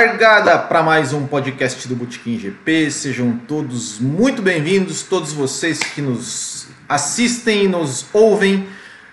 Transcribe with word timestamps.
Largada 0.00 0.56
para 0.56 0.82
mais 0.82 1.12
um 1.12 1.26
podcast 1.26 1.86
do 1.86 1.94
Botequim 1.94 2.38
GP. 2.38 2.90
Sejam 2.90 3.36
todos 3.36 3.98
muito 3.98 4.40
bem-vindos, 4.40 5.02
todos 5.02 5.30
vocês 5.30 5.78
que 5.78 6.00
nos 6.00 6.68
assistem 6.88 7.64
e 7.64 7.68
nos 7.68 8.06
ouvem. 8.10 8.66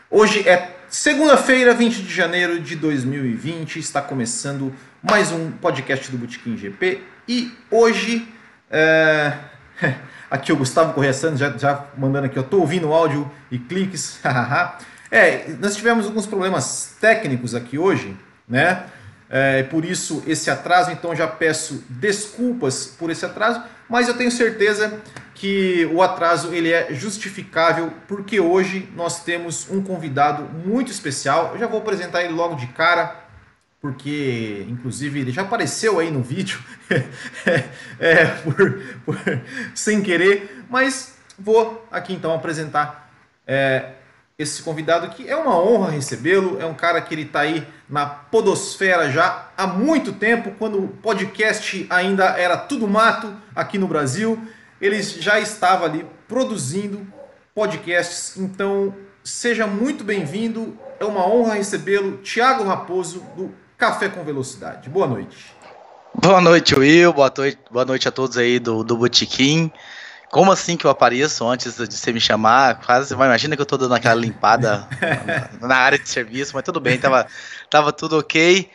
Hoje 0.09 0.47
é 0.47 0.77
segunda-feira, 0.87 1.73
20 1.73 2.03
de 2.03 2.13
janeiro 2.13 2.57
de 2.61 2.77
2020. 2.77 3.79
Está 3.79 4.01
começando 4.01 4.73
mais 5.03 5.29
um 5.29 5.51
podcast 5.51 6.09
do 6.09 6.17
Botequim 6.19 6.55
GP. 6.55 7.01
E 7.27 7.51
hoje, 7.69 8.25
é... 8.71 9.33
aqui 10.31 10.53
o 10.53 10.55
Gustavo 10.55 10.93
Correia 10.93 11.11
Santos 11.11 11.39
já, 11.39 11.49
já 11.57 11.85
mandando 11.97 12.27
aqui, 12.27 12.39
eu 12.39 12.43
tô 12.43 12.59
ouvindo 12.59 12.87
o 12.87 12.93
áudio 12.93 13.29
e 13.51 13.59
cliques. 13.59 14.21
é, 15.11 15.47
nós 15.59 15.75
tivemos 15.75 16.05
alguns 16.05 16.25
problemas 16.25 16.95
técnicos 17.01 17.53
aqui 17.53 17.77
hoje, 17.77 18.15
né? 18.47 18.85
É, 19.29 19.63
por 19.63 19.83
isso 19.83 20.23
esse 20.25 20.49
atraso, 20.49 20.91
então 20.91 21.15
já 21.15 21.27
peço 21.27 21.83
desculpas 21.89 22.85
por 22.85 23.09
esse 23.09 23.25
atraso, 23.25 23.61
mas 23.89 24.07
eu 24.07 24.15
tenho 24.15 24.31
certeza 24.31 25.01
que 25.33 25.85
o 25.93 26.01
atraso 26.01 26.53
ele 26.53 26.71
é 26.71 26.93
justificável 26.93 27.91
porque 28.07 28.39
hoje 28.39 28.89
nós 28.95 29.23
temos 29.23 29.69
um 29.69 29.83
convidado 29.83 30.43
muito 30.43 30.91
especial. 30.91 31.51
Eu 31.53 31.59
já 31.59 31.67
vou 31.67 31.79
apresentar 31.79 32.23
ele 32.23 32.33
logo 32.33 32.55
de 32.55 32.67
cara, 32.67 33.15
porque 33.79 34.65
inclusive 34.67 35.19
ele 35.19 35.31
já 35.31 35.43
apareceu 35.43 35.99
aí 35.99 36.09
no 36.09 36.23
vídeo, 36.23 36.59
é, 37.99 38.25
por, 38.25 38.81
por, 39.05 39.17
sem 39.75 40.01
querer, 40.01 40.63
mas 40.69 41.17
vou 41.37 41.85
aqui 41.91 42.13
então 42.13 42.33
apresentar 42.33 43.11
é, 43.45 43.91
esse 44.37 44.61
convidado 44.61 45.09
que 45.09 45.27
é 45.27 45.35
uma 45.35 45.59
honra 45.59 45.89
recebê-lo. 45.89 46.61
É 46.61 46.65
um 46.65 46.73
cara 46.75 47.01
que 47.01 47.13
ele 47.13 47.23
está 47.23 47.39
aí 47.39 47.67
na 47.89 48.05
podosfera 48.05 49.09
já 49.09 49.49
há 49.57 49.65
muito 49.65 50.13
tempo, 50.13 50.51
quando 50.59 50.77
o 50.77 50.87
podcast 50.87 51.87
ainda 51.89 52.25
era 52.37 52.55
tudo 52.55 52.87
mato 52.87 53.33
aqui 53.55 53.79
no 53.79 53.87
Brasil. 53.87 54.39
Ele 54.79 55.01
já 55.01 55.39
estava 55.39 55.85
ali 55.85 56.05
produzindo 56.27 57.07
podcasts. 57.55 58.37
Então, 58.37 58.93
seja 59.23 59.65
muito 59.65 60.03
bem-vindo. 60.03 60.77
É 60.99 61.05
uma 61.05 61.27
honra 61.27 61.55
recebê-lo, 61.55 62.17
Tiago 62.17 62.63
Raposo, 62.63 63.23
do 63.35 63.51
Café 63.75 64.07
com 64.07 64.23
Velocidade. 64.23 64.87
Boa 64.87 65.07
noite. 65.07 65.55
Boa 66.13 66.41
noite, 66.41 66.77
Will. 66.77 67.11
Boa 67.11 67.33
noite, 67.35 67.59
boa 67.71 67.85
noite 67.85 68.07
a 68.07 68.11
todos 68.11 68.37
aí 68.37 68.59
do, 68.59 68.83
do 68.83 68.97
Botequim. 68.97 69.71
Como 70.29 70.51
assim 70.51 70.75
que 70.75 70.85
eu 70.85 70.91
apareço 70.91 71.47
antes 71.47 71.77
de 71.77 71.95
você 71.95 72.11
me 72.11 72.19
chamar? 72.19 72.81
Quase, 72.81 73.13
imagina 73.13 73.55
que 73.55 73.61
eu 73.61 73.65
tô 73.65 73.77
dando 73.77 73.95
aquela 73.95 74.15
limpada 74.15 74.87
na, 75.61 75.77
área 75.77 75.97
de 75.97 76.09
serviço, 76.09 76.51
mas 76.53 76.63
tudo 76.63 76.81
bem, 76.81 76.97
tava, 76.97 77.27
tava 77.69 77.93
tudo 77.93 78.17
ok. 78.17 78.69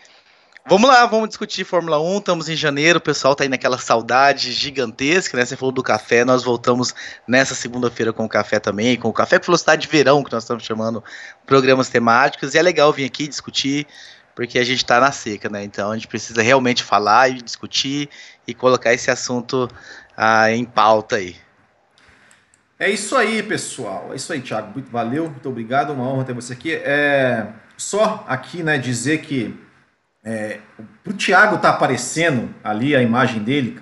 Vamos 0.64 0.89
lá, 0.89 1.05
vamos 1.06 1.28
discutir 1.28 1.64
Fórmula 1.64 2.00
1. 2.00 2.19
Estamos 2.19 2.48
em 2.48 2.55
janeiro, 2.55 2.98
o 2.98 3.03
pessoal 3.03 3.34
tá 3.34 3.42
aí 3.42 3.48
naquela 3.48 3.77
saudade 3.77 4.53
gigantesca, 4.53 5.36
né? 5.36 5.45
Você 5.45 5.56
falou 5.56 5.73
do 5.73 5.83
café, 5.83 6.25
nós 6.25 6.45
voltamos 6.45 6.95
nessa 7.27 7.55
segunda-feira 7.55 8.12
com 8.12 8.25
o 8.25 8.28
café 8.28 8.61
também, 8.61 8.97
com 8.97 9.08
o 9.08 9.12
café 9.12 9.39
com 9.39 9.47
velocidade 9.47 9.83
de 9.83 9.89
verão, 9.89 10.23
que 10.23 10.33
nós 10.33 10.45
estamos 10.45 10.64
chamando 10.64 11.03
programas 11.45 11.89
temáticos. 11.89 12.55
E 12.55 12.58
é 12.58 12.62
legal 12.62 12.92
vir 12.92 13.05
aqui 13.05 13.27
discutir, 13.27 13.89
porque 14.36 14.57
a 14.58 14.64
gente 14.64 14.85
tá 14.86 15.01
na 15.01 15.11
seca, 15.11 15.48
né? 15.48 15.64
Então 15.64 15.91
a 15.91 15.95
gente 15.96 16.07
precisa 16.07 16.41
realmente 16.41 16.85
falar 16.85 17.29
e 17.29 17.42
discutir 17.42 18.08
e 18.46 18.55
colocar 18.55 18.95
esse 18.95 19.11
assunto 19.11 19.68
ah, 20.17 20.51
em 20.51 20.64
pauta 20.64 21.17
aí. 21.17 21.42
É 22.82 22.90
isso 22.90 23.14
aí, 23.16 23.44
pessoal. 23.44 24.08
É 24.10 24.16
isso 24.16 24.32
aí, 24.32 24.40
Thiago. 24.40 24.82
Valeu, 24.90 25.30
muito 25.30 25.48
obrigado. 25.48 25.92
Uma 25.92 26.02
honra 26.02 26.24
ter 26.24 26.32
você 26.32 26.52
aqui. 26.52 26.74
É 26.74 27.46
só 27.76 28.24
aqui, 28.26 28.60
né, 28.60 28.76
dizer 28.76 29.18
que 29.18 29.56
é, 30.24 30.58
pro 31.04 31.12
Thiago 31.12 31.58
tá 31.58 31.68
aparecendo 31.68 32.52
ali 32.64 32.96
a 32.96 33.00
imagem 33.00 33.40
dele. 33.40 33.78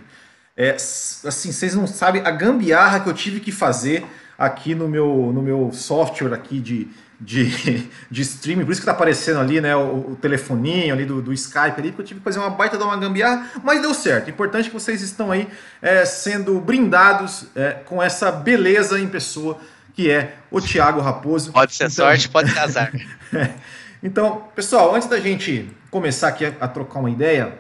É, 0.54 0.72
assim, 0.72 1.50
vocês 1.50 1.74
não 1.74 1.86
sabem 1.86 2.20
a 2.26 2.30
gambiarra 2.30 3.00
que 3.00 3.08
eu 3.08 3.14
tive 3.14 3.40
que 3.40 3.50
fazer 3.50 4.04
aqui 4.36 4.74
no 4.74 4.86
meu, 4.86 5.32
no 5.32 5.40
meu 5.40 5.72
software 5.72 6.34
aqui 6.34 6.60
de, 6.60 6.86
de, 7.20 7.88
de 8.10 8.22
streaming, 8.22 8.64
por 8.64 8.72
isso 8.72 8.81
que 8.81 8.86
tá 8.86 8.92
aparecendo 8.92 9.41
ali, 9.41 9.60
né, 9.60 9.76
o, 9.76 10.12
o 10.12 10.19
telefoninho 10.20 10.94
ali 10.94 11.04
do, 11.04 11.20
do, 11.20 11.32
Skype 11.32 11.78
ali, 11.78 11.91
porque 11.91 12.03
eu 12.03 12.06
tive 12.06 12.20
que 12.20 12.25
fazer 12.25 12.38
uma 12.38 12.50
baita 12.50 12.78
de 12.78 12.82
uma 12.82 12.97
gambiarra, 12.97 13.50
mas 13.62 13.82
deu 13.82 13.92
certo. 13.92 14.31
Importante 14.31 14.69
que 14.69 14.75
vocês 14.75 15.03
estão 15.03 15.30
aí 15.30 15.47
é, 15.82 16.04
sendo 16.04 16.59
brindados 16.60 17.47
é, 17.54 17.72
com 17.84 18.03
essa 18.03 18.32
beleza 18.32 18.98
em 18.98 19.06
pessoa 19.06 19.59
que 19.94 20.10
é 20.10 20.36
o 20.50 20.60
Thiago 20.60 21.00
Raposo. 21.00 21.53
Pode 21.53 21.75
ser 21.75 21.84
então... 21.84 22.06
sorte, 22.06 22.28
pode 22.28 22.53
casar. 22.54 22.91
então, 24.03 24.48
pessoal, 24.54 24.94
antes 24.94 25.09
da 25.09 25.20
gente 25.20 25.69
começar 25.91 26.28
aqui 26.28 26.47
a, 26.47 26.54
a 26.60 26.69
trocar 26.69 27.00
uma 27.00 27.10
ideia 27.10 27.59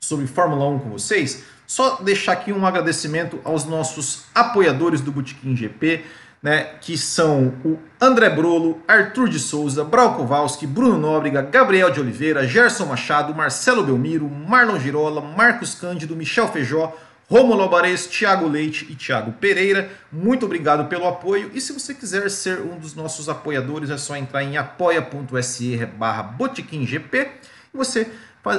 sobre 0.00 0.26
Fórmula 0.26 0.68
1 0.68 0.78
com 0.80 0.90
vocês, 0.90 1.44
só 1.66 1.96
deixar 1.96 2.32
aqui 2.32 2.52
um 2.52 2.64
agradecimento 2.64 3.40
aos 3.44 3.64
nossos 3.64 4.24
apoiadores 4.34 5.00
do 5.00 5.10
Botequim 5.10 5.56
GP, 5.56 6.04
né, 6.46 6.74
que 6.80 6.96
são 6.96 7.52
o 7.64 7.76
André 8.00 8.30
Brolo, 8.30 8.80
Arthur 8.86 9.28
de 9.28 9.36
Souza, 9.36 9.82
Brau 9.82 10.14
Kowalski, 10.14 10.64
Bruno 10.64 10.96
Nóbrega, 10.96 11.42
Gabriel 11.42 11.90
de 11.90 11.98
Oliveira, 11.98 12.46
Gerson 12.46 12.86
Machado, 12.86 13.34
Marcelo 13.34 13.82
Belmiro, 13.82 14.30
Marlon 14.30 14.78
Girola, 14.78 15.20
Marcos 15.20 15.74
Cândido, 15.74 16.14
Michel 16.14 16.46
Feijó, 16.46 16.96
Romulo 17.28 17.62
Alvarez, 17.62 18.06
Thiago 18.06 18.46
Leite 18.46 18.86
e 18.88 18.94
Thiago 18.94 19.32
Pereira. 19.32 19.90
Muito 20.12 20.46
obrigado 20.46 20.88
pelo 20.88 21.08
apoio. 21.08 21.50
E 21.52 21.60
se 21.60 21.72
você 21.72 21.92
quiser 21.92 22.30
ser 22.30 22.60
um 22.60 22.78
dos 22.78 22.94
nossos 22.94 23.28
apoiadores, 23.28 23.90
é 23.90 23.98
só 23.98 24.14
entrar 24.16 24.44
em 24.44 24.56
apoia.se 24.56 25.84
barra 25.98 26.22
botequimgp 26.22 27.28
e 27.74 27.76
você 27.76 28.06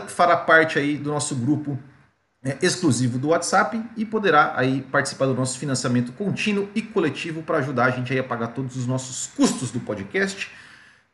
fará 0.09 0.35
parte 0.35 0.77
aí 0.77 0.97
do 0.97 1.09
nosso 1.09 1.33
grupo 1.35 1.79
exclusivo 2.61 3.17
do 3.17 3.29
WhatsApp 3.29 3.81
e 3.95 4.05
poderá 4.05 4.53
aí 4.55 4.81
participar 4.81 5.25
do 5.25 5.33
nosso 5.33 5.57
financiamento 5.57 6.11
contínuo 6.13 6.69
e 6.75 6.81
coletivo 6.81 7.41
para 7.41 7.57
ajudar 7.57 7.85
a 7.85 7.89
gente 7.91 8.13
aí 8.13 8.19
a 8.19 8.23
pagar 8.23 8.47
todos 8.47 8.77
os 8.77 8.85
nossos 8.85 9.27
custos 9.35 9.71
do 9.71 9.79
podcast. 9.79 10.49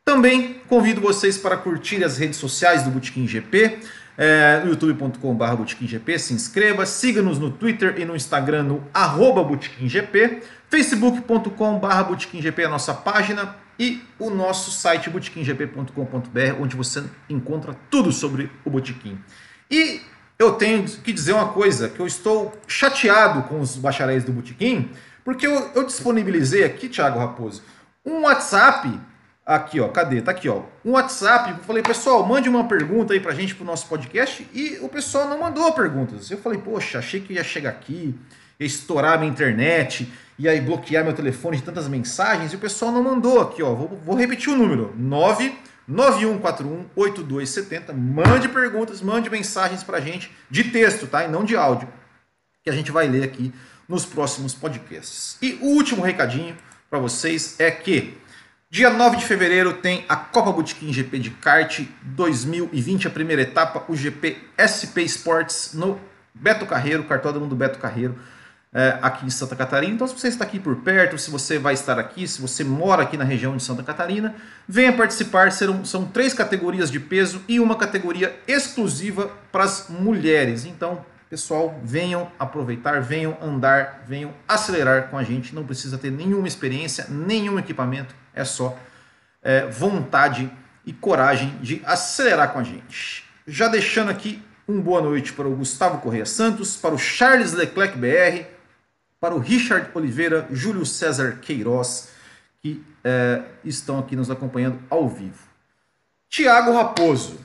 Também 0.04 0.60
convido 0.68 1.00
vocês 1.00 1.38
para 1.38 1.56
curtir 1.56 2.04
as 2.04 2.18
redes 2.18 2.38
sociais 2.38 2.82
do 2.82 2.90
Botequim 2.90 3.26
GP, 3.26 3.78
é, 4.16 4.60
no 4.62 4.70
youtube.com.br 4.70 5.56
botequimgp, 5.56 6.18
se 6.18 6.34
inscreva, 6.34 6.86
siga-nos 6.86 7.38
no 7.38 7.50
Twitter 7.50 7.98
e 7.98 8.04
no 8.04 8.14
Instagram 8.14 8.62
no 8.62 8.84
arroba 8.92 9.42
botequimgp, 9.42 10.42
facebook.com.br 10.68 12.02
botequimgp 12.06 12.62
é 12.62 12.66
a 12.66 12.68
nossa 12.68 12.94
página 12.94 13.56
e 13.78 14.02
o 14.18 14.30
nosso 14.30 14.70
site 14.70 15.10
botequimgp.com.br, 15.10 16.60
onde 16.60 16.76
você 16.76 17.02
encontra 17.28 17.74
tudo 17.90 18.12
sobre 18.12 18.50
o 18.64 18.70
Botequim. 18.70 19.18
E 19.70 20.00
eu 20.38 20.52
tenho 20.52 20.84
que 20.84 21.12
dizer 21.12 21.32
uma 21.32 21.48
coisa, 21.48 21.88
que 21.88 22.00
eu 22.00 22.06
estou 22.06 22.52
chateado 22.66 23.42
com 23.44 23.60
os 23.60 23.76
bacharéis 23.76 24.24
do 24.24 24.32
Botequim, 24.32 24.90
porque 25.24 25.46
eu, 25.46 25.70
eu 25.74 25.84
disponibilizei 25.84 26.64
aqui, 26.64 26.88
Thiago 26.88 27.18
Raposo, 27.18 27.62
um 28.04 28.22
WhatsApp, 28.22 29.00
aqui 29.46 29.80
ó, 29.80 29.88
cadê? 29.88 30.20
Tá 30.20 30.32
aqui 30.32 30.48
ó, 30.48 30.62
um 30.84 30.92
WhatsApp, 30.92 31.50
eu 31.50 31.56
falei, 31.58 31.82
pessoal, 31.82 32.26
mande 32.26 32.48
uma 32.48 32.64
pergunta 32.64 33.12
aí 33.12 33.20
pra 33.20 33.32
gente 33.32 33.54
pro 33.54 33.64
nosso 33.64 33.86
podcast, 33.86 34.46
e 34.52 34.78
o 34.82 34.88
pessoal 34.88 35.28
não 35.28 35.38
mandou 35.38 35.72
perguntas. 35.72 36.30
Eu 36.30 36.38
falei, 36.38 36.58
poxa, 36.58 36.98
achei 36.98 37.20
que 37.20 37.34
ia 37.34 37.44
chegar 37.44 37.70
aqui, 37.70 38.14
ia 38.58 38.66
estourar 38.66 39.18
minha 39.18 39.30
internet, 39.30 40.12
aí 40.46 40.60
bloquear 40.60 41.04
meu 41.04 41.14
telefone 41.14 41.58
de 41.58 41.62
tantas 41.62 41.88
mensagens, 41.88 42.52
e 42.52 42.56
o 42.56 42.58
pessoal 42.58 42.90
não 42.90 43.02
mandou 43.02 43.40
aqui 43.40 43.62
ó, 43.62 43.72
vou, 43.72 43.88
vou 44.04 44.16
repetir 44.16 44.52
o 44.52 44.56
número, 44.56 44.92
9 44.96 45.56
9141-8270. 45.90 47.92
Mande 47.92 48.48
perguntas, 48.48 49.00
mande 49.00 49.30
mensagens 49.30 49.82
para 49.82 49.98
a 49.98 50.00
gente 50.00 50.30
de 50.50 50.64
texto, 50.64 51.06
tá? 51.06 51.24
E 51.24 51.28
não 51.28 51.44
de 51.44 51.56
áudio, 51.56 51.88
que 52.62 52.70
a 52.70 52.72
gente 52.72 52.90
vai 52.90 53.06
ler 53.06 53.24
aqui 53.24 53.52
nos 53.88 54.06
próximos 54.06 54.54
podcasts. 54.54 55.36
E 55.42 55.58
o 55.60 55.66
último 55.66 56.02
recadinho 56.02 56.56
para 56.88 56.98
vocês 56.98 57.56
é 57.58 57.70
que 57.70 58.16
dia 58.70 58.90
9 58.90 59.18
de 59.18 59.24
fevereiro 59.24 59.74
tem 59.74 60.04
a 60.08 60.16
Copa 60.16 60.52
Botequim 60.52 60.92
GP 60.92 61.18
de 61.18 61.30
kart 61.30 61.80
2020, 62.02 63.06
a 63.06 63.10
primeira 63.10 63.42
etapa, 63.42 63.84
o 63.88 63.96
GP 63.96 64.38
SP 64.56 65.02
Sports 65.02 65.72
no 65.74 66.00
Beto 66.34 66.66
Carreiro, 66.66 67.04
cartódromo 67.04 67.46
do 67.46 67.54
Beto 67.54 67.78
Carreiro 67.78 68.18
é, 68.74 68.98
aqui 69.00 69.24
em 69.24 69.30
Santa 69.30 69.54
Catarina. 69.54 69.94
Então, 69.94 70.08
se 70.08 70.18
você 70.18 70.26
está 70.26 70.44
aqui 70.44 70.58
por 70.58 70.74
perto, 70.76 71.16
se 71.16 71.30
você 71.30 71.60
vai 71.60 71.74
estar 71.74 71.96
aqui, 71.96 72.26
se 72.26 72.42
você 72.42 72.64
mora 72.64 73.04
aqui 73.04 73.16
na 73.16 73.22
região 73.22 73.56
de 73.56 73.62
Santa 73.62 73.84
Catarina, 73.84 74.34
venha 74.66 74.92
participar. 74.92 75.52
Serão, 75.52 75.84
são 75.84 76.04
três 76.04 76.34
categorias 76.34 76.90
de 76.90 76.98
peso 76.98 77.40
e 77.46 77.60
uma 77.60 77.76
categoria 77.76 78.36
exclusiva 78.48 79.30
para 79.52 79.62
as 79.62 79.88
mulheres. 79.88 80.64
Então, 80.64 81.06
pessoal, 81.30 81.78
venham 81.84 82.28
aproveitar, 82.36 83.00
venham 83.00 83.38
andar, 83.40 84.02
venham 84.08 84.34
acelerar 84.48 85.08
com 85.08 85.16
a 85.16 85.22
gente. 85.22 85.54
Não 85.54 85.64
precisa 85.64 85.96
ter 85.96 86.10
nenhuma 86.10 86.48
experiência, 86.48 87.06
nenhum 87.08 87.60
equipamento, 87.60 88.12
é 88.34 88.44
só 88.44 88.76
é, 89.40 89.66
vontade 89.66 90.50
e 90.84 90.92
coragem 90.92 91.56
de 91.62 91.80
acelerar 91.84 92.52
com 92.52 92.58
a 92.58 92.64
gente. 92.64 93.24
Já 93.46 93.68
deixando 93.68 94.10
aqui 94.10 94.42
um 94.66 94.80
boa 94.80 95.00
noite 95.00 95.32
para 95.32 95.46
o 95.46 95.54
Gustavo 95.54 95.98
Correia 95.98 96.26
Santos, 96.26 96.74
para 96.76 96.94
o 96.94 96.98
Charles 96.98 97.52
Leclerc 97.52 97.96
BR, 97.96 98.53
para 99.24 99.34
o 99.34 99.38
Richard 99.38 99.88
Oliveira, 99.94 100.46
Júlio 100.50 100.84
César 100.84 101.38
Queiroz, 101.40 102.10
que 102.60 102.84
é, 103.02 103.42
estão 103.64 103.98
aqui 103.98 104.14
nos 104.14 104.30
acompanhando 104.30 104.78
ao 104.90 105.08
vivo. 105.08 105.48
Tiago 106.28 106.74
Raposo, 106.74 107.40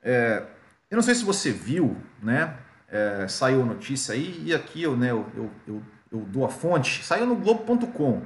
é, 0.00 0.44
eu 0.88 0.94
não 0.94 1.02
sei 1.02 1.12
se 1.12 1.24
você 1.24 1.50
viu, 1.50 1.96
né? 2.22 2.56
É, 2.88 3.26
saiu 3.26 3.62
a 3.62 3.64
notícia 3.64 4.14
aí, 4.14 4.44
e 4.46 4.54
aqui 4.54 4.80
eu, 4.84 4.96
né, 4.96 5.10
eu, 5.10 5.26
eu, 5.34 5.50
eu, 5.66 5.82
eu 6.12 6.20
dou 6.20 6.44
a 6.44 6.48
fonte, 6.48 7.04
saiu 7.04 7.26
no 7.26 7.34
Globo.com. 7.34 8.22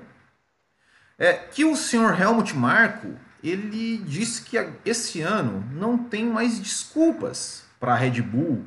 É, 1.19 1.33
que 1.33 1.65
o 1.65 1.75
senhor 1.77 2.21
Helmut 2.21 2.55
Marko 2.55 3.15
ele 3.43 3.97
disse 4.07 4.43
que 4.43 4.59
esse 4.85 5.23
ano 5.23 5.65
não 5.73 5.97
tem 5.97 6.27
mais 6.27 6.61
desculpas 6.61 7.65
para 7.81 7.95
a 7.95 7.97
Red 7.97 8.21
Bull 8.21 8.67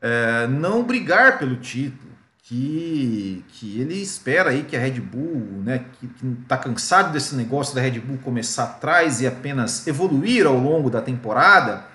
é, 0.00 0.46
não 0.46 0.82
brigar 0.82 1.38
pelo 1.38 1.56
título, 1.56 2.13
que, 2.44 3.42
que 3.48 3.80
ele 3.80 3.94
espera 3.94 4.50
aí 4.50 4.64
que 4.64 4.76
a 4.76 4.80
Red 4.80 5.00
Bull, 5.00 5.62
né, 5.64 5.86
que 5.94 6.10
está 6.42 6.58
cansado 6.58 7.10
desse 7.12 7.34
negócio 7.34 7.74
da 7.74 7.80
Red 7.80 7.98
Bull 8.00 8.18
começar 8.18 8.64
atrás 8.64 9.22
e 9.22 9.26
apenas 9.26 9.86
evoluir 9.86 10.46
ao 10.46 10.56
longo 10.56 10.90
da 10.90 11.00
temporada, 11.00 11.86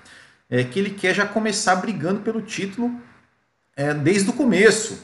é 0.50 0.64
que 0.64 0.80
ele 0.80 0.90
quer 0.90 1.14
já 1.14 1.24
começar 1.24 1.76
brigando 1.76 2.22
pelo 2.22 2.42
título 2.42 3.00
é, 3.76 3.94
desde 3.94 4.30
o 4.30 4.32
começo. 4.32 5.00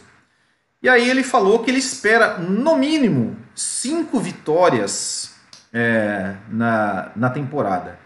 E 0.83 0.89
aí 0.89 1.09
ele 1.09 1.23
falou 1.23 1.61
que 1.61 1.71
ele 1.71 1.79
espera 1.79 2.39
no 2.39 2.77
mínimo 2.77 3.37
cinco 3.55 4.19
vitórias 4.19 5.33
é, 5.73 6.35
na, 6.49 7.13
na 7.15 7.31
temporada. 7.31 8.01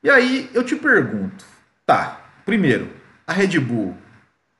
E 0.00 0.08
aí 0.08 0.48
eu 0.54 0.62
te 0.62 0.76
pergunto, 0.76 1.44
tá, 1.84 2.20
primeiro, 2.44 2.88
a 3.26 3.32
Red 3.32 3.58
Bull 3.58 3.96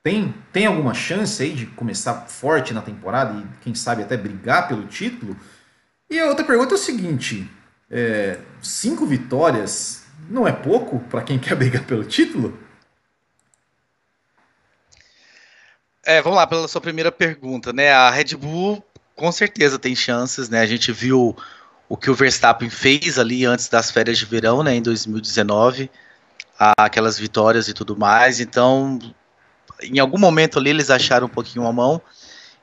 tem, 0.04 0.34
tem 0.52 0.66
alguma 0.66 0.92
chance 0.92 1.42
aí 1.42 1.54
de 1.54 1.64
começar 1.64 2.26
forte 2.26 2.74
na 2.74 2.82
temporada 2.82 3.40
e 3.40 3.64
quem 3.64 3.74
sabe 3.74 4.02
até 4.02 4.18
brigar 4.18 4.68
pelo 4.68 4.86
título? 4.86 5.34
E 6.10 6.20
a 6.20 6.26
outra 6.26 6.44
pergunta 6.44 6.74
é 6.74 6.76
o 6.76 6.78
seguinte: 6.78 7.50
é, 7.90 8.38
cinco 8.62 9.06
vitórias 9.06 10.04
não 10.28 10.46
é 10.46 10.52
pouco 10.52 11.00
para 11.00 11.22
quem 11.22 11.38
quer 11.40 11.56
brigar 11.56 11.84
pelo 11.84 12.04
título? 12.04 12.56
É, 16.04 16.20
vamos 16.20 16.36
lá, 16.36 16.46
pela 16.46 16.68
sua 16.68 16.82
primeira 16.82 17.10
pergunta, 17.10 17.72
né? 17.72 17.90
A 17.90 18.10
Red 18.10 18.36
Bull 18.36 18.84
com 19.16 19.32
certeza 19.32 19.78
tem 19.78 19.96
chances, 19.96 20.50
né? 20.50 20.60
A 20.60 20.66
gente 20.66 20.92
viu 20.92 21.34
o 21.88 21.96
que 21.96 22.10
o 22.10 22.14
Verstappen 22.14 22.68
fez 22.68 23.18
ali 23.18 23.46
antes 23.46 23.68
das 23.68 23.90
férias 23.90 24.18
de 24.18 24.26
verão, 24.26 24.62
né, 24.62 24.74
em 24.74 24.82
2019, 24.82 25.90
aquelas 26.58 27.18
vitórias 27.18 27.68
e 27.68 27.72
tudo 27.72 27.96
mais. 27.96 28.40
Então, 28.40 28.98
em 29.84 29.98
algum 29.98 30.18
momento 30.18 30.58
ali 30.58 30.70
eles 30.70 30.90
acharam 30.90 31.26
um 31.26 31.30
pouquinho 31.30 31.66
a 31.66 31.72
mão. 31.72 32.00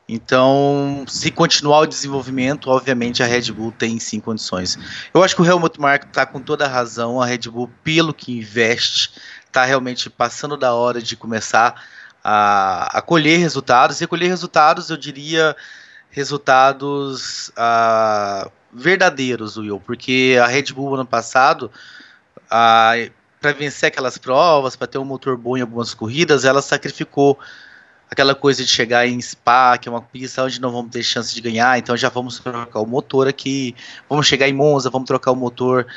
Então, 0.07 1.05
se 1.07 1.31
continuar 1.31 1.79
o 1.79 1.85
desenvolvimento, 1.87 2.69
obviamente 2.69 3.23
a 3.23 3.25
Red 3.25 3.51
Bull 3.51 3.71
tem 3.71 3.97
sim 3.97 4.19
condições. 4.19 4.77
Eu 5.13 5.23
acho 5.23 5.33
que 5.35 5.41
o 5.41 5.45
Helmut 5.45 5.79
Marko 5.79 6.07
está 6.07 6.25
com 6.25 6.41
toda 6.41 6.65
a 6.65 6.67
razão. 6.67 7.21
A 7.21 7.25
Red 7.25 7.49
Bull, 7.49 7.69
pelo 7.81 8.13
que 8.13 8.37
investe, 8.37 9.13
está 9.45 9.63
realmente 9.63 10.09
passando 10.09 10.57
da 10.57 10.73
hora 10.73 11.01
de 11.01 11.15
começar 11.15 11.81
a, 12.21 12.97
a 12.97 13.01
colher 13.01 13.39
resultados. 13.39 14.01
E 14.01 14.07
colher 14.07 14.27
resultados, 14.27 14.89
eu 14.89 14.97
diria, 14.97 15.55
resultados 16.09 17.49
uh, 17.49 18.51
verdadeiros, 18.73 19.55
Will, 19.55 19.79
porque 19.79 20.37
a 20.41 20.45
Red 20.45 20.73
Bull 20.73 20.95
ano 20.95 21.05
passado, 21.05 21.71
uh, 22.51 23.11
para 23.41 23.53
vencer 23.53 23.87
aquelas 23.87 24.19
provas, 24.19 24.75
para 24.75 24.85
ter 24.85 24.99
um 24.99 25.03
motor 25.03 25.35
bom 25.35 25.57
em 25.57 25.61
algumas 25.61 25.95
corridas, 25.95 26.45
ela 26.45 26.61
sacrificou 26.61 27.39
aquela 28.09 28.35
coisa 28.35 28.63
de 28.63 28.69
chegar 28.69 29.07
em 29.07 29.19
Spa, 29.19 29.79
que 29.79 29.89
é 29.89 29.91
uma 29.91 30.01
pista 30.01 30.43
onde 30.43 30.61
não 30.61 30.71
vamos 30.71 30.91
ter 30.91 31.01
chance 31.01 31.33
de 31.33 31.41
ganhar, 31.41 31.79
então 31.79 31.97
já 31.97 32.07
vamos 32.07 32.37
trocar 32.39 32.79
o 32.79 32.85
motor 32.85 33.27
aqui, 33.27 33.75
vamos 34.07 34.27
chegar 34.27 34.47
em 34.47 34.53
Monza, 34.53 34.91
vamos 34.91 35.07
trocar 35.07 35.31
o 35.31 35.35
motor. 35.35 35.87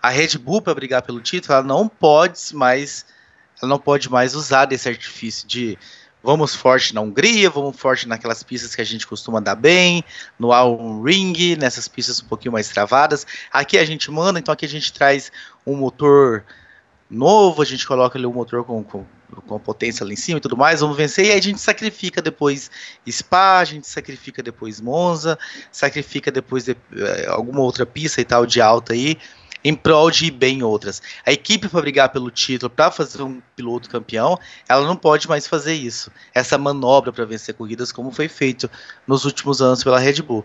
A 0.00 0.10
Red 0.10 0.38
Bull 0.38 0.62
para 0.62 0.74
brigar 0.74 1.02
pelo 1.02 1.20
título, 1.20 1.54
ela 1.54 1.62
não 1.64 1.88
pode 1.88 2.54
mais, 2.54 3.04
ela 3.60 3.68
não 3.68 3.78
pode 3.78 4.08
mais 4.08 4.36
usar 4.36 4.66
desse 4.66 4.88
artifício 4.88 5.46
de 5.48 5.76
vamos 6.22 6.54
forte 6.54 6.94
na 6.94 7.00
Hungria, 7.00 7.50
vamos 7.50 7.76
forte 7.76 8.06
naquelas 8.06 8.44
pistas 8.44 8.76
que 8.76 8.80
a 8.80 8.84
gente 8.84 9.08
costuma 9.08 9.40
andar 9.40 9.56
bem, 9.56 10.04
no 10.38 10.52
All 10.52 11.02
Ring, 11.02 11.56
nessas 11.56 11.88
pistas 11.88 12.22
um 12.22 12.26
pouquinho 12.26 12.52
mais 12.52 12.68
travadas. 12.68 13.26
Aqui 13.50 13.76
a 13.76 13.84
gente 13.84 14.08
manda, 14.08 14.38
então 14.38 14.52
aqui 14.52 14.64
a 14.64 14.68
gente 14.68 14.92
traz 14.92 15.32
um 15.66 15.74
motor 15.74 16.44
novo, 17.12 17.60
a 17.62 17.64
gente 17.64 17.86
coloca 17.86 18.18
ali 18.18 18.26
o 18.26 18.32
motor 18.32 18.64
com, 18.64 18.82
com, 18.82 19.04
com 19.46 19.58
potência 19.58 20.04
lá 20.04 20.12
em 20.12 20.16
cima 20.16 20.38
e 20.38 20.40
tudo 20.40 20.56
mais, 20.56 20.80
vamos 20.80 20.96
vencer, 20.96 21.26
e 21.26 21.30
aí 21.30 21.38
a 21.38 21.42
gente 21.42 21.60
sacrifica 21.60 22.22
depois 22.22 22.70
Spa, 23.08 23.58
a 23.58 23.64
gente 23.64 23.86
sacrifica 23.86 24.42
depois 24.42 24.80
Monza, 24.80 25.38
sacrifica 25.70 26.30
depois 26.30 26.64
de, 26.64 26.76
eh, 26.96 27.26
alguma 27.28 27.60
outra 27.60 27.84
pista 27.84 28.20
e 28.20 28.24
tal 28.24 28.46
de 28.46 28.60
alta 28.60 28.94
aí, 28.94 29.18
em 29.64 29.74
prol 29.74 30.10
de 30.10 30.26
ir 30.26 30.30
bem 30.30 30.58
em 30.58 30.62
outras. 30.62 31.00
A 31.24 31.32
equipe 31.32 31.68
para 31.68 31.80
brigar 31.80 32.08
pelo 32.08 32.30
título, 32.30 32.70
para 32.70 32.90
fazer 32.90 33.22
um 33.22 33.40
piloto 33.54 33.88
campeão, 33.88 34.38
ela 34.68 34.86
não 34.86 34.96
pode 34.96 35.28
mais 35.28 35.46
fazer 35.46 35.74
isso. 35.74 36.10
Essa 36.34 36.58
manobra 36.58 37.12
para 37.12 37.24
vencer 37.24 37.54
corridas 37.54 37.92
como 37.92 38.10
foi 38.10 38.28
feito 38.28 38.68
nos 39.06 39.24
últimos 39.24 39.62
anos 39.62 39.84
pela 39.84 40.00
Red 40.00 40.22
Bull. 40.22 40.44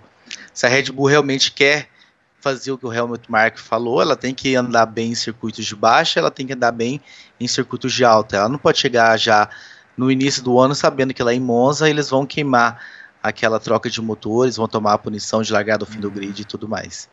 Se 0.54 0.66
a 0.66 0.70
Red 0.70 0.92
Bull 0.92 1.08
realmente 1.08 1.52
quer 1.52 1.90
fazer 2.40 2.72
o 2.72 2.78
que 2.78 2.86
o 2.86 2.94
Helmut 2.94 3.30
Mark 3.30 3.58
falou, 3.58 4.02
ela 4.02 4.16
tem 4.16 4.34
que 4.34 4.56
andar 4.56 4.86
bem 4.86 5.12
em 5.12 5.16
circuitos 5.16 5.66
de 5.66 5.76
baixa, 5.76 6.20
ela 6.20 6.32
tem 6.32 6.46
que 6.46 6.54
andar 6.54 6.72
bem 6.72 7.02
em 7.40 7.48
circuitos 7.48 7.94
de 7.94 8.06
alta. 8.06 8.38
Ela 8.38 8.50
não 8.50 8.60
pode 8.60 8.78
chegar 8.78 9.18
já 9.18 9.50
no 9.96 10.12
início 10.12 10.44
do 10.44 10.60
ano 10.60 10.76
sabendo 10.76 11.14
que 11.14 11.24
lá 11.24 11.34
em 11.34 11.40
Monza 11.40 11.90
eles 11.90 12.10
vão 12.10 12.26
queimar 12.26 12.80
aquela 13.22 13.60
troca 13.60 13.90
de 13.90 14.02
motores, 14.02 14.58
vão 14.58 14.68
tomar 14.68 14.94
a 14.94 14.98
punição 14.98 15.42
de 15.42 15.52
largar 15.52 15.78
do 15.78 15.86
fim 15.86 16.00
do 16.00 16.12
grid 16.12 16.40
e 16.42 16.46
tudo 16.46 16.70
mais. 16.70 17.10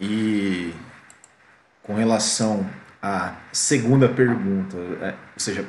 E 0.00 0.72
com 1.82 1.94
relação 1.94 2.68
à 3.02 3.34
segunda 3.52 4.08
pergunta, 4.08 4.76
é, 5.02 5.08
ou 5.10 5.38
seja, 5.38 5.66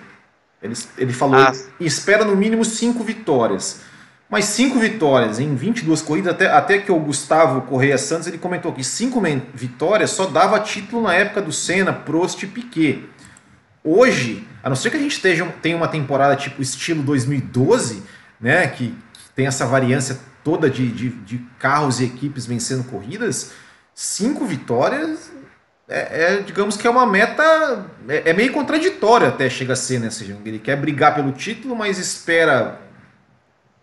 ele, 0.61 0.75
ele 0.97 1.11
falou, 1.11 1.35
ah. 1.35 1.51
espera 1.79 2.23
no 2.23 2.35
mínimo 2.35 2.63
cinco 2.63 3.03
vitórias. 3.03 3.81
Mas 4.31 4.45
cinco 4.45 4.79
vitórias 4.79 5.41
em 5.41 5.53
22 5.53 6.01
corridas, 6.01 6.33
até, 6.33 6.47
até 6.47 6.77
que 6.77 6.89
o 6.89 6.97
Gustavo 6.97 7.63
Correia 7.63 7.97
Santos 7.97 8.27
ele 8.27 8.37
comentou 8.37 8.71
que 8.71 8.81
cinco 8.81 9.21
vitórias 9.53 10.11
só 10.11 10.25
dava 10.25 10.57
título 10.61 11.01
na 11.01 11.13
época 11.13 11.41
do 11.41 11.51
Senna, 11.51 11.91
Prost 11.91 12.41
e 12.41 12.47
Piquet. 12.47 13.03
Hoje, 13.83 14.47
a 14.63 14.69
não 14.69 14.75
ser 14.77 14.89
que 14.89 14.95
a 14.95 14.99
gente 15.01 15.11
esteja, 15.11 15.45
tenha 15.61 15.75
uma 15.75 15.89
temporada 15.89 16.37
tipo 16.37 16.61
estilo 16.61 17.03
2012, 17.03 18.03
né, 18.39 18.67
que, 18.67 18.91
que 18.91 19.29
tem 19.35 19.47
essa 19.47 19.65
variância 19.65 20.17
toda 20.45 20.69
de, 20.69 20.89
de, 20.89 21.09
de, 21.09 21.37
carros 21.59 21.99
e 21.99 22.05
equipes 22.05 22.45
vencendo 22.45 22.85
corridas, 22.85 23.51
cinco 23.93 24.45
vitórias 24.45 25.29
é, 25.89 26.37
é 26.37 26.37
digamos 26.37 26.77
que 26.77 26.87
é 26.87 26.89
uma 26.89 27.05
meta, 27.05 27.85
é, 28.07 28.29
é 28.29 28.33
meio 28.33 28.53
contraditório 28.53 29.27
até 29.27 29.49
chega 29.49 29.73
a 29.73 29.75
ser, 29.75 29.99
né? 29.99 30.09
Seja, 30.09 30.37
ele 30.45 30.57
quer 30.57 30.77
brigar 30.77 31.13
pelo 31.13 31.33
título, 31.33 31.75
mas 31.75 31.97
espera 31.97 32.79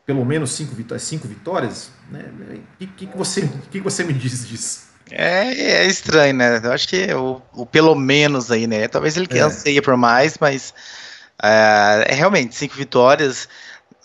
pelo 0.09 0.25
menos 0.25 0.53
cinco 0.53 0.75
vitórias, 0.75 1.03
cinco 1.03 1.29
vitórias, 1.29 1.91
né? 2.11 2.25
O 2.81 2.87
que, 2.87 2.87
que, 2.87 3.07
você, 3.15 3.43
que, 3.43 3.73
que 3.73 3.81
você 3.81 4.03
me 4.03 4.15
diz 4.15 4.49
disso? 4.49 4.89
É, 5.11 5.83
é 5.83 5.87
estranho, 5.87 6.33
né? 6.33 6.63
Eu 6.65 6.73
acho 6.73 6.89
que 6.89 7.13
o, 7.13 7.43
o 7.53 7.67
pelo 7.67 7.95
menos 7.95 8.51
aí, 8.51 8.67
né? 8.67 8.89
Talvez 8.89 9.19
ele 9.19 9.29
é. 9.31 9.41
anseia 9.41 9.83
por 9.83 9.99
mais, 9.99 10.39
mas 10.41 10.73
é, 11.43 12.07
é, 12.09 12.15
realmente 12.15 12.57
cinco 12.57 12.75
vitórias. 12.75 13.51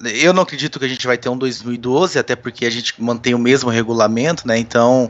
Eu 0.01 0.33
não 0.33 0.43
acredito 0.43 0.77
que 0.77 0.83
a 0.83 0.89
gente 0.89 1.07
vai 1.07 1.17
ter 1.17 1.29
um 1.29 1.37
2012, 1.37 2.19
até 2.19 2.35
porque 2.35 2.65
a 2.65 2.69
gente 2.69 3.01
mantém 3.01 3.33
o 3.33 3.39
mesmo 3.39 3.69
regulamento, 3.69 4.45
né? 4.45 4.57
Então, 4.57 5.09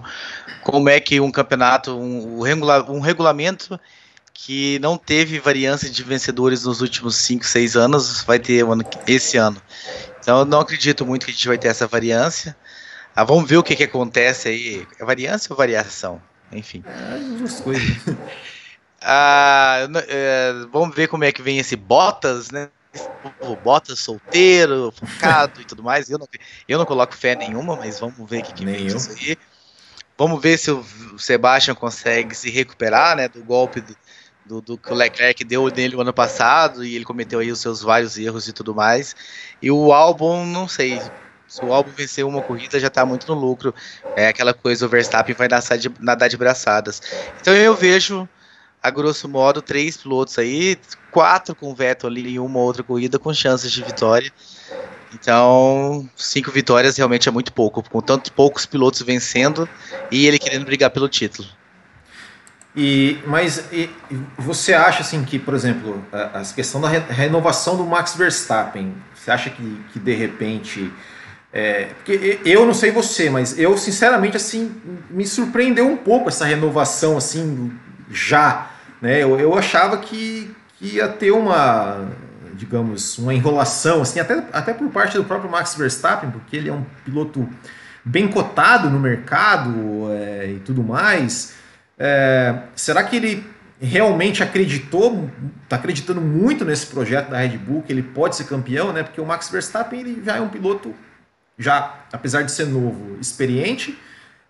como 0.61 0.89
é 0.89 0.99
que 0.99 1.19
um 1.19 1.31
campeonato, 1.31 1.97
um, 1.97 2.39
regula, 2.41 2.85
um 2.91 2.99
regulamento 2.99 3.79
que 4.31 4.77
não 4.77 4.95
teve 4.95 5.39
variância 5.39 5.89
de 5.89 6.03
vencedores 6.03 6.65
nos 6.65 6.81
últimos 6.81 7.15
5, 7.15 7.43
6 7.43 7.75
anos, 7.75 8.21
vai 8.21 8.37
ter 8.37 8.63
esse 9.07 9.37
ano. 9.37 9.59
Então 10.23 10.39
eu 10.39 10.45
não 10.45 10.61
acredito 10.61 11.05
muito 11.05 11.25
que 11.25 11.31
a 11.31 11.33
gente 11.33 11.47
vai 11.49 11.57
ter 11.57 11.67
essa 11.67 11.85
variância. 11.85 12.55
Ah, 13.13 13.25
vamos 13.25 13.47
ver 13.47 13.57
o 13.57 13.63
que, 13.63 13.75
que 13.75 13.83
acontece 13.83 14.47
aí. 14.47 14.87
É 14.97 15.03
variância 15.03 15.51
ou 15.51 15.57
variação? 15.57 16.21
Enfim. 16.49 16.81
É, 16.87 18.15
ah, 19.01 19.79
é, 20.07 20.53
vamos 20.71 20.95
ver 20.95 21.09
como 21.09 21.25
é 21.25 21.31
que 21.31 21.41
vem 21.41 21.59
esse 21.59 21.75
Bottas, 21.75 22.49
né? 22.51 22.69
O 23.41 23.55
Bottas 23.57 23.99
solteiro, 23.99 24.93
focado 24.97 25.59
e 25.59 25.65
tudo 25.65 25.83
mais. 25.83 26.09
Eu 26.09 26.17
não, 26.17 26.27
eu 26.69 26.77
não 26.77 26.85
coloco 26.85 27.13
fé 27.13 27.35
nenhuma, 27.35 27.75
mas 27.75 27.99
vamos 27.99 28.17
ver 28.29 28.39
o 28.39 28.43
que, 28.43 28.53
que 28.53 28.65
vem 28.65 28.87
disso 28.87 29.11
aí. 29.11 29.37
Vamos 30.17 30.41
ver 30.41 30.57
se 30.57 30.71
o 30.71 30.85
Sebastian 31.17 31.75
consegue 31.75 32.33
se 32.33 32.49
recuperar 32.49 33.17
né, 33.17 33.27
do 33.27 33.43
golpe 33.43 33.81
do, 33.81 33.93
do, 34.45 34.61
do 34.61 34.77
que 34.77 34.91
o 34.91 34.95
Leclerc 34.95 35.43
deu 35.43 35.67
nele 35.69 35.95
o 35.95 36.01
ano 36.01 36.13
passado 36.13 36.83
e 36.83 36.95
ele 36.95 37.05
cometeu 37.05 37.39
aí 37.39 37.51
os 37.51 37.59
seus 37.59 37.81
vários 37.81 38.17
erros 38.17 38.47
e 38.47 38.53
tudo 38.53 38.75
mais. 38.75 39.15
E 39.61 39.71
o 39.71 39.93
álbum, 39.93 40.45
não 40.45 40.67
sei. 40.67 41.01
Se 41.47 41.63
o 41.63 41.71
álbum 41.71 41.91
vencer 41.91 42.25
uma 42.25 42.41
corrida, 42.41 42.79
já 42.79 42.87
está 42.87 43.05
muito 43.05 43.27
no 43.27 43.39
lucro. 43.39 43.73
É 44.15 44.27
aquela 44.27 44.53
coisa, 44.53 44.85
o 44.85 44.89
Verstappen 44.89 45.35
vai 45.35 45.47
nadar 45.47 45.77
de, 45.77 45.91
nadar 45.99 46.29
de 46.29 46.37
braçadas. 46.37 47.01
Então 47.39 47.53
eu 47.53 47.75
vejo, 47.75 48.27
a 48.81 48.89
grosso 48.89 49.29
modo, 49.29 49.61
três 49.61 49.95
pilotos 49.95 50.37
aí, 50.39 50.77
quatro 51.11 51.55
com 51.55 51.71
o 51.71 51.75
Vettel 51.75 52.09
ali 52.09 52.35
em 52.35 52.39
uma 52.39 52.59
outra 52.59 52.83
corrida 52.83 53.19
com 53.19 53.33
chances 53.33 53.71
de 53.71 53.83
vitória. 53.83 54.31
Então, 55.13 56.09
cinco 56.15 56.49
vitórias 56.49 56.97
realmente 56.97 57.29
é 57.29 57.31
muito 57.31 57.53
pouco, 57.53 57.87
com 57.87 58.01
tantos 58.01 58.31
poucos 58.31 58.65
pilotos 58.65 59.03
vencendo 59.03 59.69
e 60.09 60.25
ele 60.25 60.39
querendo 60.39 60.65
brigar 60.65 60.89
pelo 60.89 61.07
título. 61.07 61.47
E, 62.75 63.19
mas 63.27 63.71
e, 63.71 63.89
você 64.37 64.73
acha 64.73 65.01
assim 65.01 65.23
que, 65.23 65.37
por 65.37 65.53
exemplo, 65.53 66.03
a, 66.11 66.39
a 66.39 66.45
questão 66.45 66.81
da 66.81 66.89
re, 66.89 66.99
renovação 66.99 67.77
do 67.77 67.85
Max 67.85 68.15
Verstappen, 68.15 68.95
você 69.13 69.29
acha 69.29 69.49
que, 69.49 69.81
que 69.91 69.99
de 69.99 70.13
repente. 70.13 70.91
É, 71.51 71.89
porque 71.95 72.39
eu 72.43 72.65
não 72.65 72.73
sei 72.73 72.89
você, 72.89 73.29
mas 73.29 73.59
eu 73.59 73.77
sinceramente 73.77 74.35
assim 74.35 74.75
me 75.11 75.23
surpreendeu 75.23 75.87
um 75.87 75.95
pouco 75.95 76.29
essa 76.29 76.45
renovação 76.45 77.15
assim 77.15 77.71
já, 78.09 78.71
né? 78.99 79.21
Eu, 79.21 79.39
eu 79.39 79.55
achava 79.55 79.97
que, 79.97 80.49
que 80.79 80.95
ia 80.95 81.07
ter 81.07 81.29
uma, 81.29 82.09
digamos, 82.55 83.19
uma 83.19 83.35
enrolação 83.35 84.01
assim, 84.01 84.19
até, 84.19 84.43
até 84.51 84.73
por 84.73 84.89
parte 84.89 85.15
do 85.15 85.23
próprio 85.23 85.51
Max 85.51 85.75
Verstappen, 85.75 86.31
porque 86.31 86.57
ele 86.57 86.69
é 86.69 86.73
um 86.73 86.83
piloto 87.05 87.47
bem 88.03 88.27
cotado 88.27 88.89
no 88.89 88.99
mercado 88.99 90.11
é, 90.11 90.53
e 90.55 90.59
tudo 90.59 90.83
mais. 90.83 91.53
É, 92.05 92.63
será 92.75 93.01
que 93.01 93.15
ele 93.15 93.49
realmente 93.79 94.43
acreditou, 94.43 95.29
está 95.63 95.77
acreditando 95.77 96.19
muito 96.19 96.65
nesse 96.65 96.85
projeto 96.87 97.29
da 97.29 97.37
Red 97.37 97.57
Bull, 97.57 97.81
que 97.81 97.93
ele 97.93 98.03
pode 98.03 98.35
ser 98.35 98.43
campeão, 98.43 98.91
né? 98.91 99.03
Porque 99.03 99.21
o 99.21 99.25
Max 99.25 99.49
Verstappen 99.49 100.01
ele 100.01 100.21
já 100.21 100.35
é 100.35 100.41
um 100.41 100.49
piloto, 100.49 100.93
já 101.57 102.05
apesar 102.11 102.41
de 102.41 102.51
ser 102.51 102.65
novo, 102.65 103.17
experiente, 103.21 103.97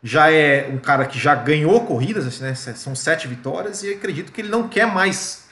já 0.01 0.31
é 0.31 0.67
um 0.67 0.79
cara 0.79 1.05
que 1.05 1.19
já 1.19 1.35
ganhou 1.35 1.85
corridas, 1.85 2.25
assim, 2.25 2.43
né? 2.43 2.55
são 2.55 2.95
sete 2.95 3.27
vitórias, 3.27 3.83
e 3.83 3.93
acredito 3.93 4.31
que 4.31 4.41
ele 4.41 4.49
não 4.49 4.67
quer 4.67 4.87
mais 4.87 5.47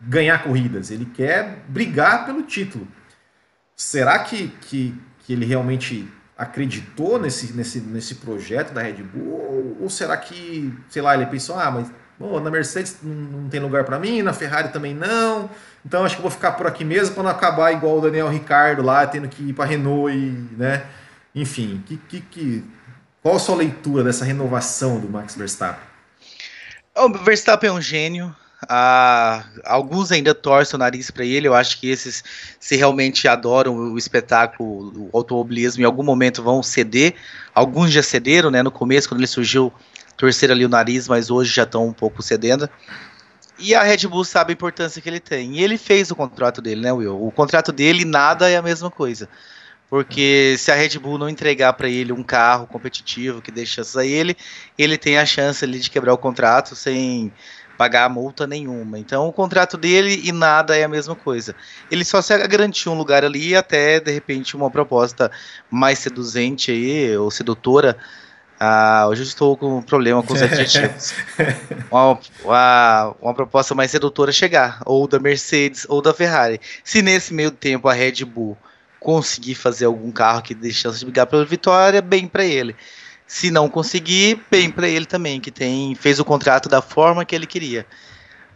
ganhar 0.00 0.42
corridas, 0.42 0.90
ele 0.90 1.04
quer 1.04 1.62
brigar 1.68 2.26
pelo 2.26 2.42
título. 2.42 2.88
Será 3.76 4.18
que, 4.18 4.48
que, 4.60 4.92
que 5.20 5.32
ele 5.32 5.46
realmente 5.46 6.08
acreditou 6.36 7.18
nesse, 7.18 7.52
nesse, 7.52 7.80
nesse 7.80 8.16
projeto 8.16 8.72
da 8.72 8.82
Red 8.82 9.02
Bull? 9.02 9.32
Ou, 9.32 9.78
ou 9.82 9.90
será 9.90 10.16
que, 10.16 10.72
sei 10.88 11.02
lá, 11.02 11.14
ele 11.14 11.26
pensou, 11.26 11.58
ah, 11.58 11.70
mas 11.70 11.90
bom, 12.18 12.40
na 12.40 12.50
Mercedes 12.50 12.98
não, 13.02 13.14
não 13.14 13.48
tem 13.48 13.60
lugar 13.60 13.84
para 13.84 13.98
mim, 13.98 14.22
na 14.22 14.32
Ferrari 14.32 14.68
também 14.68 14.94
não, 14.94 15.50
então 15.84 16.04
acho 16.04 16.16
que 16.16 16.22
vou 16.22 16.30
ficar 16.30 16.52
por 16.52 16.66
aqui 16.66 16.84
mesmo 16.84 17.14
para 17.14 17.24
não 17.24 17.30
acabar 17.30 17.72
igual 17.72 17.98
o 17.98 18.00
Daniel 18.00 18.28
Ricardo 18.28 18.82
lá, 18.82 19.06
tendo 19.06 19.28
que 19.28 19.50
ir 19.50 19.52
para 19.52 19.64
Renault 19.64 20.14
e, 20.14 20.48
né? 20.56 20.84
Enfim, 21.34 21.82
que, 21.84 21.96
que, 21.96 22.20
que, 22.20 22.64
qual 23.22 23.36
a 23.36 23.38
sua 23.40 23.56
leitura 23.56 24.04
dessa 24.04 24.24
renovação 24.24 25.00
do 25.00 25.08
Max 25.08 25.34
Verstappen? 25.34 25.82
O 26.96 27.08
Verstappen 27.24 27.70
é 27.70 27.72
um 27.72 27.80
gênio, 27.80 28.34
ah, 28.68 29.44
alguns 29.64 30.12
ainda 30.12 30.34
torcem 30.34 30.76
o 30.76 30.78
nariz 30.78 31.10
para 31.10 31.24
ele. 31.24 31.48
Eu 31.48 31.54
acho 31.54 31.78
que 31.78 31.88
esses, 31.88 32.22
se 32.58 32.76
realmente 32.76 33.26
adoram 33.28 33.76
o 33.76 33.98
espetáculo, 33.98 35.10
o 35.12 35.16
automobilismo, 35.16 35.82
em 35.82 35.86
algum 35.86 36.02
momento 36.02 36.42
vão 36.42 36.62
ceder. 36.62 37.14
Alguns 37.54 37.90
já 37.90 38.02
cederam, 38.02 38.50
né? 38.50 38.62
No 38.62 38.70
começo, 38.70 39.08
quando 39.08 39.20
ele 39.20 39.26
surgiu, 39.26 39.72
torcer 40.16 40.50
ali 40.50 40.64
o 40.64 40.68
nariz, 40.68 41.08
mas 41.08 41.30
hoje 41.30 41.52
já 41.52 41.64
estão 41.64 41.86
um 41.86 41.92
pouco 41.92 42.22
cedendo. 42.22 42.68
E 43.58 43.74
a 43.74 43.82
Red 43.82 44.08
Bull 44.08 44.24
sabe 44.24 44.52
a 44.52 44.54
importância 44.54 45.00
que 45.00 45.08
ele 45.08 45.20
tem. 45.20 45.56
E 45.56 45.62
ele 45.62 45.78
fez 45.78 46.10
o 46.10 46.16
contrato 46.16 46.60
dele, 46.60 46.80
né, 46.80 46.92
Will? 46.92 47.24
O 47.24 47.30
contrato 47.30 47.72
dele, 47.72 48.04
nada 48.04 48.50
é 48.50 48.56
a 48.56 48.62
mesma 48.62 48.90
coisa. 48.90 49.28
Porque 49.88 50.56
se 50.58 50.72
a 50.72 50.74
Red 50.74 50.98
Bull 50.98 51.18
não 51.18 51.28
entregar 51.28 51.72
para 51.74 51.88
ele 51.88 52.12
um 52.12 52.22
carro 52.22 52.66
competitivo 52.66 53.40
que 53.40 53.52
dê 53.52 53.64
chances 53.64 53.96
a 53.96 54.04
ele, 54.04 54.36
ele 54.76 54.98
tem 54.98 55.18
a 55.18 55.26
chance 55.26 55.64
ali 55.64 55.78
de 55.78 55.88
quebrar 55.88 56.12
o 56.12 56.18
contrato 56.18 56.74
sem 56.74 57.32
pagar 57.76 58.08
multa 58.08 58.46
nenhuma. 58.46 58.98
Então 58.98 59.28
o 59.28 59.32
contrato 59.32 59.76
dele 59.76 60.20
e 60.24 60.32
nada 60.32 60.76
é 60.76 60.84
a 60.84 60.88
mesma 60.88 61.14
coisa. 61.14 61.54
Ele 61.90 62.04
só 62.04 62.22
se 62.22 62.36
garantiu 62.46 62.92
um 62.92 62.98
lugar 62.98 63.24
ali 63.24 63.54
até 63.54 64.00
de 64.00 64.12
repente 64.12 64.56
uma 64.56 64.70
proposta 64.70 65.30
mais 65.70 65.98
seduzente 65.98 66.70
aí, 66.70 67.16
ou 67.16 67.30
sedutora. 67.30 67.96
Ah, 68.58 69.06
hoje 69.08 69.22
eu 69.22 69.26
estou 69.26 69.56
com 69.56 69.78
um 69.78 69.82
problema 69.82 70.22
com 70.22 70.32
os 70.32 70.40
adjetivos. 70.42 71.12
uma, 71.90 72.18
uma, 72.44 73.16
uma, 73.20 73.34
proposta 73.34 73.74
mais 73.74 73.90
sedutora 73.90 74.30
chegar, 74.30 74.80
ou 74.86 75.08
da 75.08 75.18
Mercedes 75.18 75.84
ou 75.88 76.00
da 76.00 76.14
Ferrari. 76.14 76.60
Se 76.82 77.02
nesse 77.02 77.34
meio 77.34 77.50
tempo 77.50 77.88
a 77.88 77.92
Red 77.92 78.24
Bull 78.24 78.56
conseguir 79.00 79.54
fazer 79.54 79.84
algum 79.84 80.10
carro 80.10 80.40
que 80.40 80.54
dê 80.54 80.70
chance 80.72 80.98
de 80.98 81.04
brigar 81.04 81.26
pela 81.26 81.44
vitória, 81.44 82.00
bem 82.00 82.26
para 82.26 82.44
ele. 82.44 82.74
Se 83.26 83.50
não 83.50 83.68
conseguir, 83.68 84.42
bem 84.50 84.70
para 84.70 84.88
ele 84.88 85.06
também, 85.06 85.40
que 85.40 85.50
tem 85.50 85.94
fez 85.94 86.20
o 86.20 86.24
contrato 86.24 86.68
da 86.68 86.82
forma 86.82 87.24
que 87.24 87.34
ele 87.34 87.46
queria. 87.46 87.86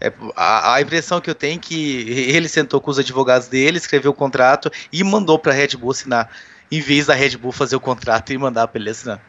É, 0.01 0.13
a, 0.37 0.75
a, 0.75 0.81
impressão 0.81 1.21
que 1.21 1.29
eu 1.29 1.35
tenho 1.35 1.57
é 1.57 1.61
que 1.61 2.11
ele 2.31 2.49
sentou 2.49 2.81
com 2.81 2.91
os 2.91 2.99
advogados 2.99 3.49
dele, 3.49 3.79
escreveu 3.79 4.13
o 4.13 4.15
contrato 4.15 4.71
e 4.93 5.03
mandou 5.03 5.39
para 5.39 5.53
a 5.53 5.55
Red 5.55 5.77
Bull 5.77 5.91
assinar, 5.91 6.31
em 6.71 6.81
vez 6.81 7.07
da 7.07 7.15
Red 7.15 7.37
Bull 7.37 7.51
fazer 7.51 7.75
o 7.75 7.81
contrato 7.81 8.33
e 8.33 8.39
mandar 8.39 8.69
para 8.69 8.81
ele 8.81 8.91
assinar. 8.91 9.21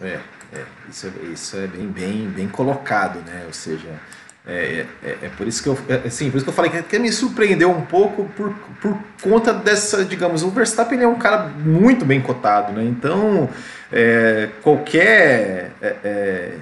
É, 0.00 0.20
é, 0.52 0.64
isso, 0.90 1.06
é, 1.06 1.26
isso 1.26 1.56
é 1.56 1.66
bem, 1.66 1.86
bem, 1.86 2.28
bem 2.28 2.48
colocado, 2.48 3.20
né? 3.20 3.44
Ou 3.46 3.52
seja, 3.52 3.98
é, 4.46 4.84
é, 5.02 5.18
é, 5.22 5.28
por 5.30 5.48
isso 5.48 5.62
que 5.62 5.68
eu, 5.70 5.78
é, 5.88 6.06
assim, 6.06 6.30
por 6.30 6.36
isso 6.36 6.44
que 6.44 6.50
eu 6.50 6.54
falei 6.54 6.70
que, 6.70 6.82
que 6.82 6.98
me 6.98 7.10
surpreendeu 7.10 7.70
um 7.70 7.80
pouco 7.80 8.26
por, 8.36 8.52
por 8.80 8.98
conta 9.22 9.54
dessa, 9.54 10.04
digamos, 10.04 10.42
o 10.42 10.50
Verstappen 10.50 11.00
é 11.00 11.08
um 11.08 11.18
cara 11.18 11.48
muito 11.48 12.04
bem 12.04 12.20
cotado, 12.20 12.72
né? 12.72 12.84
Então, 12.84 13.48
é, 13.90 14.50
qualquer 14.62 15.72
é, 15.80 15.96
é, 16.04 16.52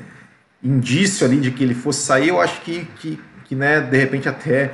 indício 0.63 1.27
ali 1.27 1.39
de 1.39 1.51
que 1.51 1.65
ele 1.65 1.75
fosse 1.75 2.07
sair, 2.07 2.29
eu 2.29 2.41
acho 2.41 2.61
que, 2.61 2.87
que, 3.01 3.19
que 3.47 3.57
né, 3.57 3.81
de 3.81 3.97
repente 3.97 4.29
até 4.29 4.71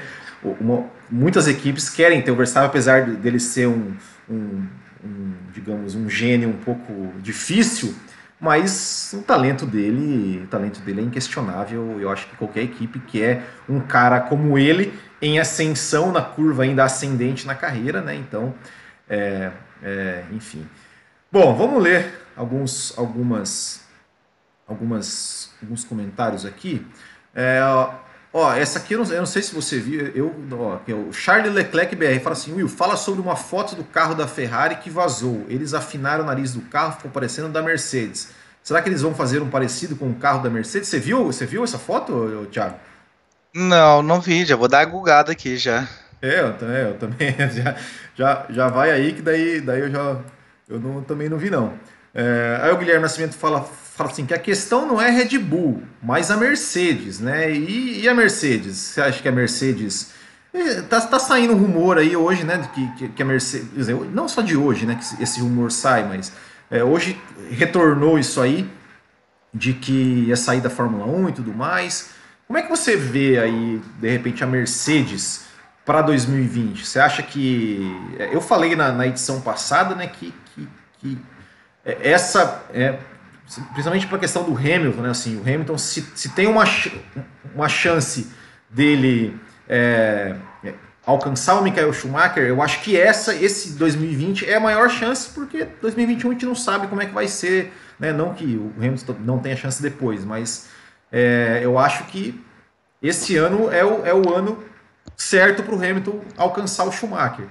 uma, 0.61 0.85
muitas 1.11 1.49
equipes 1.49 1.89
querem 1.89 2.21
ter 2.21 2.31
o 2.31 2.37
Verstappen, 2.37 2.69
apesar 2.69 3.07
dele 3.07 3.41
ser 3.41 3.69
um, 3.69 3.95
um, 4.29 4.67
um 5.03 5.33
digamos, 5.55 5.95
um 5.95 6.11
gênio 6.11 6.51
um 6.51 6.59
pouco 6.59 7.11
difícil 7.23 7.95
mas 8.41 9.13
o 9.15 9.23
talento 9.23 9.67
dele, 9.67 10.43
o 10.45 10.47
talento 10.47 10.81
dele 10.81 11.01
é 11.01 11.05
inquestionável. 11.05 12.01
Eu 12.01 12.11
acho 12.11 12.29
que 12.29 12.37
qualquer 12.37 12.63
equipe 12.63 13.01
quer 13.01 13.45
um 13.69 13.81
cara 13.81 14.21
como 14.21 14.57
ele 14.57 14.99
em 15.21 15.41
ascensão 15.41 16.13
na 16.13 16.23
curva 16.23 16.63
ainda 16.63 16.85
ascendente 16.85 17.47
na 17.47 17.55
carreira, 17.55 18.01
né? 18.01 18.15
Então, 18.15 18.55
é, 19.09 19.51
é, 19.83 20.25
enfim. 20.33 20.67
Bom, 21.31 21.55
vamos 21.55 21.83
ler 21.83 22.27
alguns, 22.37 22.97
algumas, 22.97 23.85
algumas, 24.67 25.53
alguns 25.61 25.85
comentários 25.85 26.47
aqui. 26.47 26.87
É, 27.35 27.61
Ó, 28.33 28.53
essa 28.53 28.79
aqui 28.79 28.95
eu 28.95 29.03
não, 29.03 29.11
eu 29.11 29.19
não, 29.21 29.27
sei 29.27 29.43
se 29.43 29.55
você 29.55 29.79
viu, 29.79 30.07
eu, 30.15 30.35
ó, 30.53 30.79
é 30.87 30.93
o 30.93 31.13
Charlie 31.13 31.51
Leclerc 31.51 31.97
BR 31.97 32.21
fala 32.23 32.35
assim, 32.35 32.53
Will, 32.53 32.69
fala 32.69 32.95
sobre 32.97 33.21
uma 33.23 33.37
foto 33.37 33.75
do 33.75 33.83
carro 33.83 34.15
da 34.15 34.29
Ferrari 34.29 34.77
que 34.77 34.91
vazou. 34.91 35.47
Eles 35.49 35.73
afinaram 35.73 36.25
o 36.25 36.27
nariz 36.27 36.53
do 36.53 36.61
carro, 36.63 36.93
ficou 36.93 37.11
parecendo 37.11 37.49
da 37.49 37.63
Mercedes. 37.63 38.29
Será 38.63 38.83
que 38.83 38.89
eles 38.89 39.01
vão 39.01 39.15
fazer 39.15 39.41
um 39.41 39.49
parecido 39.49 39.97
com 39.97 40.11
o 40.11 40.15
carro 40.15 40.43
da 40.43 40.51
Mercedes? 40.51 40.89
Você 40.89 40.99
viu, 40.99 41.25
você 41.25 41.47
viu 41.47 41.65
essa 41.65 41.79
foto, 41.79 42.47
Thiago? 42.53 42.77
Não, 43.55 44.03
não 44.03 44.21
vi, 44.21 44.45
já 44.45 44.57
vou 44.57 44.69
dar 44.69 44.81
a 44.81 44.85
gugada 44.85 45.33
aqui 45.33 45.57
já. 45.57 45.89
É, 46.21 46.41
eu, 46.41 46.69
é, 46.69 46.91
eu 46.91 46.99
também, 46.99 47.35
já, 47.51 47.77
já, 48.15 48.47
já 48.51 48.69
vai 48.69 48.91
aí 48.91 49.15
que 49.15 49.23
daí, 49.23 49.61
daí 49.61 49.81
eu 49.81 49.91
já, 49.91 50.17
eu 50.69 50.79
não, 50.79 51.03
também 51.03 51.31
não 51.31 51.39
vi 51.39 51.49
não. 51.49 51.73
É, 52.15 52.59
aí 52.63 52.73
o 52.73 52.77
Guilherme 52.77 53.03
Nascimento 53.03 53.35
fala, 53.35 53.67
fala 53.99 54.13
assim 54.13 54.25
que 54.25 54.33
a 54.33 54.39
questão 54.39 54.87
não 54.87 55.03
é 55.03 55.11
Red 55.11 55.37
Bull, 55.39 55.83
mas 56.01 56.31
a 56.31 56.37
Mercedes, 56.37 57.19
né? 57.19 57.51
E, 57.51 58.03
e 58.03 58.09
a 58.09 58.15
Mercedes? 58.15 58.77
Você 58.77 59.01
acha 59.01 59.21
que 59.21 59.29
a 59.29 59.33
Mercedes 59.33 60.13
é, 60.55 60.83
tá, 60.83 61.01
tá 61.01 61.19
saindo 61.19 61.53
um 61.53 61.57
rumor 61.57 61.99
aí 61.99 62.17
hoje, 62.17 62.45
né? 62.45 62.71
Que, 62.73 62.87
que, 62.93 63.09
que 63.09 63.23
a 63.23 63.27
Mercedes, 63.27 63.89
não 64.13 64.29
só 64.29 64.41
de 64.41 64.57
hoje, 64.57 64.87
né? 64.87 64.95
Que 64.95 65.21
esse 65.21 65.41
rumor 65.41 65.73
sai, 65.73 66.05
mas 66.05 66.33
é, 66.71 66.85
hoje 66.85 67.21
retornou 67.51 68.21
isso 68.21 68.41
aí 68.41 68.71
de 69.53 69.73
que 69.73 70.27
ia 70.29 70.37
sair 70.37 70.61
da 70.61 70.71
Fórmula 70.71 71.05
1 71.05 71.31
e 71.31 71.33
tudo 71.33 71.53
mais. 71.53 72.11
Como 72.47 72.57
é 72.57 72.63
que 72.63 72.71
você 72.71 72.97
vê 72.97 73.41
aí, 73.41 73.83
de 73.99 74.09
repente, 74.09 74.45
a 74.45 74.47
Mercedes 74.47 75.47
para 75.85 76.03
2020? 76.03 76.87
Você 76.87 77.01
acha 77.01 77.21
que. 77.21 77.81
É, 78.17 78.33
eu 78.33 78.41
falei 78.41 78.77
na, 78.77 78.93
na 78.93 79.09
edição 79.09 79.41
passada, 79.41 79.97
né, 79.97 80.07
que, 80.07 80.33
que, 80.55 80.69
que 81.01 81.19
essa 81.85 82.63
é 82.73 82.97
principalmente 83.73 84.07
para 84.07 84.17
a 84.17 84.21
questão 84.21 84.45
do 84.45 84.57
Hamilton, 84.57 85.03
né? 85.03 85.11
Assim, 85.11 85.37
o 85.37 85.41
Hamilton 85.41 85.79
se, 85.79 86.03
se 86.15 86.29
tem 86.31 86.47
uma, 86.47 86.65
uma 87.55 87.69
chance 87.69 88.31
dele 88.69 89.39
é, 89.69 90.37
é, 90.63 90.75
alcançar 91.05 91.59
o 91.59 91.63
Michael 91.63 91.93
Schumacher, 91.93 92.45
eu 92.45 92.61
acho 92.61 92.81
que 92.83 92.97
essa 92.97 93.35
esse 93.35 93.73
2020 93.73 94.49
é 94.49 94.57
a 94.57 94.61
maior 94.61 94.91
chance 94.91 95.31
porque 95.31 95.67
2021 95.81 96.31
a 96.31 96.33
gente 96.35 96.47
não 96.47 96.55
sabe 96.55 96.87
como 96.87 97.01
é 97.01 97.07
que 97.07 97.15
vai 97.15 97.27
ser, 97.27 97.73
né? 97.99 98.13
Não 98.13 98.35
que 98.35 98.45
o 98.45 98.73
Hamilton 98.77 99.17
não 99.21 99.39
tenha 99.39 99.57
chance 99.57 99.83
depois, 99.83 100.25
mas 100.25 100.69
é, 101.11 101.61
eu 101.63 101.79
acho 101.79 102.05
que 102.05 102.45
esse 103.03 103.37
ano 103.37 103.71
é 103.73 103.85
o, 103.85 104.05
é 104.05 104.13
o 104.13 104.35
ano 104.35 104.63
certo 105.17 105.63
para 105.63 105.75
o 105.75 105.79
Hamilton 105.79 106.21
alcançar 106.37 106.85
o 106.85 106.93
Schumacher. 106.93 107.47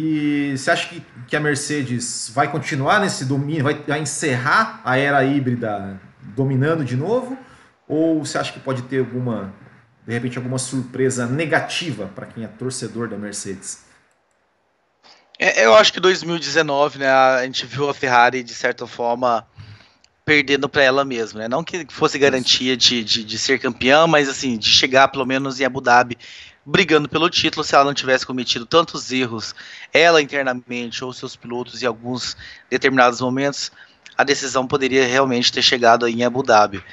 E 0.00 0.56
você 0.56 0.70
acha 0.70 0.88
que, 0.88 1.02
que 1.26 1.34
a 1.34 1.40
Mercedes 1.40 2.30
vai 2.32 2.48
continuar 2.48 3.00
nesse 3.00 3.24
domínio, 3.24 3.64
vai, 3.64 3.74
vai 3.74 3.98
encerrar 3.98 4.80
a 4.84 4.96
era 4.96 5.24
híbrida 5.24 6.00
dominando 6.36 6.84
de 6.84 6.94
novo? 6.94 7.36
Ou 7.88 8.24
você 8.24 8.38
acha 8.38 8.52
que 8.52 8.60
pode 8.60 8.82
ter 8.82 9.00
alguma, 9.00 9.52
de 10.06 10.12
repente, 10.12 10.38
alguma 10.38 10.56
surpresa 10.56 11.26
negativa 11.26 12.08
para 12.14 12.26
quem 12.26 12.44
é 12.44 12.46
torcedor 12.46 13.08
da 13.08 13.16
Mercedes? 13.16 13.86
É, 15.36 15.66
eu 15.66 15.74
acho 15.74 15.92
que 15.92 15.98
2019, 15.98 17.00
né, 17.00 17.10
a 17.10 17.42
gente 17.44 17.66
viu 17.66 17.90
a 17.90 17.94
Ferrari, 17.94 18.44
de 18.44 18.54
certa 18.54 18.86
forma, 18.86 19.48
perdendo 20.24 20.68
para 20.68 20.84
ela 20.84 21.04
mesma, 21.04 21.40
né? 21.40 21.48
Não 21.48 21.64
que 21.64 21.84
fosse 21.90 22.20
garantia 22.20 22.76
de, 22.76 23.02
de, 23.02 23.24
de, 23.24 23.36
ser 23.38 23.58
campeã, 23.58 24.06
mas 24.06 24.28
assim, 24.28 24.58
de 24.58 24.68
chegar 24.68 25.08
pelo 25.08 25.26
menos 25.26 25.58
em 25.58 25.64
Abu 25.64 25.80
Dhabi 25.80 26.16
brigando 26.68 27.08
pelo 27.08 27.30
título 27.30 27.64
se 27.64 27.74
ela 27.74 27.84
não 27.84 27.94
tivesse 27.94 28.26
cometido 28.26 28.66
tantos 28.66 29.10
erros, 29.10 29.54
ela 29.90 30.20
internamente 30.20 31.02
ou 31.02 31.10
seus 31.14 31.34
pilotos 31.34 31.82
em 31.82 31.86
alguns 31.86 32.36
determinados 32.68 33.22
momentos, 33.22 33.72
a 34.18 34.22
decisão 34.22 34.66
poderia 34.66 35.06
realmente 35.06 35.50
ter 35.50 35.62
chegado 35.62 36.06
em 36.06 36.24
Abu 36.24 36.42
Dhabi. 36.42 36.84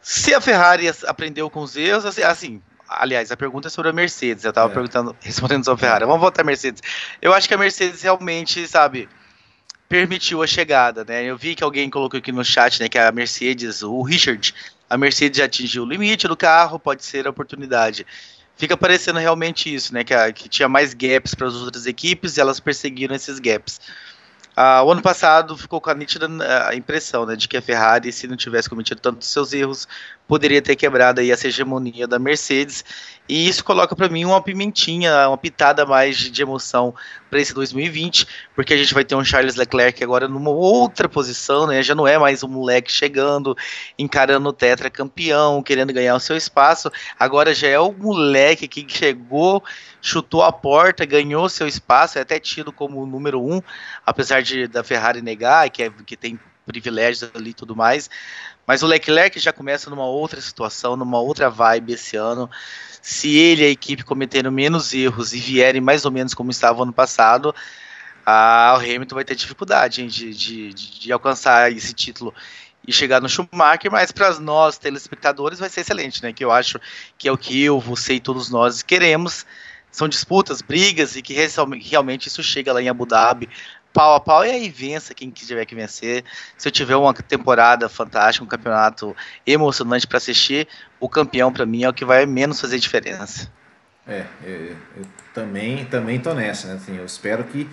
Se 0.00 0.32
a 0.32 0.40
Ferrari 0.40 0.86
aprendeu 1.04 1.50
com 1.50 1.62
os 1.62 1.74
erros, 1.74 2.06
assim, 2.06 2.22
assim 2.22 2.62
aliás, 2.88 3.32
a 3.32 3.36
pergunta 3.36 3.66
é 3.66 3.70
sobre 3.70 3.90
a 3.90 3.92
Mercedes. 3.92 4.44
Eu 4.44 4.50
estava 4.50 4.70
é. 4.70 4.72
perguntando, 4.74 5.16
respondendo 5.20 5.64
sobre 5.64 5.84
a 5.84 5.88
Ferrari. 5.88 6.04
Vamos 6.04 6.20
voltar 6.20 6.42
à 6.42 6.44
Mercedes. 6.44 6.80
Eu 7.20 7.34
acho 7.34 7.48
que 7.48 7.54
a 7.54 7.58
Mercedes 7.58 8.02
realmente, 8.02 8.66
sabe, 8.68 9.08
permitiu 9.88 10.44
a 10.44 10.46
chegada, 10.46 11.04
né? 11.04 11.24
Eu 11.24 11.36
vi 11.36 11.56
que 11.56 11.64
alguém 11.64 11.90
colocou 11.90 12.18
aqui 12.18 12.30
no 12.30 12.44
chat, 12.44 12.80
né, 12.80 12.88
que 12.88 12.98
a 12.98 13.10
Mercedes, 13.10 13.82
o 13.82 14.00
Richard, 14.02 14.54
a 14.88 14.96
Mercedes 14.96 15.38
já 15.38 15.46
atingiu 15.46 15.82
o 15.82 15.88
limite 15.88 16.28
do 16.28 16.36
carro, 16.36 16.78
pode 16.78 17.04
ser 17.04 17.26
a 17.26 17.30
oportunidade. 17.30 18.06
Fica 18.60 18.76
parecendo 18.76 19.18
realmente 19.18 19.74
isso, 19.74 19.94
né, 19.94 20.04
que, 20.04 20.12
a, 20.12 20.30
que 20.30 20.46
tinha 20.46 20.68
mais 20.68 20.92
gaps 20.92 21.34
para 21.34 21.46
as 21.46 21.54
outras 21.54 21.86
equipes 21.86 22.36
e 22.36 22.42
elas 22.42 22.60
perseguiram 22.60 23.16
esses 23.16 23.38
gaps. 23.38 23.80
Ah, 24.54 24.82
o 24.82 24.92
ano 24.92 25.00
passado 25.00 25.56
ficou 25.56 25.80
com 25.80 25.88
a 25.88 25.94
nítida 25.94 26.28
a 26.68 26.74
impressão 26.74 27.24
né, 27.24 27.36
de 27.36 27.48
que 27.48 27.56
a 27.56 27.62
Ferrari, 27.62 28.12
se 28.12 28.26
não 28.26 28.36
tivesse 28.36 28.68
cometido 28.68 29.00
tantos 29.00 29.28
seus 29.28 29.54
erros, 29.54 29.88
poderia 30.30 30.62
ter 30.62 30.76
quebrado 30.76 31.20
aí 31.20 31.32
essa 31.32 31.48
hegemonia 31.48 32.06
da 32.06 32.16
Mercedes. 32.16 32.84
E 33.28 33.48
isso 33.48 33.64
coloca 33.64 33.96
para 33.96 34.08
mim 34.08 34.24
uma 34.24 34.40
pimentinha, 34.40 35.26
uma 35.26 35.36
pitada 35.36 35.84
mais 35.84 36.16
de 36.18 36.40
emoção 36.40 36.94
para 37.28 37.40
esse 37.40 37.52
2020, 37.52 38.28
porque 38.54 38.72
a 38.72 38.76
gente 38.76 38.94
vai 38.94 39.04
ter 39.04 39.16
um 39.16 39.24
Charles 39.24 39.56
Leclerc 39.56 40.04
agora 40.04 40.28
numa 40.28 40.50
outra 40.50 41.08
posição, 41.08 41.66
né? 41.66 41.82
Já 41.82 41.96
não 41.96 42.06
é 42.06 42.16
mais 42.16 42.44
um 42.44 42.48
moleque 42.48 42.92
chegando, 42.92 43.56
encarando 43.98 44.48
o 44.48 44.52
tetra 44.52 44.88
campeão, 44.88 45.64
querendo 45.64 45.92
ganhar 45.92 46.14
o 46.14 46.20
seu 46.20 46.36
espaço. 46.36 46.92
Agora 47.18 47.52
já 47.52 47.66
é 47.66 47.80
o 47.80 47.92
moleque 47.92 48.68
que 48.68 48.86
chegou, 48.88 49.64
chutou 50.00 50.44
a 50.44 50.52
porta, 50.52 51.04
ganhou 51.04 51.48
seu 51.48 51.66
espaço, 51.66 52.18
é 52.18 52.22
até 52.22 52.38
tido 52.38 52.70
como 52.70 53.02
o 53.02 53.06
número 53.06 53.44
um, 53.44 53.60
apesar 54.06 54.42
de 54.42 54.68
da 54.68 54.84
Ferrari 54.84 55.22
negar 55.22 55.68
que, 55.70 55.82
é, 55.82 55.90
que 56.06 56.16
tem 56.16 56.38
privilégios 56.64 57.28
ali 57.34 57.50
e 57.50 57.54
tudo 57.54 57.74
mais. 57.74 58.08
Mas 58.70 58.84
o 58.84 58.86
Leclerc 58.86 59.36
já 59.40 59.52
começa 59.52 59.90
numa 59.90 60.06
outra 60.06 60.40
situação, 60.40 60.96
numa 60.96 61.18
outra 61.18 61.50
vibe 61.50 61.94
esse 61.94 62.16
ano 62.16 62.48
se 63.02 63.36
ele 63.36 63.62
e 63.62 63.66
a 63.66 63.68
equipe 63.68 64.04
cometeram 64.04 64.52
menos 64.52 64.94
erros 64.94 65.34
e 65.34 65.38
vierem 65.40 65.80
mais 65.80 66.04
ou 66.04 66.12
menos 66.12 66.34
como 66.34 66.52
estava 66.52 66.80
ano 66.80 66.92
passado, 66.92 67.52
a, 68.24 68.76
o 68.76 68.80
Hamilton 68.80 69.16
vai 69.16 69.24
ter 69.24 69.34
dificuldade 69.34 70.02
hein, 70.02 70.06
de, 70.06 70.32
de, 70.32 70.72
de, 70.72 71.12
alcançar 71.12 71.72
esse 71.72 71.92
título 71.92 72.32
e 72.86 72.92
chegar 72.92 73.20
no 73.20 73.28
Schumacher, 73.28 73.90
mas 73.90 74.12
para 74.12 74.38
nós, 74.38 74.78
telespectadores, 74.78 75.58
vai 75.58 75.68
ser 75.68 75.80
excelente, 75.80 76.22
né? 76.22 76.32
Que 76.32 76.44
eu 76.44 76.52
acho 76.52 76.78
que 77.18 77.26
é 77.26 77.32
o 77.32 77.36
que 77.36 77.60
eu, 77.60 77.80
você 77.80 78.14
e 78.14 78.20
todos 78.20 78.50
nós 78.50 78.82
queremos. 78.82 79.44
São 79.90 80.08
disputas, 80.08 80.62
brigas 80.62 81.16
e 81.16 81.22
que 81.22 81.34
realmente 81.82 82.28
isso 82.28 82.40
chega 82.44 82.72
lá 82.72 82.80
em 82.80 82.88
Abu 82.88 83.04
Dhabi 83.04 83.48
pau 83.92 84.14
a 84.14 84.20
pau 84.20 84.44
e 84.44 84.50
aí 84.50 84.68
vença 84.68 85.14
quem 85.14 85.30
tiver 85.30 85.64
que 85.64 85.74
vencer. 85.74 86.24
Se 86.56 86.68
eu 86.68 86.72
tiver 86.72 86.96
uma 86.96 87.12
temporada 87.14 87.88
fantástica, 87.88 88.44
um 88.44 88.48
campeonato 88.48 89.16
emocionante 89.46 90.06
para 90.06 90.18
assistir, 90.18 90.68
o 90.98 91.08
campeão 91.08 91.52
para 91.52 91.66
mim 91.66 91.84
é 91.84 91.88
o 91.88 91.94
que 91.94 92.04
vai 92.04 92.26
menos 92.26 92.60
fazer 92.60 92.78
diferença. 92.78 93.50
É, 94.06 94.24
eu, 94.44 94.76
eu 94.96 95.06
também 95.34 95.84
também 95.84 96.18
tô 96.18 96.34
nessa, 96.34 96.68
né? 96.68 96.74
Assim, 96.74 96.96
eu 96.96 97.04
espero 97.04 97.44
que 97.44 97.68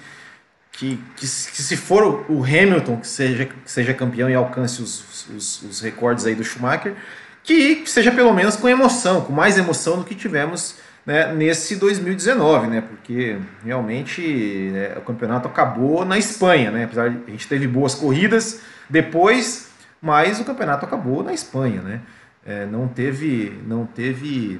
que, 0.78 0.96
que, 1.16 1.22
que, 1.22 1.28
se 1.28 1.76
for 1.76 2.26
o 2.30 2.44
Hamilton 2.44 2.98
que 2.98 3.08
seja, 3.08 3.46
que 3.46 3.56
seja 3.66 3.96
campeão 3.96 4.30
e 4.30 4.36
alcance 4.36 4.80
os, 4.80 5.28
os, 5.28 5.62
os 5.64 5.82
recordes 5.82 6.24
aí 6.24 6.36
do 6.36 6.44
Schumacher, 6.44 6.96
que 7.44 7.82
seja 7.88 8.12
pelo 8.12 8.32
menos 8.32 8.56
com 8.56 8.70
emoção, 8.70 9.22
com 9.22 9.34
mais 9.34 9.58
emoção 9.58 9.98
do 9.98 10.04
que 10.04 10.14
tivemos 10.14 10.76
né, 11.08 11.34
nesse 11.34 11.78
2019, 11.78 12.68
né, 12.68 12.82
porque 12.82 13.40
realmente 13.64 14.70
né, 14.74 14.98
o 14.98 15.02
campeonato 15.02 15.48
acabou 15.48 16.04
na 16.04 16.18
Espanha, 16.18 16.70
né, 16.70 16.84
apesar 16.84 17.10
de 17.10 17.24
a 17.26 17.32
gente 17.32 17.48
teve 17.48 17.66
boas 17.66 17.96
corridas 17.96 18.60
depois, 18.90 19.72
mas 20.02 20.38
o 20.38 20.44
campeonato 20.44 20.86
acabou 20.86 21.24
na 21.24 21.34
Espanha, 21.34 21.82
né, 21.82 22.02
é, 22.46 22.66
não 22.66 22.90
teve, 22.90 23.58
não 23.66 23.86
teve 23.86 24.60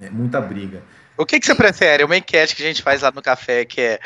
é, 0.00 0.08
muita 0.08 0.40
briga. 0.40 0.84
O 1.18 1.26
que, 1.26 1.40
que 1.40 1.46
você 1.46 1.54
prefere? 1.54 2.04
Uma 2.04 2.16
enquete 2.16 2.54
que 2.54 2.62
a 2.62 2.66
gente 2.66 2.82
faz 2.82 3.02
lá 3.02 3.10
no 3.10 3.20
café 3.20 3.64
que 3.64 3.80
é 3.80 4.00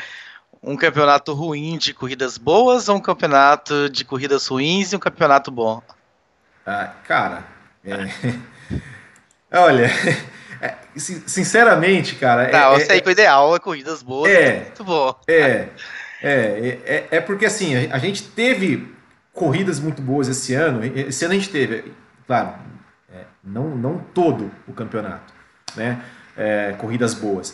um 0.63 0.75
campeonato 0.75 1.31
ruim 1.33 1.77
de 1.77 1.93
corridas 1.93 2.39
boas 2.39 2.89
ou 2.89 2.95
um 2.95 3.01
campeonato 3.01 3.87
de 3.87 4.03
corridas 4.03 4.47
ruins 4.47 4.93
e 4.93 4.95
um 4.95 4.99
campeonato 4.99 5.51
bom? 5.51 5.83
Ah, 6.65 6.93
cara, 7.03 7.43
é... 7.85 8.07
olha, 9.59 9.89
é, 10.61 10.75
sinceramente, 10.95 12.15
cara. 12.15 12.43
É, 12.43 12.51
Não, 12.51 12.73
é, 12.73 12.75
eu 12.75 12.85
sei 12.85 13.01
que 13.01 13.09
o 13.09 13.11
ideal 13.11 13.55
é 13.55 13.59
corridas 13.59 14.03
boas, 14.03 14.31
é, 14.31 14.59
muito 14.59 14.83
bom. 14.83 15.15
É, 15.27 15.67
é, 16.21 16.77
é, 16.85 17.07
é, 17.09 17.21
porque 17.21 17.45
assim, 17.45 17.75
a 17.91 17.97
gente 17.97 18.23
teve 18.23 18.93
corridas 19.33 19.79
muito 19.79 20.01
boas 20.01 20.27
esse 20.27 20.53
ano. 20.53 20.81
Esse 20.85 21.25
ano 21.25 21.33
a 21.33 21.37
gente 21.37 21.49
teve, 21.49 21.91
claro, 22.27 22.53
é, 23.11 23.23
não, 23.43 23.75
não 23.75 23.97
todo 23.97 24.51
o 24.67 24.73
campeonato, 24.73 25.33
né? 25.75 25.99
É, 26.37 26.75
corridas 26.77 27.15
boas. 27.15 27.49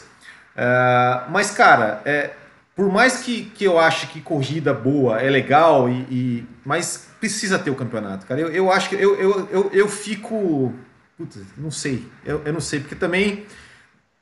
Uh, 0.58 1.30
mas, 1.30 1.52
cara, 1.52 2.02
é, 2.04 2.32
por 2.76 2.92
mais 2.92 3.22
que, 3.22 3.46
que 3.46 3.64
eu 3.64 3.80
ache 3.80 4.08
que 4.08 4.20
corrida 4.20 4.74
boa 4.74 5.22
é 5.22 5.30
legal, 5.30 5.88
e, 5.88 6.06
e 6.12 6.46
mas 6.66 7.08
precisa 7.20 7.58
ter 7.58 7.70
o 7.70 7.76
campeonato, 7.76 8.26
cara. 8.26 8.42
Eu, 8.42 8.52
eu 8.52 8.72
acho 8.72 8.90
que 8.90 8.96
eu, 8.96 9.16
eu, 9.16 9.50
eu, 9.50 9.70
eu 9.72 9.88
fico 9.88 10.74
Putz, 11.18 11.40
não 11.58 11.72
sei. 11.72 12.08
Eu, 12.24 12.44
eu 12.46 12.54
não 12.54 12.60
sei, 12.60 12.80
porque 12.80 12.96
também 12.96 13.46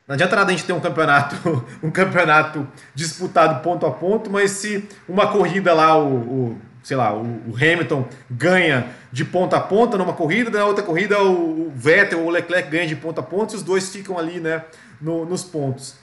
não 0.07 0.13
adianta 0.13 0.35
nada 0.35 0.49
a 0.49 0.55
gente 0.55 0.65
ter 0.65 0.73
um 0.73 0.79
campeonato, 0.79 1.65
um 1.83 1.91
campeonato 1.91 2.67
disputado 2.93 3.61
ponto 3.61 3.85
a 3.85 3.91
ponto, 3.91 4.29
mas 4.29 4.51
se 4.51 4.87
uma 5.07 5.31
corrida 5.31 5.73
lá, 5.73 5.97
o, 5.97 6.15
o 6.15 6.61
sei 6.83 6.95
lá, 6.95 7.13
o, 7.13 7.23
o, 7.49 7.55
Hamilton 7.55 8.07
ganha 8.29 8.87
de 9.11 9.25
ponta 9.25 9.57
a 9.57 9.59
ponta 9.59 9.97
numa 9.97 10.13
corrida, 10.13 10.51
na 10.51 10.65
outra 10.65 10.83
corrida 10.83 11.21
o, 11.23 11.67
o 11.67 11.71
Vettel 11.71 12.19
ou 12.19 12.27
o 12.27 12.29
Leclerc 12.29 12.69
ganha 12.69 12.87
de 12.87 12.95
ponta 12.95 13.21
a 13.21 13.23
ponta 13.23 13.53
e 13.53 13.57
os 13.57 13.63
dois 13.63 13.89
ficam 13.89 14.17
ali, 14.17 14.39
né, 14.39 14.63
no, 15.01 15.25
nos 15.25 15.43
pontos. 15.43 15.95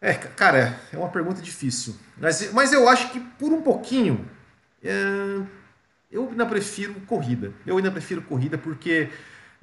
É, 0.00 0.12
cara, 0.12 0.78
é 0.92 0.96
uma 0.98 1.08
pergunta 1.08 1.40
difícil. 1.40 1.96
Mas, 2.18 2.52
mas 2.52 2.74
eu 2.74 2.86
acho 2.88 3.10
que 3.10 3.18
por 3.18 3.50
um 3.50 3.62
pouquinho, 3.62 4.28
é, 4.84 5.40
eu 6.12 6.28
ainda 6.28 6.44
prefiro 6.44 6.94
corrida. 7.06 7.54
Eu 7.66 7.78
ainda 7.78 7.90
prefiro 7.90 8.20
corrida 8.20 8.58
porque 8.58 9.08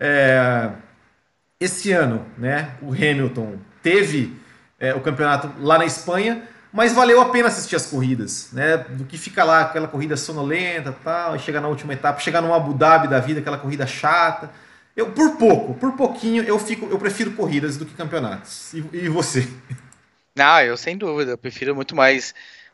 é, 0.04 0.72
esse 1.60 1.92
ano, 1.92 2.26
né, 2.36 2.72
o 2.82 2.92
Hamilton 2.92 3.60
teve 3.84 4.36
é, 4.80 4.96
o 4.96 5.00
campeonato 5.00 5.52
lá 5.60 5.78
na 5.78 5.86
Espanha, 5.86 6.42
mas 6.74 6.92
valeu 6.92 7.22
a 7.22 7.30
pena 7.30 7.50
assistir 7.50 7.76
as 7.76 7.86
corridas, 7.86 8.50
né? 8.52 8.78
Do 8.78 9.04
que 9.04 9.18
fica 9.18 9.44
lá 9.44 9.62
aquela 9.62 9.88
corrida 9.88 10.18
sonolenta, 10.18 10.96
tal, 11.04 11.36
e 11.36 11.40
chegar 11.40 11.62
na 11.62 11.68
última 11.68 11.94
etapa, 11.94 12.20
chegar 12.20 12.42
num 12.42 12.54
Abu 12.54 12.74
Dhabi 12.74 13.08
da 13.10 13.20
vida, 13.20 13.42
aquela 13.42 13.58
corrida 13.58 13.86
chata. 13.86 14.50
Eu 14.96 15.12
por 15.12 15.36
pouco, 15.36 15.74
por 15.76 15.92
pouquinho 15.92 16.44
eu 16.44 16.58
fico, 16.58 16.88
eu 16.90 16.98
prefiro 16.98 17.32
corridas 17.34 17.78
do 17.78 17.86
que 17.86 17.94
campeonatos. 17.94 18.74
E, 18.74 18.84
e 18.94 19.10
você? 19.10 19.48
Não, 20.36 20.62
eu 20.62 20.78
sem 20.78 20.98
dúvida, 20.98 21.32
eu 21.32 21.38
prefiro 21.38 21.76
muito 21.76 21.96
mais 21.96 22.34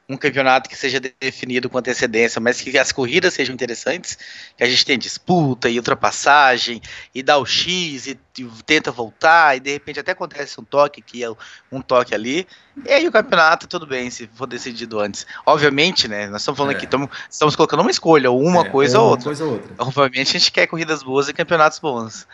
um 0.09 0.15
campeonato 0.15 0.69
que 0.69 0.75
seja 0.77 1.01
definido 1.19 1.69
com 1.69 1.77
antecedência, 1.77 2.39
mas 2.39 2.61
que 2.61 2.77
as 2.77 2.93
corridas 2.93 3.33
sejam 3.33 3.53
interessantes, 3.53 4.17
que 4.55 4.63
a 4.63 4.69
gente 4.69 4.85
tem 4.85 4.97
disputa 4.97 5.67
e 5.67 5.77
ultrapassagem, 5.77 6.81
e 7.13 7.21
dá 7.21 7.37
o 7.37 7.45
X 7.45 8.07
e, 8.07 8.19
e 8.39 8.45
tenta 8.65 8.89
voltar, 8.89 9.57
e 9.57 9.59
de 9.59 9.73
repente 9.73 9.99
até 9.99 10.13
acontece 10.13 10.61
um 10.61 10.63
toque 10.63 11.01
aqui, 11.01 11.23
um 11.69 11.81
toque 11.81 12.15
ali, 12.15 12.47
e 12.85 12.91
aí 12.91 13.05
o 13.05 13.11
campeonato, 13.11 13.67
tudo 13.67 13.85
bem, 13.85 14.09
se 14.09 14.29
for 14.33 14.47
decidido 14.47 14.97
antes. 14.99 15.27
Obviamente, 15.45 16.07
né, 16.07 16.27
nós 16.27 16.41
estamos 16.41 16.57
falando 16.57 16.73
é. 16.73 16.75
aqui, 16.77 16.85
estamos, 16.85 17.09
estamos 17.29 17.55
colocando 17.57 17.81
uma 17.81 17.91
escolha, 17.91 18.31
uma 18.31 18.65
é, 18.65 18.69
coisa 18.69 19.01
ou 19.01 19.09
outra. 19.09 19.25
Coisa 19.25 19.43
ou 19.43 19.53
outra. 19.53 19.75
Obviamente 19.77 20.37
a 20.37 20.39
gente 20.39 20.51
quer 20.53 20.67
corridas 20.67 21.03
boas 21.03 21.27
e 21.27 21.33
campeonatos 21.33 21.79
bons. 21.79 22.25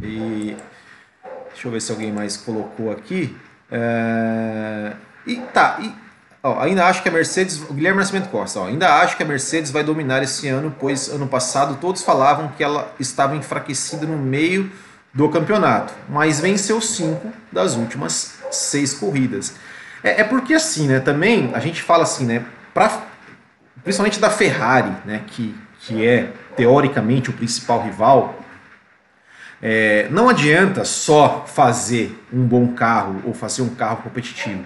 E 0.00 0.56
deixa 1.48 1.66
eu 1.66 1.72
ver 1.72 1.82
se 1.82 1.90
alguém 1.90 2.12
mais 2.12 2.36
colocou 2.36 2.92
aqui. 2.92 3.36
É... 3.70 4.94
E 5.26 5.36
tá, 5.52 5.78
e 5.82 6.07
Ó, 6.48 6.60
ainda 6.60 6.86
acho 6.86 7.02
que 7.02 7.08
a 7.08 7.12
Mercedes. 7.12 7.60
O 7.68 7.74
Guilherme 7.74 7.98
Nascimento 7.98 8.28
Costa, 8.30 8.60
ó, 8.60 8.66
ainda 8.66 9.00
acho 9.00 9.16
que 9.16 9.22
a 9.22 9.26
Mercedes 9.26 9.70
vai 9.70 9.84
dominar 9.84 10.22
esse 10.22 10.48
ano, 10.48 10.74
pois 10.78 11.08
ano 11.08 11.26
passado 11.26 11.76
todos 11.80 12.02
falavam 12.02 12.48
que 12.48 12.64
ela 12.64 12.92
estava 12.98 13.36
enfraquecida 13.36 14.06
no 14.06 14.16
meio 14.16 14.70
do 15.12 15.28
campeonato, 15.28 15.92
mas 16.08 16.40
venceu 16.40 16.80
cinco 16.80 17.32
das 17.50 17.76
últimas 17.76 18.38
seis 18.50 18.94
corridas. 18.94 19.54
É, 20.02 20.20
é 20.20 20.24
porque 20.24 20.54
assim, 20.54 20.86
né? 20.86 21.00
Também 21.00 21.50
a 21.54 21.60
gente 21.60 21.82
fala 21.82 22.04
assim, 22.04 22.24
né? 22.24 22.44
Pra, 22.72 23.02
principalmente 23.82 24.18
da 24.18 24.30
Ferrari, 24.30 24.92
né? 25.04 25.22
Que, 25.26 25.54
que 25.80 26.06
é 26.06 26.30
teoricamente 26.56 27.30
o 27.30 27.32
principal 27.32 27.82
rival. 27.82 28.38
É, 29.60 30.06
não 30.10 30.28
adianta 30.28 30.84
só 30.84 31.44
fazer 31.46 32.24
um 32.32 32.44
bom 32.44 32.68
carro 32.74 33.20
ou 33.24 33.34
fazer 33.34 33.62
um 33.62 33.74
carro 33.74 33.98
competitivo 33.98 34.64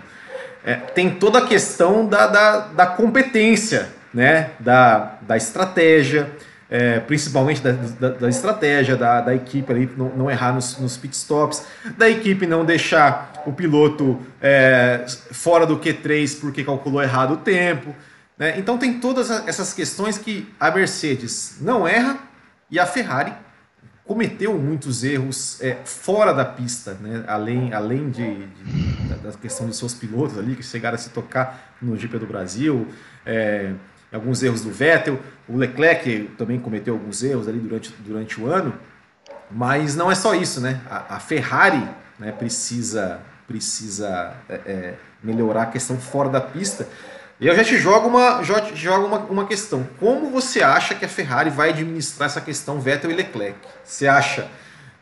é, 0.65 0.75
tem 0.75 1.11
toda 1.11 1.41
a 1.41 1.47
questão 1.47 2.07
da, 2.07 2.27
da, 2.27 2.59
da 2.59 2.87
competência 2.87 3.89
né, 4.13 4.51
da, 4.61 5.17
da 5.23 5.37
estratégia, 5.37 6.31
é, 6.71 7.01
principalmente 7.01 7.61
da, 7.61 7.73
da, 7.73 8.09
da, 8.11 8.29
estratégia 8.29 8.97
da, 8.97 9.21
da 9.21 9.35
equipe 9.35 9.73
ali, 9.73 9.91
não, 9.97 10.09
não 10.11 10.31
errar 10.31 10.53
nos, 10.53 10.79
nos 10.79 10.97
pitstops, 10.97 11.65
da 11.97 12.09
equipe 12.09 12.47
não 12.47 12.65
deixar 12.65 13.33
o 13.45 13.53
piloto 13.53 14.21
é, 14.41 15.05
fora 15.33 15.67
do 15.67 15.79
Q3 15.79 16.41
porque 16.41 16.65
calculou 16.65 17.03
errado 17.03 17.35
o 17.35 17.37
tempo. 17.39 17.95
Né? 18.39 18.55
Então 18.57 18.79
tem 18.79 19.01
todas 19.01 19.31
essas 19.31 19.75
questões 19.75 20.17
que 20.17 20.49
a 20.59 20.71
Mercedes 20.71 21.57
não 21.61 21.87
erra 21.87 22.19
e 22.71 22.79
a 22.79 22.87
Ferrari 22.87 23.33
cometeu 24.05 24.59
muitos 24.59 25.05
erros 25.05 25.61
é, 25.61 25.77
fora 25.85 26.33
da 26.33 26.45
pista, 26.45 26.95
né? 26.95 27.25
além, 27.27 27.73
além 27.73 28.11
de, 28.11 28.47
de 28.47 29.09
da, 29.09 29.17
da, 29.17 29.33
questão 29.33 29.69
de 29.69 29.77
seus 29.77 29.95
pilotos 29.95 30.39
ali 30.39 30.57
que 30.57 30.63
chegaram 30.63 30.97
a 30.97 30.99
se 30.99 31.11
tocar 31.11 31.75
no 31.81 31.97
GP 31.97 32.19
do 32.19 32.27
Brasil. 32.27 32.89
É, 33.25 33.73
alguns 34.13 34.43
erros 34.43 34.63
do 34.63 34.71
Vettel, 34.71 35.21
o 35.49 35.57
Leclerc 35.57 36.31
também 36.37 36.59
cometeu 36.59 36.95
alguns 36.95 37.23
erros 37.23 37.49
ali 37.49 37.59
durante, 37.59 37.95
durante 38.01 38.41
o 38.41 38.47
ano, 38.47 38.75
mas 39.51 39.95
não 39.97 40.11
é 40.11 40.15
só 40.15 40.35
isso, 40.35 40.61
né? 40.61 40.81
A, 40.89 41.17
a 41.17 41.21
Ferrari 41.21 41.83
né, 42.19 42.33
precisa, 42.33 43.21
precisa 43.47 44.35
é, 44.49 44.55
é, 44.55 44.95
melhorar 45.23 45.63
a 45.63 45.67
questão 45.67 45.97
fora 45.97 46.29
da 46.29 46.41
pista. 46.41 46.89
E 47.43 47.47
eu 47.49 47.57
já 47.57 47.65
te 47.65 47.77
jogo, 47.77 48.07
uma, 48.07 48.41
já 48.45 48.61
te 48.61 48.77
jogo 48.77 49.05
uma, 49.05 49.19
uma 49.19 49.45
questão. 49.45 49.85
Como 49.99 50.31
você 50.31 50.63
acha 50.63 50.95
que 50.95 51.05
a 51.05 51.09
Ferrari 51.09 51.51
vai 51.51 51.71
administrar 51.71 52.27
essa 52.27 52.41
questão 52.41 52.81
Vettel 52.81 53.11
e 53.11 53.15
Leclerc? 53.15 53.59
Você 53.85 54.07
acha 54.07 54.49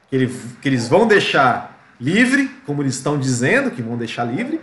que, 0.08 0.16
ele, 0.16 0.34
que 0.62 0.66
eles 0.66 0.88
vão 0.88 1.06
deixar 1.06 1.94
livre, 2.00 2.48
como 2.64 2.82
eles 2.82 2.94
estão 2.94 3.18
dizendo 3.18 3.70
que 3.70 3.82
vão 3.82 3.94
deixar 3.94 4.24
livre? 4.24 4.58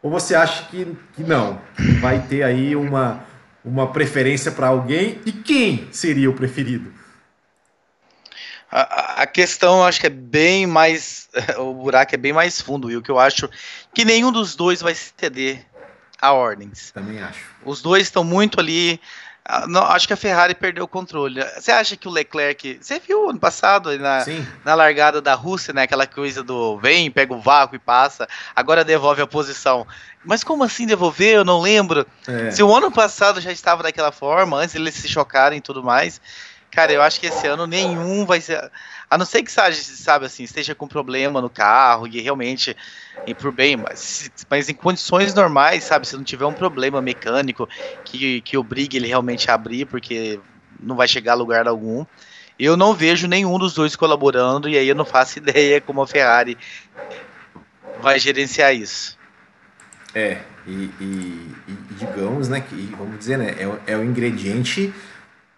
Ou 0.00 0.08
você 0.08 0.36
acha 0.36 0.66
que, 0.66 0.96
que 1.16 1.24
não? 1.24 1.60
Vai 2.00 2.20
ter 2.20 2.44
aí 2.44 2.76
uma, 2.76 3.24
uma 3.64 3.88
preferência 3.88 4.52
para 4.52 4.68
alguém 4.68 5.20
e 5.26 5.32
quem 5.32 5.88
seria 5.90 6.30
o 6.30 6.32
preferido? 6.32 6.94
A, 8.70 9.26
questão, 9.26 9.78
eu 9.78 9.84
acho 9.84 9.98
que 9.98 10.06
é 10.06 10.10
bem 10.10 10.64
mais. 10.64 11.28
O 11.58 11.74
buraco 11.74 12.14
é 12.14 12.18
bem 12.18 12.32
mais 12.32 12.60
fundo, 12.60 12.88
e 12.88 12.96
o 12.96 13.02
que 13.02 13.10
eu 13.10 13.18
acho 13.18 13.50
que 13.92 14.04
nenhum 14.04 14.30
dos 14.30 14.54
dois 14.54 14.80
vai 14.80 14.94
ceder 14.94 15.66
a 16.20 16.32
ordens. 16.32 16.90
Também 16.90 17.22
acho. 17.22 17.44
Os 17.64 17.82
dois 17.82 18.04
estão 18.04 18.24
muito 18.24 18.60
ali. 18.60 19.00
Ah, 19.48 19.66
não, 19.68 19.82
acho 19.84 20.08
que 20.08 20.12
a 20.12 20.16
Ferrari 20.16 20.54
perdeu 20.54 20.84
o 20.84 20.88
controle. 20.88 21.40
Você 21.54 21.70
acha 21.70 21.96
que 21.96 22.08
o 22.08 22.10
Leclerc. 22.10 22.78
Você 22.80 22.98
viu 22.98 23.30
ano 23.30 23.38
passado 23.38 23.96
na, 23.96 24.24
na 24.64 24.74
largada 24.74 25.20
da 25.20 25.34
Rússia, 25.34 25.72
né? 25.72 25.82
Aquela 25.82 26.06
coisa 26.06 26.42
do 26.42 26.78
vem, 26.78 27.10
pega 27.10 27.32
o 27.32 27.40
vácuo 27.40 27.76
e 27.76 27.78
passa, 27.78 28.28
agora 28.56 28.84
devolve 28.84 29.22
a 29.22 29.26
posição. 29.26 29.86
Mas 30.24 30.42
como 30.42 30.64
assim 30.64 30.84
devolver? 30.84 31.36
Eu 31.36 31.44
não 31.44 31.60
lembro. 31.60 32.04
É. 32.26 32.50
Se 32.50 32.60
o 32.60 32.74
ano 32.74 32.90
passado 32.90 33.40
já 33.40 33.52
estava 33.52 33.84
daquela 33.84 34.10
forma, 34.10 34.56
antes 34.56 34.74
eles 34.74 34.94
se 34.94 35.08
chocarem 35.08 35.58
e 35.58 35.62
tudo 35.62 35.84
mais. 35.84 36.20
Cara, 36.68 36.92
eu 36.92 37.00
acho 37.00 37.20
que 37.20 37.26
esse 37.26 37.46
ano 37.46 37.66
nenhum 37.66 38.26
vai 38.26 38.40
ser. 38.40 38.70
A 39.08 39.16
não 39.16 39.24
ser 39.24 39.42
que 39.42 39.52
sabe, 39.52 39.76
sabe 39.76 40.26
assim, 40.26 40.42
esteja 40.42 40.74
com 40.74 40.88
problema 40.88 41.40
no 41.40 41.48
carro 41.48 42.08
e 42.08 42.20
realmente 42.20 42.76
ir 43.24 43.34
por 43.34 43.52
bem, 43.52 43.76
mas, 43.76 44.30
mas 44.50 44.68
em 44.68 44.74
condições 44.74 45.32
normais, 45.32 45.84
sabe, 45.84 46.08
se 46.08 46.16
não 46.16 46.24
tiver 46.24 46.44
um 46.44 46.52
problema 46.52 47.00
mecânico 47.00 47.68
que, 48.04 48.40
que 48.40 48.58
obrigue 48.58 48.96
ele 48.96 49.06
realmente 49.06 49.48
a 49.50 49.54
abrir, 49.54 49.86
porque 49.86 50.40
não 50.80 50.96
vai 50.96 51.06
chegar 51.06 51.32
a 51.32 51.36
lugar 51.36 51.68
algum. 51.68 52.04
Eu 52.58 52.76
não 52.76 52.94
vejo 52.94 53.28
nenhum 53.28 53.58
dos 53.58 53.74
dois 53.74 53.94
colaborando 53.94 54.68
e 54.68 54.76
aí 54.76 54.88
eu 54.88 54.94
não 54.94 55.04
faço 55.04 55.38
ideia 55.40 55.80
como 55.80 56.02
a 56.02 56.06
Ferrari 56.06 56.58
vai 58.00 58.18
gerenciar 58.18 58.74
isso. 58.74 59.16
É, 60.14 60.40
e, 60.66 60.90
e, 61.00 61.54
e 61.68 61.76
digamos, 61.98 62.48
né, 62.48 62.60
que 62.60 62.74
vamos 62.96 63.18
dizer, 63.18 63.38
né, 63.38 63.54
é, 63.58 63.92
é 63.92 63.96
o 63.96 64.02
ingrediente 64.02 64.92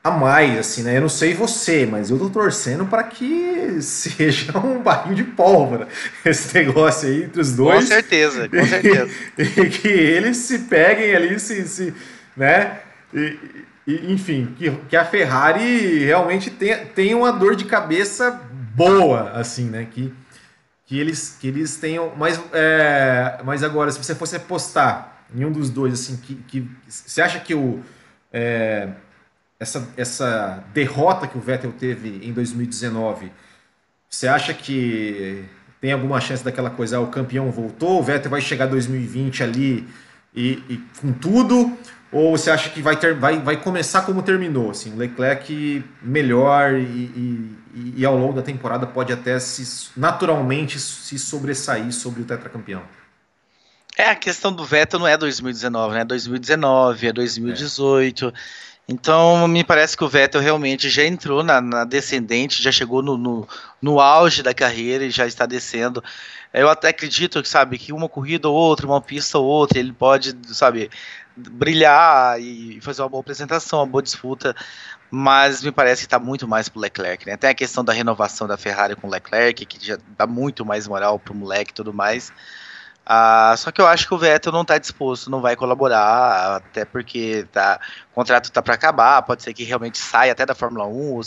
a 0.02 0.10
mais, 0.10 0.58
assim, 0.58 0.82
né? 0.82 0.96
Eu 0.96 1.02
não 1.02 1.08
sei 1.08 1.34
você, 1.34 1.84
mas 1.84 2.10
eu 2.10 2.18
tô 2.18 2.30
torcendo 2.30 2.86
para 2.86 3.02
que 3.02 3.80
seja 3.82 4.56
um 4.58 4.80
barril 4.80 5.14
de 5.14 5.24
pólvora 5.24 5.88
esse 6.24 6.54
negócio 6.54 7.08
aí 7.08 7.24
entre 7.24 7.40
os 7.40 7.54
dois. 7.54 7.80
Com 7.80 7.86
certeza, 7.86 8.48
com 8.48 8.64
certeza. 8.64 9.10
E, 9.36 9.42
e 9.42 9.70
que 9.70 9.88
eles 9.88 10.36
se 10.36 10.60
peguem 10.60 11.14
ali, 11.14 11.38
se, 11.38 11.66
se 11.68 11.94
né? 12.36 12.80
E, 13.12 13.36
e, 13.86 14.12
enfim, 14.12 14.54
que, 14.56 14.70
que 14.88 14.96
a 14.96 15.04
Ferrari 15.04 16.04
realmente 16.04 16.50
tenha, 16.50 16.78
tenha 16.78 17.16
uma 17.16 17.32
dor 17.32 17.56
de 17.56 17.64
cabeça 17.64 18.30
boa, 18.74 19.30
assim, 19.32 19.64
né? 19.64 19.86
Que, 19.90 20.12
que, 20.86 20.98
eles, 20.98 21.36
que 21.40 21.48
eles 21.48 21.76
tenham. 21.76 22.12
Mas, 22.16 22.40
é, 22.52 23.40
mas 23.44 23.62
agora, 23.64 23.90
se 23.90 23.98
você 23.98 24.14
fosse 24.14 24.36
apostar 24.36 25.24
em 25.34 25.44
um 25.44 25.50
dos 25.50 25.68
dois, 25.70 25.94
assim, 25.94 26.16
que, 26.16 26.34
que 26.46 26.70
você 26.86 27.20
acha 27.20 27.40
que 27.40 27.54
o. 27.54 27.82
É, 28.32 28.88
essa, 29.60 29.88
essa 29.96 30.64
derrota 30.72 31.26
que 31.26 31.36
o 31.36 31.40
Vettel 31.40 31.72
teve 31.72 32.20
em 32.26 32.32
2019, 32.32 33.32
você 34.08 34.28
acha 34.28 34.54
que 34.54 35.44
tem 35.80 35.92
alguma 35.92 36.20
chance 36.20 36.44
daquela 36.44 36.70
coisa, 36.70 36.96
ah, 36.96 37.00
o 37.00 37.08
campeão 37.08 37.50
voltou, 37.50 37.98
o 37.98 38.02
Vettel 38.02 38.30
vai 38.30 38.40
chegar 38.40 38.66
2020 38.66 39.42
ali 39.42 39.88
e, 40.34 40.62
e 40.68 40.76
com 41.00 41.12
tudo, 41.12 41.76
ou 42.10 42.36
você 42.36 42.50
acha 42.50 42.70
que 42.70 42.80
vai, 42.80 42.96
ter, 42.96 43.14
vai, 43.14 43.38
vai 43.38 43.56
começar 43.60 44.02
como 44.02 44.22
terminou, 44.22 44.70
assim, 44.70 44.94
Leclerc 44.96 45.84
melhor 46.00 46.74
e, 46.74 46.84
e, 47.74 47.94
e, 47.96 48.04
ao 48.04 48.16
longo 48.16 48.34
da 48.34 48.42
temporada 48.42 48.86
pode 48.86 49.12
até 49.12 49.38
se, 49.38 49.90
naturalmente 49.96 50.78
se 50.78 51.18
sobressair 51.18 51.92
sobre 51.92 52.22
o 52.22 52.24
tetracampeão? 52.24 52.82
É, 53.96 54.10
a 54.10 54.14
questão 54.14 54.52
do 54.52 54.64
Vettel 54.64 55.00
não 55.00 55.08
é 55.08 55.18
2019, 55.18 55.94
né? 55.94 56.04
2019, 56.04 57.08
é 57.08 57.12
2018. 57.12 58.28
É. 58.28 58.32
Então, 58.90 59.46
me 59.46 59.62
parece 59.62 59.94
que 59.94 60.02
o 60.02 60.08
Vettel 60.08 60.40
realmente 60.40 60.88
já 60.88 61.04
entrou 61.04 61.42
na, 61.42 61.60
na 61.60 61.84
descendente, 61.84 62.62
já 62.62 62.72
chegou 62.72 63.02
no, 63.02 63.18
no, 63.18 63.46
no, 63.82 64.00
auge 64.00 64.42
da 64.42 64.54
carreira 64.54 65.04
e 65.04 65.10
já 65.10 65.26
está 65.26 65.44
descendo. 65.44 66.02
Eu 66.54 66.70
até 66.70 66.88
acredito 66.88 67.42
que, 67.42 67.48
sabe, 67.48 67.76
que 67.78 67.92
uma 67.92 68.08
corrida 68.08 68.48
ou 68.48 68.56
outra, 68.56 68.86
uma 68.86 69.02
pista 69.02 69.38
ou 69.38 69.44
outra, 69.44 69.78
ele 69.78 69.92
pode, 69.92 70.34
sabe, 70.54 70.90
brilhar 71.36 72.40
e 72.40 72.80
fazer 72.80 73.02
uma 73.02 73.10
boa 73.10 73.20
apresentação, 73.20 73.80
uma 73.80 73.86
boa 73.86 74.02
disputa, 74.02 74.56
mas 75.10 75.62
me 75.62 75.70
parece 75.70 76.02
que 76.02 76.06
está 76.06 76.18
muito 76.18 76.48
mais 76.48 76.70
pro 76.70 76.80
Leclerc, 76.80 77.26
né? 77.26 77.36
Tem 77.36 77.50
a 77.50 77.54
questão 77.54 77.84
da 77.84 77.92
renovação 77.92 78.46
da 78.46 78.56
Ferrari 78.56 78.96
com 78.96 79.06
o 79.06 79.10
Leclerc, 79.10 79.66
que 79.66 79.86
já 79.86 79.98
dá 80.16 80.26
muito 80.26 80.64
mais 80.64 80.88
moral 80.88 81.18
pro 81.18 81.34
moleque 81.34 81.72
e 81.72 81.74
tudo 81.74 81.92
mais. 81.92 82.32
Ah, 83.10 83.54
só 83.56 83.72
que 83.72 83.80
eu 83.80 83.86
acho 83.86 84.06
que 84.06 84.12
o 84.12 84.18
Vettel 84.18 84.52
não 84.52 84.60
está 84.60 84.76
disposto, 84.76 85.30
não 85.30 85.40
vai 85.40 85.56
colaborar, 85.56 86.56
até 86.56 86.84
porque 86.84 87.46
tá, 87.50 87.80
o 88.12 88.14
contrato 88.14 88.44
está 88.44 88.60
para 88.60 88.74
acabar, 88.74 89.22
pode 89.22 89.42
ser 89.42 89.54
que 89.54 89.64
realmente 89.64 89.96
saia 89.96 90.32
até 90.32 90.44
da 90.44 90.54
Fórmula 90.54 90.84
1 90.86 90.90
ou, 90.90 91.22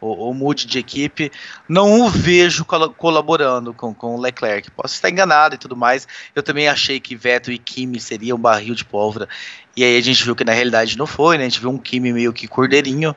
ou, 0.00 0.18
ou 0.18 0.34
mude 0.34 0.66
de 0.66 0.80
equipe. 0.80 1.30
Não 1.68 2.00
o 2.00 2.08
vejo 2.10 2.64
colaborando 2.64 3.72
com, 3.72 3.94
com 3.94 4.16
o 4.16 4.20
Leclerc. 4.20 4.68
Posso 4.72 4.96
estar 4.96 5.10
enganado 5.10 5.54
e 5.54 5.58
tudo 5.58 5.76
mais. 5.76 6.08
Eu 6.34 6.42
também 6.42 6.66
achei 6.66 6.98
que 6.98 7.14
Vettel 7.14 7.54
e 7.54 7.58
Kimi 7.58 8.00
seriam 8.00 8.36
um 8.36 8.40
barril 8.40 8.74
de 8.74 8.84
pólvora. 8.84 9.28
E 9.76 9.84
aí 9.84 9.96
a 9.96 10.02
gente 10.02 10.24
viu 10.24 10.34
que 10.34 10.44
na 10.44 10.52
realidade 10.52 10.98
não 10.98 11.06
foi, 11.06 11.38
né? 11.38 11.44
A 11.44 11.48
gente 11.48 11.60
viu 11.60 11.70
um 11.70 11.78
Kimi 11.78 12.12
meio 12.12 12.32
que 12.32 12.48
cordeirinho. 12.48 13.14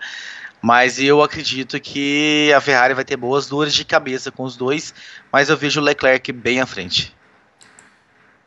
Mas 0.62 1.00
eu 1.00 1.24
acredito 1.24 1.80
que 1.80 2.54
a 2.56 2.62
Ferrari 2.62 2.94
vai 2.94 3.04
ter 3.04 3.18
boas 3.18 3.48
dores 3.48 3.74
de 3.74 3.84
cabeça 3.84 4.32
com 4.32 4.44
os 4.44 4.56
dois, 4.56 4.94
mas 5.32 5.50
eu 5.50 5.58
vejo 5.58 5.82
o 5.82 5.84
Leclerc 5.84 6.32
bem 6.32 6.62
à 6.62 6.68
frente. 6.68 7.16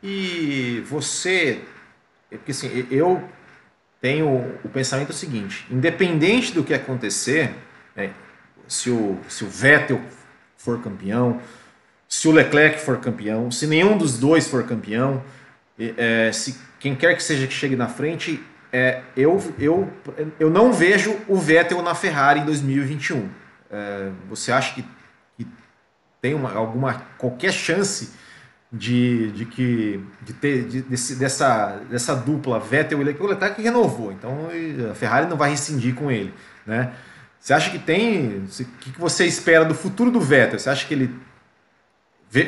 E 0.01 0.83
você, 0.87 1.61
é 2.31 2.37
porque 2.37 2.51
assim, 2.51 2.87
eu 2.89 3.21
tenho 4.01 4.57
o 4.63 4.69
pensamento 4.69 5.13
seguinte: 5.13 5.65
independente 5.69 6.53
do 6.53 6.63
que 6.63 6.73
acontecer, 6.73 7.53
é, 7.95 8.09
se, 8.67 8.89
o, 8.89 9.19
se 9.27 9.43
o 9.43 9.49
Vettel 9.49 10.01
for 10.57 10.81
campeão, 10.81 11.41
se 12.07 12.27
o 12.27 12.31
Leclerc 12.31 12.79
for 12.79 12.97
campeão, 12.97 13.51
se 13.51 13.67
nenhum 13.67 13.97
dos 13.97 14.17
dois 14.17 14.47
for 14.47 14.65
campeão, 14.65 15.23
é, 15.77 16.31
se 16.31 16.57
quem 16.79 16.95
quer 16.95 17.15
que 17.15 17.23
seja 17.23 17.45
que 17.45 17.53
chegue 17.53 17.75
na 17.75 17.87
frente, 17.87 18.41
é, 18.71 19.01
eu, 19.17 19.53
eu, 19.59 19.91
eu 20.39 20.49
não 20.49 20.71
vejo 20.71 21.15
o 21.27 21.35
Vettel 21.35 21.81
na 21.81 21.95
Ferrari 21.95 22.39
em 22.39 22.45
2021. 22.45 23.29
É, 23.71 24.09
você 24.29 24.51
acha 24.51 24.75
que, 24.75 24.85
que 25.37 25.47
tem 26.21 26.33
uma, 26.33 26.53
alguma 26.53 27.05
qualquer 27.17 27.51
chance 27.51 28.11
de, 28.71 29.31
de 29.31 29.45
que 29.45 30.03
de 30.21 30.33
ter 30.33 30.63
de, 30.65 30.81
desse, 30.81 31.15
dessa, 31.15 31.81
dessa 31.89 32.15
dupla 32.15 32.59
Vettel 32.59 33.01
e 33.01 33.03
Leclerc, 33.03 33.55
que 33.55 33.61
renovou, 33.61 34.11
então 34.11 34.49
a 34.89 34.93
Ferrari 34.93 35.27
não 35.27 35.37
vai 35.37 35.49
rescindir 35.49 35.95
com 35.95 36.11
ele, 36.11 36.33
né? 36.65 36.93
Você 37.39 37.53
acha 37.53 37.71
que 37.71 37.79
tem? 37.79 38.45
O 38.45 38.65
que, 38.79 38.99
você 38.99 39.25
espera 39.25 39.63
do 39.63 39.73
futuro 39.73 40.11
do 40.11 40.19
Vettel? 40.19 40.59
Você 40.59 40.69
acha 40.69 40.85
que 40.85 40.93
ele 40.93 41.09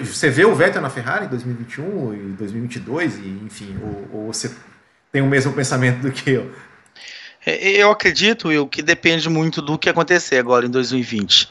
você 0.03 0.29
vê 0.29 0.45
o 0.45 0.53
Vettel 0.53 0.81
na 0.81 0.91
Ferrari 0.91 1.25
em 1.25 1.29
2021 1.29 2.13
e 2.13 2.17
2022 2.33 3.17
e 3.17 3.27
enfim, 3.43 3.79
ou, 3.81 4.19
ou 4.19 4.33
você 4.33 4.53
tem 5.11 5.23
o 5.23 5.27
mesmo 5.27 5.53
pensamento 5.53 6.01
do 6.01 6.11
que 6.11 6.29
eu? 6.29 6.53
É, 7.43 7.69
eu 7.71 7.89
acredito, 7.89 8.49
Will, 8.49 8.67
que 8.67 8.83
depende 8.83 9.27
muito 9.27 9.59
do 9.59 9.79
que 9.79 9.89
acontecer 9.89 10.37
agora 10.37 10.67
em 10.67 10.69
2020. 10.69 11.49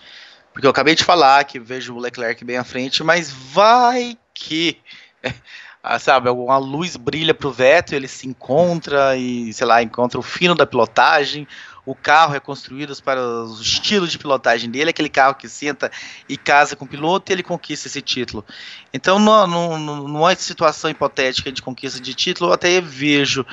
Porque 0.52 0.64
eu 0.64 0.70
acabei 0.70 0.94
de 0.94 1.02
falar 1.02 1.42
que 1.44 1.58
vejo 1.58 1.94
o 1.94 1.98
Leclerc 1.98 2.44
bem 2.44 2.56
à 2.56 2.62
frente, 2.62 3.02
mas 3.02 3.30
vai 3.30 4.16
que 4.40 4.78
ah, 5.82 5.98
sabe, 5.98 6.28
alguma 6.28 6.58
luz 6.58 6.96
brilha 6.96 7.34
pro 7.34 7.52
Vettel, 7.52 7.98
ele 7.98 8.08
se 8.08 8.26
encontra 8.26 9.16
e, 9.16 9.52
sei 9.52 9.66
lá, 9.66 9.82
encontra 9.82 10.18
o 10.18 10.22
fino 10.22 10.54
da 10.54 10.66
pilotagem, 10.66 11.46
o 11.84 11.94
carro 11.94 12.34
é 12.34 12.40
construído 12.40 12.94
para 13.02 13.20
o 13.20 13.60
estilo 13.60 14.06
de 14.06 14.18
pilotagem 14.18 14.70
dele, 14.70 14.90
aquele 14.90 15.08
carro 15.08 15.34
que 15.34 15.48
senta 15.48 15.90
e 16.28 16.36
casa 16.36 16.76
com 16.76 16.84
o 16.84 16.88
piloto 16.88 17.30
e 17.30 17.32
ele 17.32 17.42
conquista 17.42 17.88
esse 17.88 18.02
título. 18.02 18.44
Então, 18.92 19.18
numa 19.18 20.34
situação 20.34 20.90
hipotética 20.90 21.50
de 21.50 21.62
conquista 21.62 22.00
de 22.00 22.14
título, 22.14 22.50
eu 22.50 22.54
até 22.54 22.80
vejo 22.80 23.44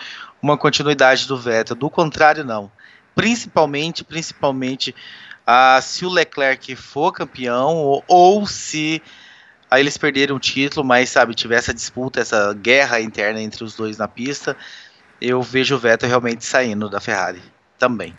uma 0.42 0.58
continuidade 0.58 1.28
do 1.28 1.38
Vettel, 1.38 1.76
do 1.76 1.90
contrário, 1.90 2.44
não. 2.44 2.72
Principalmente, 3.16 4.04
principalmente, 4.04 4.94
uh, 5.48 5.82
se 5.82 6.06
o 6.06 6.10
Leclerc 6.10 6.76
for 6.76 7.12
campeão 7.12 7.76
ou, 7.78 8.04
ou 8.08 8.46
se 8.46 9.02
Aí 9.70 9.82
eles 9.82 9.98
perderam 9.98 10.36
o 10.36 10.40
título, 10.40 10.86
mas 10.86 11.10
sabe, 11.10 11.34
tiver 11.34 11.58
essa 11.58 11.74
disputa, 11.74 12.22
essa 12.22 12.54
guerra 12.54 13.02
interna 13.02 13.42
entre 13.42 13.64
os 13.64 13.76
dois 13.76 13.98
na 13.98 14.08
pista, 14.08 14.56
eu 15.22 15.42
vejo 15.42 15.76
o 15.76 15.80
Vettel 15.80 16.08
realmente 16.08 16.46
saindo 16.46 16.90
da 16.90 17.02
Ferrari 17.02 17.42
também. 17.78 18.16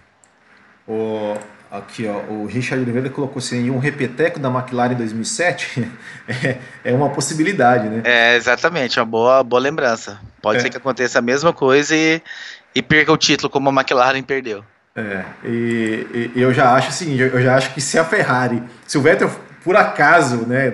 O, 0.87 1.37
aqui, 1.71 2.07
ó, 2.07 2.19
o 2.31 2.47
Richard 2.47 2.83
Oliveira 2.83 3.09
colocou 3.09 3.39
assim, 3.39 3.71
um 3.71 3.79
repeteco 3.79 4.39
da 4.39 4.49
McLaren 4.49 4.93
em 4.93 4.97
2007 4.97 5.91
é, 6.29 6.59
é 6.85 6.93
uma 6.93 7.09
possibilidade, 7.11 7.89
né? 7.89 8.03
É, 8.05 8.37
exatamente, 8.37 8.99
uma 8.99 9.07
boa, 9.07 9.43
boa 9.43 9.61
lembrança. 9.61 10.21
Pode 10.43 10.59
é. 10.59 10.63
ser 10.63 10.71
que 10.71 10.77
aconteça 10.77 11.19
a 11.19 11.23
mesma 11.23 11.53
coisa 11.53 11.97
e, 11.97 12.23
e 12.75 12.83
perca 12.83 13.11
o 13.11 13.17
título 13.17 13.49
como 13.49 13.71
a 13.71 13.73
McLaren 13.73 14.23
perdeu. 14.23 14.63
É, 14.95 15.25
e, 15.45 16.33
e 16.35 16.43
eu 16.43 16.53
já 16.53 16.75
acho 16.75 16.91
o 16.91 16.93
seguinte, 16.93 17.21
eu 17.21 17.41
já 17.41 17.57
acho 17.57 17.73
que 17.73 17.81
se 17.81 17.99
a 17.99 18.05
Ferrari, 18.05 18.63
se 18.87 18.99
o 18.99 19.03
Vettel 19.03 19.31
por 19.63 19.77
acaso 19.77 20.47
né, 20.47 20.73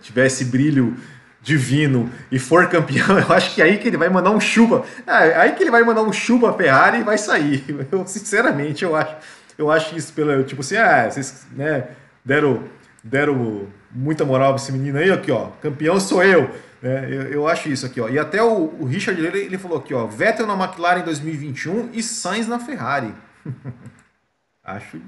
tivesse 0.00 0.44
brilho 0.44 0.96
divino 1.40 2.10
e 2.30 2.38
for 2.38 2.68
campeão, 2.68 3.16
eu 3.18 3.32
acho 3.32 3.54
que 3.54 3.62
aí 3.62 3.78
que 3.78 3.88
ele 3.88 3.96
vai 3.96 4.08
mandar 4.08 4.30
um 4.30 4.40
chupa. 4.40 4.84
Ah, 5.06 5.18
aí 5.18 5.52
que 5.52 5.62
ele 5.62 5.70
vai 5.70 5.82
mandar 5.82 6.02
um 6.02 6.12
chupa 6.12 6.50
a 6.50 6.52
Ferrari 6.52 6.98
e 6.98 7.02
vai 7.02 7.16
sair. 7.16 7.64
Eu, 7.90 8.06
sinceramente, 8.06 8.84
eu 8.84 8.94
acho, 8.94 9.16
eu 9.56 9.70
acho 9.70 9.96
isso 9.96 10.12
pelo 10.12 10.42
tipo 10.44 10.60
assim, 10.60 10.76
ah, 10.76 11.08
vocês 11.10 11.46
né, 11.52 11.88
deram, 12.24 12.64
deram 13.02 13.66
muita 13.90 14.24
moral 14.24 14.52
para 14.52 14.62
esse 14.62 14.72
menino 14.72 14.98
aí, 14.98 15.10
aqui, 15.10 15.30
ó, 15.30 15.48
campeão 15.62 15.98
sou 15.98 16.22
eu. 16.22 16.50
É, 16.82 17.08
eu, 17.10 17.22
eu, 17.22 17.48
acho 17.48 17.68
isso 17.68 17.86
aqui, 17.86 18.00
ó. 18.00 18.08
E 18.08 18.18
até 18.18 18.42
o, 18.42 18.74
o 18.78 18.84
Richard 18.84 19.20
ele, 19.20 19.38
ele 19.38 19.58
falou 19.58 19.78
aqui, 19.78 19.92
ó, 19.92 20.06
Vettel 20.06 20.46
na 20.46 20.54
McLaren 20.54 21.00
em 21.00 21.04
2021 21.04 21.90
e 21.92 22.02
Sainz 22.02 22.46
na 22.46 22.60
Ferrari. 22.60 23.12
acho. 24.62 25.00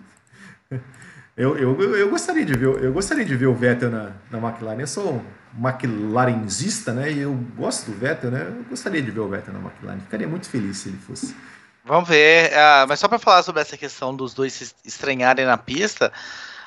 Eu, 1.41 1.57
eu, 1.57 1.97
eu, 1.97 2.11
gostaria 2.11 2.45
de 2.45 2.53
ver, 2.53 2.67
eu 2.67 2.93
gostaria 2.93 3.25
de 3.25 3.35
ver 3.35 3.47
o 3.47 3.55
Vettel 3.55 3.91
na, 3.91 4.11
na 4.31 4.37
McLaren. 4.37 4.79
Eu 4.79 4.87
sou 4.87 5.25
um 5.59 5.67
McLarenzista, 5.67 6.93
né? 6.93 7.11
E 7.11 7.21
eu 7.21 7.33
gosto 7.57 7.91
do 7.91 7.99
Vettel, 7.99 8.31
né? 8.31 8.43
Eu 8.47 8.65
gostaria 8.69 9.01
de 9.01 9.11
ver 9.11 9.21
o 9.21 9.27
Vettel 9.29 9.55
na 9.55 9.61
McLaren. 9.61 10.01
Ficaria 10.01 10.29
muito 10.29 10.51
feliz 10.51 10.77
se 10.77 10.91
ele 10.91 10.99
fosse. 10.99 11.35
Vamos 11.83 12.07
ver. 12.07 12.51
Uh, 12.51 12.87
mas 12.87 13.01
só 13.01 13.09
para 13.09 13.19
falar 13.19 13.43
sobre 13.43 13.63
essa 13.63 13.75
questão 13.75 14.15
dos 14.15 14.35
dois 14.35 14.53
se 14.53 14.75
estranharem 14.85 15.47
na 15.47 15.57
pista, 15.57 16.13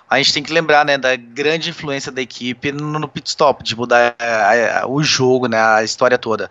a 0.10 0.18
gente 0.18 0.34
tem 0.34 0.42
que 0.42 0.52
lembrar, 0.52 0.84
né, 0.84 0.98
da 0.98 1.16
grande 1.16 1.70
influência 1.70 2.12
da 2.12 2.24
equipe 2.24 2.72
no, 2.72 3.08
pit 3.08 3.30
stop, 3.30 3.64
de 3.64 3.76
mudar 3.76 4.16
uh, 4.84 4.92
o 4.92 5.04
jogo, 5.04 5.48
né, 5.48 5.62
a 5.62 5.84
história 5.84 6.18
toda. 6.18 6.50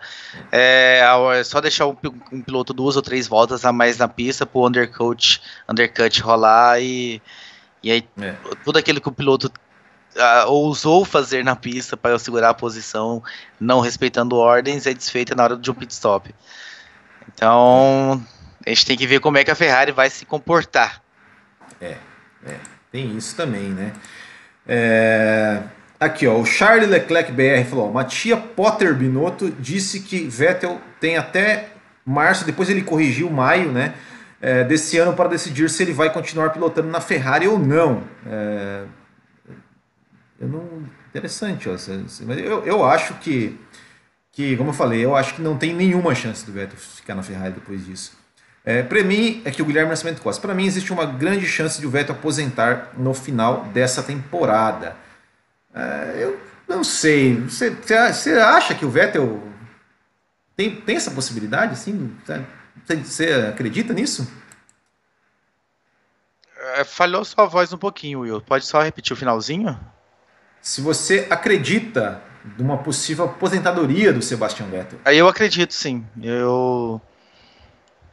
É, 0.49 1.01
é 1.37 1.43
só 1.43 1.59
deixar 1.59 1.87
um, 1.87 1.97
um, 2.31 2.41
piloto 2.41 2.73
duas 2.73 2.95
ou 2.95 3.01
três 3.01 3.27
voltas 3.27 3.65
a 3.65 3.73
mais 3.73 3.97
na 3.97 4.07
pista 4.07 4.45
para 4.45 4.59
o 4.59 4.65
undercut 4.65 5.41
rolar 6.21 6.79
e 6.79 7.21
e 7.83 7.91
aí, 7.91 8.07
é. 8.21 8.33
tudo 8.63 8.79
aquilo 8.79 9.01
que 9.01 9.09
o 9.09 9.11
piloto 9.11 9.51
uh, 10.15 10.47
ousou 10.47 11.03
fazer 11.03 11.43
na 11.43 11.55
pista 11.55 11.97
para 11.97 12.17
segurar 12.17 12.49
a 12.49 12.53
posição, 12.53 13.21
não 13.59 13.81
respeitando 13.81 14.37
ordens, 14.37 14.87
é 14.87 14.93
desfeita 14.93 15.35
na 15.35 15.43
hora 15.43 15.57
de 15.57 15.69
um 15.69 15.73
pit 15.73 15.91
stop. 15.91 16.33
Então, 17.33 18.23
a 18.65 18.69
gente 18.69 18.85
tem 18.85 18.97
que 18.97 19.05
ver 19.05 19.19
como 19.19 19.37
é 19.37 19.43
que 19.43 19.51
a 19.51 19.55
Ferrari 19.55 19.91
vai 19.91 20.09
se 20.09 20.25
comportar. 20.25 21.01
É, 21.81 21.97
é 22.45 22.57
tem 22.91 23.17
isso 23.17 23.35
também, 23.35 23.69
né? 23.69 23.91
É, 24.67 25.61
aqui, 25.99 26.27
ó, 26.27 26.37
o 26.37 26.45
Charles 26.45 26.89
Leclerc 26.89 27.31
BR 27.31 27.67
falou: 27.69 27.91
Matia 27.91 28.37
Potter 28.37 28.93
Binotto 28.95 29.49
disse 29.51 30.01
que 30.01 30.19
Vettel 30.27 30.79
tem 30.99 31.17
até 31.17 31.69
março, 32.05 32.45
depois 32.45 32.69
ele 32.69 32.81
corrigiu 32.81 33.29
maio, 33.29 33.71
né? 33.71 33.93
É, 34.43 34.61
desse 34.61 34.97
ano 34.97 35.13
para 35.13 35.29
decidir 35.29 35.69
se 35.69 35.81
ele 35.81 35.93
vai 35.93 36.11
continuar 36.11 36.49
pilotando 36.49 36.89
na 36.89 36.99
Ferrari 36.99 37.47
ou 37.47 37.57
não. 37.57 38.03
É, 38.27 38.83
eu 40.37 40.49
não, 40.49 40.83
interessante, 41.09 41.69
ó, 41.69 41.77
eu, 42.33 42.65
eu 42.65 42.85
acho 42.85 43.13
que, 43.15 43.57
que, 44.33 44.57
como 44.57 44.71
eu 44.71 44.73
falei, 44.73 44.99
eu 44.99 45.15
acho 45.15 45.35
que 45.35 45.41
não 45.41 45.57
tem 45.57 45.73
nenhuma 45.73 46.13
chance 46.13 46.45
do 46.45 46.51
Vettel 46.51 46.77
ficar 46.77 47.15
na 47.15 47.23
Ferrari 47.23 47.53
depois 47.53 47.85
disso. 47.85 48.17
É, 48.65 48.83
para 48.83 49.01
mim, 49.01 49.41
é 49.45 49.51
que 49.51 49.61
o 49.61 49.65
Guilherme 49.65 49.89
Nascimento 49.89 50.21
Costa, 50.21 50.41
para 50.41 50.53
mim 50.53 50.65
existe 50.65 50.91
uma 50.91 51.05
grande 51.05 51.47
chance 51.47 51.79
de 51.79 51.87
o 51.87 51.89
Vettel 51.89 52.13
aposentar 52.13 52.91
no 52.97 53.13
final 53.13 53.63
dessa 53.73 54.03
temporada. 54.03 54.97
É, 55.73 56.17
eu 56.19 56.37
não 56.67 56.83
sei, 56.83 57.35
você, 57.35 57.69
você 57.69 58.31
acha 58.33 58.75
que 58.75 58.83
o 58.83 58.89
Vettel 58.89 59.41
tem, 60.57 60.75
tem 60.75 60.97
essa 60.97 61.11
possibilidade? 61.11 61.71
Assim, 61.73 62.11
você 62.85 63.49
acredita 63.49 63.93
nisso? 63.93 64.31
É, 66.75 66.83
falhou 66.83 67.23
sua 67.25 67.45
voz 67.45 67.71
um 67.73 67.77
pouquinho, 67.77 68.21
Will. 68.21 68.41
Pode 68.41 68.65
só 68.65 68.81
repetir 68.81 69.13
o 69.13 69.17
finalzinho? 69.17 69.79
Se 70.61 70.81
você 70.81 71.27
acredita 71.29 72.21
numa 72.57 72.77
possível 72.77 73.25
aposentadoria 73.25 74.11
do 74.13 74.21
Sebastian 74.21 74.67
Vettel. 74.67 74.99
Eu 75.05 75.27
acredito, 75.27 75.73
sim. 75.73 76.05
Eu 76.21 77.01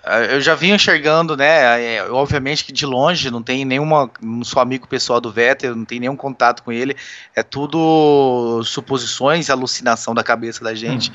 é, 0.02 0.34
eu 0.34 0.40
já 0.40 0.54
vinha 0.54 0.74
enxergando, 0.74 1.36
né? 1.36 1.96
É, 1.96 2.10
obviamente 2.10 2.64
que 2.64 2.72
de 2.72 2.86
longe 2.86 3.30
não 3.30 3.42
tem 3.42 3.64
nenhuma. 3.64 4.10
Não 4.20 4.42
sou 4.44 4.62
amigo 4.62 4.88
pessoal 4.88 5.20
do 5.20 5.30
Vettel, 5.30 5.76
não 5.76 5.84
tem 5.84 6.00
nenhum 6.00 6.16
contato 6.16 6.62
com 6.62 6.72
ele. 6.72 6.96
É 7.34 7.42
tudo 7.42 8.62
suposições, 8.64 9.50
alucinação 9.50 10.14
da 10.14 10.24
cabeça 10.24 10.64
da 10.64 10.74
gente. 10.74 11.10
Hum. 11.10 11.14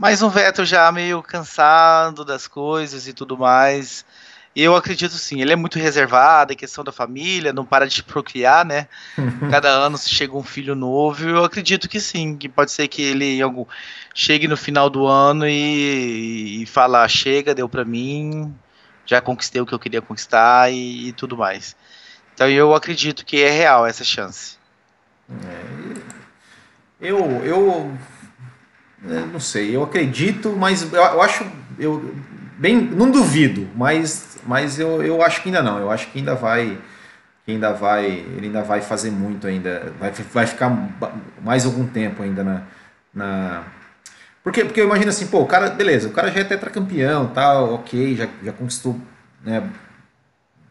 Mas 0.00 0.22
um 0.22 0.30
Vettel 0.30 0.64
já 0.64 0.90
meio 0.90 1.22
cansado 1.22 2.24
das 2.24 2.48
coisas 2.48 3.06
e 3.06 3.12
tudo 3.12 3.36
mais. 3.36 4.02
Eu 4.56 4.74
acredito 4.74 5.12
sim, 5.12 5.42
ele 5.42 5.52
é 5.52 5.56
muito 5.56 5.78
reservado, 5.78 6.54
a 6.54 6.56
questão 6.56 6.82
da 6.82 6.90
família, 6.90 7.52
não 7.52 7.66
para 7.66 7.86
de 7.86 8.02
procriar, 8.02 8.64
né? 8.64 8.88
Cada 9.50 9.68
ano 9.68 9.98
chega 9.98 10.34
um 10.34 10.42
filho 10.42 10.74
novo, 10.74 11.28
eu 11.28 11.44
acredito 11.44 11.86
que 11.86 12.00
sim, 12.00 12.34
que 12.34 12.48
pode 12.48 12.72
ser 12.72 12.88
que 12.88 13.02
ele 13.02 13.42
algum, 13.42 13.66
chegue 14.14 14.48
no 14.48 14.56
final 14.56 14.88
do 14.88 15.06
ano 15.06 15.46
e, 15.46 16.62
e 16.62 16.66
fala, 16.66 17.06
chega, 17.06 17.54
deu 17.54 17.68
para 17.68 17.84
mim, 17.84 18.54
já 19.04 19.20
conquistei 19.20 19.60
o 19.60 19.66
que 19.66 19.74
eu 19.74 19.78
queria 19.78 20.00
conquistar 20.00 20.72
e, 20.72 21.08
e, 21.08 21.12
tudo 21.12 21.36
mais. 21.36 21.76
Então 22.32 22.48
eu 22.48 22.74
acredito 22.74 23.24
que 23.24 23.42
é 23.42 23.50
real 23.50 23.86
essa 23.86 24.02
chance. 24.02 24.56
É, 25.30 26.00
eu, 27.02 27.18
eu 27.44 27.92
é, 27.92 28.19
não 29.02 29.40
sei, 29.40 29.74
eu 29.74 29.82
acredito, 29.82 30.54
mas 30.56 30.82
eu, 30.92 31.00
eu 31.00 31.22
acho, 31.22 31.46
eu 31.78 32.14
bem, 32.58 32.80
não 32.80 33.10
duvido, 33.10 33.68
mas, 33.74 34.38
mas 34.46 34.78
eu, 34.78 35.02
eu 35.02 35.22
acho 35.22 35.42
que 35.42 35.48
ainda 35.48 35.62
não. 35.62 35.78
Eu 35.78 35.90
acho 35.90 36.10
que 36.10 36.18
ainda 36.18 36.34
vai, 36.34 36.78
que 37.44 37.52
ainda 37.52 37.72
vai, 37.72 38.06
ele 38.06 38.46
ainda 38.46 38.62
vai 38.62 38.80
fazer 38.80 39.10
muito 39.10 39.46
ainda, 39.46 39.92
vai, 39.98 40.10
vai 40.10 40.46
ficar 40.46 40.70
mais 41.42 41.64
algum 41.64 41.86
tempo 41.86 42.22
ainda 42.22 42.44
na, 42.44 42.62
na 43.14 43.64
porque, 44.42 44.64
porque 44.64 44.80
eu 44.80 44.86
imagino 44.86 45.10
assim, 45.10 45.26
pô, 45.26 45.40
o 45.40 45.46
cara, 45.46 45.68
beleza, 45.70 46.08
o 46.08 46.12
cara 46.12 46.30
já 46.30 46.40
é 46.40 46.44
tetracampeão, 46.44 47.28
tal, 47.28 47.74
ok, 47.74 48.16
já, 48.16 48.26
já 48.42 48.52
conquistou 48.52 48.98
né, 49.44 49.62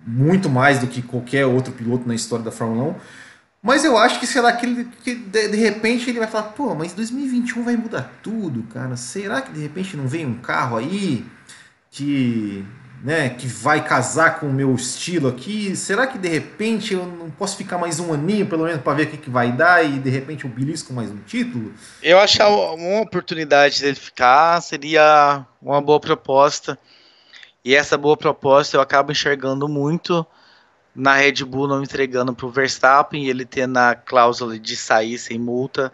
muito 0.05 0.49
mais 0.49 0.79
do 0.79 0.87
que 0.87 1.01
qualquer 1.01 1.45
outro 1.45 1.71
piloto 1.71 2.07
na 2.07 2.15
história 2.15 2.43
da 2.43 2.51
Fórmula 2.51 2.91
1. 2.91 2.95
Mas 3.61 3.83
eu 3.83 3.97
acho 3.97 4.19
que, 4.19 4.27
sei 4.27 4.41
lá, 4.41 4.53
que, 4.53 4.65
ele, 4.65 4.87
que 5.03 5.15
de, 5.15 5.49
de, 5.49 5.57
repente 5.57 6.09
ele 6.09 6.19
vai 6.19 6.27
falar, 6.29 6.49
pô, 6.49 6.73
mas 6.73 6.93
2021 6.93 7.63
vai 7.63 7.75
mudar 7.75 8.09
tudo, 8.23 8.63
cara. 8.63 8.95
Será 8.95 9.41
que 9.41 9.51
de 9.51 9.61
repente 9.61 9.97
não 9.97 10.07
vem 10.07 10.25
um 10.25 10.35
carro 10.35 10.77
aí 10.77 11.25
que, 11.91 12.65
né, 13.03 13.29
que 13.29 13.47
vai 13.47 13.83
casar 13.83 14.39
com 14.39 14.47
o 14.47 14.53
meu 14.53 14.73
estilo 14.73 15.27
aqui? 15.27 15.75
Será 15.75 16.07
que 16.07 16.17
de 16.17 16.29
repente 16.29 16.93
eu 16.93 17.05
não 17.05 17.29
posso 17.29 17.57
ficar 17.57 17.77
mais 17.77 17.99
um 17.99 18.13
aninho, 18.13 18.47
pelo 18.47 18.63
menos, 18.63 18.81
para 18.81 18.93
ver 18.93 19.07
o 19.07 19.09
que, 19.09 19.17
que 19.17 19.29
vai 19.29 19.51
dar 19.51 19.83
e 19.83 19.99
de 19.99 20.09
repente 20.09 20.45
eu 20.45 20.49
belisco 20.49 20.93
mais 20.93 21.11
um 21.11 21.17
título? 21.17 21.73
Eu 22.01 22.17
acho 22.17 22.37
que 22.37 22.43
uma 22.43 23.01
oportunidade 23.01 23.81
dele 23.81 23.95
ficar 23.95 24.61
seria 24.61 25.45
uma 25.61 25.81
boa 25.81 25.99
proposta. 25.99 26.79
E 27.65 27.75
essa 27.75 27.97
boa 27.97 28.15
proposta 28.15 28.77
eu 28.77 28.81
acabo 28.81 29.11
enxergando 29.11 29.67
muito 29.67 30.25
na 30.95 31.15
Red 31.15 31.43
Bull 31.45 31.67
não 31.67 31.83
entregando 31.83 32.33
para 32.33 32.45
o 32.45 32.51
Verstappen 32.51 33.23
e 33.23 33.29
ele 33.29 33.45
tendo 33.45 33.77
a 33.77 33.95
cláusula 33.95 34.57
de 34.57 34.75
sair 34.75 35.17
sem 35.17 35.39
multa, 35.39 35.91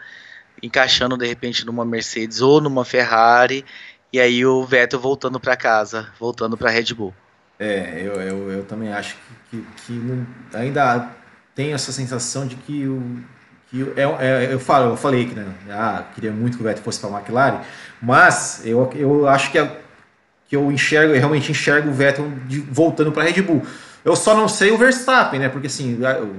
encaixando 0.61 1.17
de 1.17 1.27
repente 1.27 1.65
numa 1.65 1.85
Mercedes 1.85 2.41
ou 2.41 2.61
numa 2.61 2.85
Ferrari, 2.85 3.65
e 4.11 4.19
aí 4.19 4.45
o 4.45 4.63
Vettel 4.63 4.99
voltando 4.99 5.39
para 5.39 5.55
casa, 5.55 6.07
voltando 6.19 6.57
para 6.57 6.69
a 6.69 6.71
Red 6.71 6.93
Bull. 6.93 7.13
É, 7.59 8.01
eu, 8.01 8.13
eu, 8.21 8.51
eu 8.51 8.63
também 8.65 8.91
acho 8.91 9.15
que, 9.49 9.65
que, 9.85 9.93
não, 9.93 10.25
ainda 10.53 11.09
tenho 11.53 11.73
essa 11.73 11.91
sensação 11.91 12.45
de 12.45 12.55
que, 12.55 12.87
o, 12.87 13.19
que 13.69 13.83
que 13.83 13.99
é, 13.99 14.03
é, 14.03 14.53
eu, 14.53 14.59
falo, 14.59 14.91
eu 14.91 14.97
falei 14.97 15.25
que 15.25 15.35
né, 15.35 15.45
ah, 15.69 16.03
queria 16.13 16.31
muito 16.31 16.57
que 16.57 16.63
o 16.63 16.65
Vettel 16.65 16.83
fosse 16.83 16.99
para 16.99 17.09
a 17.09 17.19
McLaren, 17.19 17.61
mas 18.01 18.61
eu, 18.65 18.89
eu 18.95 19.27
acho 19.27 19.51
que, 19.51 19.57
é, 19.57 19.69
que 20.47 20.55
eu 20.55 20.71
enxergo, 20.71 21.13
eu 21.13 21.19
realmente 21.19 21.51
enxergo 21.51 21.89
o 21.89 21.93
Vettel 21.93 22.29
de, 22.45 22.59
voltando 22.59 23.11
para 23.11 23.23
a 23.23 23.25
Red 23.25 23.41
Bull. 23.41 23.65
Eu 24.05 24.15
só 24.15 24.35
não 24.35 24.47
sei 24.47 24.69
o 24.69 24.77
Verstappen, 24.77 25.39
né? 25.39 25.49
Porque 25.49 25.65
assim, 25.65 25.99
eu, 25.99 26.35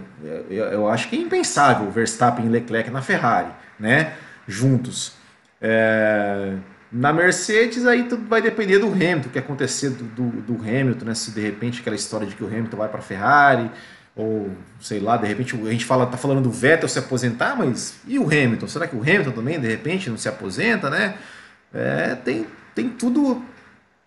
eu, 0.48 0.64
eu 0.66 0.88
acho 0.88 1.08
que 1.08 1.16
é 1.16 1.18
impensável 1.18 1.88
o 1.88 1.90
Verstappen 1.90 2.46
e 2.46 2.48
Leclerc 2.48 2.88
na 2.90 3.02
Ferrari, 3.02 3.50
né? 3.78 4.12
Juntos. 4.46 5.14
É, 5.60 6.54
na 6.92 7.12
Mercedes, 7.12 7.84
aí 7.84 8.04
tudo 8.04 8.24
vai 8.28 8.40
depender 8.40 8.78
do 8.78 8.86
Hamilton, 8.86 9.28
o 9.28 9.30
que 9.32 9.38
acontecer 9.40 9.90
do, 9.90 10.04
do, 10.04 10.42
do 10.42 10.54
Hamilton, 10.62 11.06
né? 11.06 11.14
Se 11.14 11.32
de 11.32 11.40
repente 11.40 11.80
aquela 11.80 11.96
história 11.96 12.24
de 12.24 12.36
que 12.36 12.44
o 12.44 12.46
Hamilton 12.46 12.76
vai 12.76 12.88
para 12.88 13.00
a 13.00 13.02
Ferrari, 13.02 13.68
ou 14.14 14.48
sei 14.80 15.00
lá, 15.00 15.16
de 15.16 15.26
repente 15.26 15.56
a 15.56 15.70
gente 15.72 15.84
fala, 15.84 16.06
tá 16.06 16.16
falando 16.16 16.40
do 16.40 16.50
Vettel 16.52 16.88
se 16.88 17.00
aposentar, 17.00 17.56
mas 17.56 17.98
e 18.06 18.16
o 18.16 18.26
Hamilton? 18.26 18.68
Será 18.68 18.86
que 18.86 18.94
o 18.94 19.02
Hamilton 19.02 19.32
também 19.32 19.58
de 19.58 19.66
repente 19.66 20.08
não 20.08 20.16
se 20.16 20.28
aposenta, 20.28 20.88
né? 20.88 21.16
É, 21.74 22.14
tem, 22.14 22.46
tem 22.76 22.88
tudo, 22.88 23.42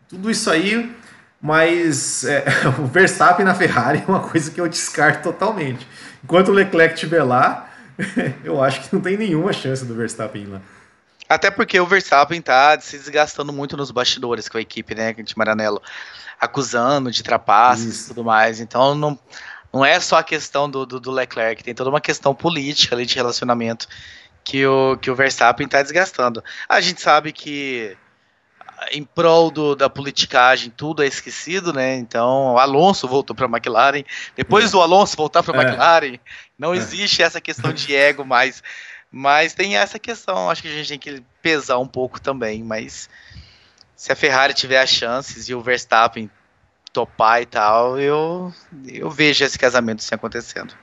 tudo 0.08 0.32
isso 0.32 0.50
aí 0.50 0.96
mas 1.42 2.24
é, 2.26 2.44
o 2.80 2.86
Verstappen 2.86 3.46
na 3.46 3.56
Ferrari 3.56 4.04
é 4.06 4.10
uma 4.10 4.20
coisa 4.20 4.52
que 4.52 4.60
eu 4.60 4.68
descarto 4.68 5.24
totalmente. 5.24 5.88
Enquanto 6.24 6.50
o 6.50 6.54
Leclerc 6.54 6.96
estiver 6.96 7.24
lá, 7.24 7.70
eu 8.44 8.62
acho 8.64 8.82
que 8.82 8.94
não 8.94 9.02
tem 9.02 9.18
nenhuma 9.18 9.54
chance 9.54 9.86
do 9.86 9.96
Verstappen 9.96 10.46
lá. 10.48 10.62
Até 11.28 11.52
porque 11.52 11.80
o 11.80 11.86
Verstappen 11.86 12.42
tá 12.42 12.80
se 12.80 12.98
desgastando 12.98 13.54
muito 13.54 13.78
nos 13.78 13.92
bastidores 13.92 14.50
com 14.50 14.58
a 14.58 14.62
equipe, 14.62 14.96
né, 14.96 15.14
de 15.14 15.38
Maranello, 15.38 15.82
acusando 16.42 17.12
de 17.12 17.22
trapaças 17.22 18.06
e 18.06 18.08
tudo 18.08 18.24
mais. 18.24 18.60
Então 18.60 18.96
não, 18.96 19.18
não 19.72 19.86
é 19.86 20.00
só 20.00 20.18
a 20.18 20.24
questão 20.24 20.70
do, 20.70 20.88
do, 20.88 21.00
do, 21.00 21.12
Leclerc, 21.12 21.64
tem 21.64 21.76
toda 21.76 21.92
uma 21.92 22.02
questão 22.02 22.34
política 22.34 22.96
ali 22.96 23.06
de 23.06 23.16
relacionamento 23.16 23.88
que 24.44 24.66
o, 24.66 24.98
que 24.98 25.12
o 25.12 25.16
Verstappen 25.16 25.68
tá 25.68 25.84
desgastando. 25.84 26.44
A 26.68 26.82
gente 26.82 27.00
sabe 27.00 27.32
que 27.32 27.96
em 28.92 29.04
prol 29.04 29.52
do, 29.52 29.76
da 29.76 29.90
politicagem, 29.90 30.72
tudo 30.76 31.04
é 31.04 31.08
esquecido, 31.08 31.74
né? 31.74 31.96
Então, 31.96 32.54
o 32.54 32.60
Alonso 32.60 33.08
voltou 33.08 33.36
para 33.36 33.46
a 33.46 33.50
McLaren. 33.50 34.04
Depois 34.36 34.66
é. 34.66 34.72
do 34.72 34.82
Alonso 34.82 35.18
voltar 35.18 35.44
para 35.44 35.58
a 35.58 35.62
é. 35.62 35.66
McLaren, 35.66 36.20
não 36.58 36.74
é. 36.74 36.78
existe 36.78 37.22
essa 37.22 37.42
questão 37.42 37.74
de 37.74 37.96
ego 37.96 38.26
mais. 38.26 38.64
Mas 39.12 39.54
tem 39.54 39.76
essa 39.76 39.98
questão, 39.98 40.50
acho 40.50 40.62
que 40.62 40.68
a 40.68 40.72
gente 40.72 40.90
tem 40.90 41.00
que 41.00 41.24
pesar 41.42 41.80
um 41.80 41.88
pouco 41.88 42.22
também. 42.22 42.64
Mas 42.64 43.10
se 43.96 44.12
a 44.12 44.16
Ferrari 44.16 44.54
tiver 44.54 44.80
as 44.82 44.90
chances 44.90 45.50
e 45.50 45.54
o 45.54 45.62
Verstappen 45.62 46.30
topar 46.94 47.42
e 47.42 47.46
tal, 47.46 48.00
eu, 48.00 48.54
eu 48.88 49.10
vejo 49.10 49.44
esse 49.44 49.58
casamento 49.58 50.00
assim 50.00 50.16
acontecendo. 50.16 50.74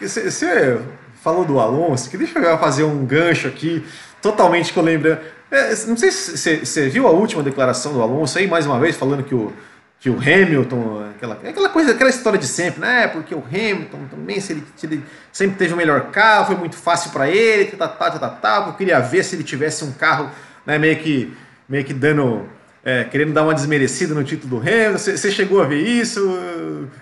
Você 0.00 0.80
falou 1.22 1.44
do 1.44 1.60
Alonso, 1.60 2.10
que 2.10 2.16
deixa 2.16 2.38
eu 2.38 2.58
fazer 2.58 2.84
um 2.84 3.04
gancho 3.04 3.46
aqui, 3.46 3.86
totalmente 4.20 4.72
que 4.72 4.78
eu 4.78 4.82
lembro. 4.82 5.18
É, 5.52 5.68
não 5.86 5.98
sei 5.98 6.10
se 6.10 6.64
você 6.64 6.88
viu 6.88 7.06
a 7.06 7.10
última 7.10 7.42
declaração 7.42 7.92
do 7.92 8.00
Alonso 8.00 8.38
aí, 8.38 8.48
mais 8.48 8.64
uma 8.64 8.80
vez, 8.80 8.96
falando 8.96 9.22
que 9.22 9.34
o, 9.34 9.52
que 10.00 10.08
o 10.08 10.16
Hamilton, 10.18 11.10
aquela, 11.14 11.34
aquela 11.34 11.68
coisa, 11.68 11.92
aquela 11.92 12.08
história 12.08 12.38
de 12.38 12.46
sempre, 12.46 12.80
né? 12.80 13.06
Porque 13.06 13.34
o 13.34 13.44
Hamilton 13.46 14.06
também, 14.10 14.40
se 14.40 14.54
ele, 14.54 14.64
se 14.74 14.86
ele 14.86 15.04
sempre 15.30 15.58
teve 15.58 15.74
o 15.74 15.76
melhor 15.76 16.10
carro, 16.10 16.46
foi 16.46 16.56
muito 16.56 16.74
fácil 16.74 17.10
para 17.10 17.28
ele, 17.28 17.66
tá, 17.66 17.86
tá, 17.86 18.10
tá, 18.10 18.18
tá, 18.18 18.28
tá, 18.30 18.64
eu 18.68 18.72
queria 18.72 18.98
ver 18.98 19.22
se 19.22 19.36
ele 19.36 19.44
tivesse 19.44 19.84
um 19.84 19.92
carro 19.92 20.30
né, 20.64 20.78
meio, 20.78 20.96
que, 20.96 21.36
meio 21.68 21.84
que 21.84 21.92
dando 21.92 22.48
é, 22.84 23.04
querendo 23.04 23.32
dar 23.32 23.44
uma 23.44 23.54
desmerecida 23.54 24.14
no 24.14 24.24
título 24.24 24.58
do 24.60 24.68
Hamilton. 24.68 24.98
Você 24.98 25.30
chegou 25.30 25.62
a 25.62 25.66
ver 25.66 25.80
isso? 25.86 26.20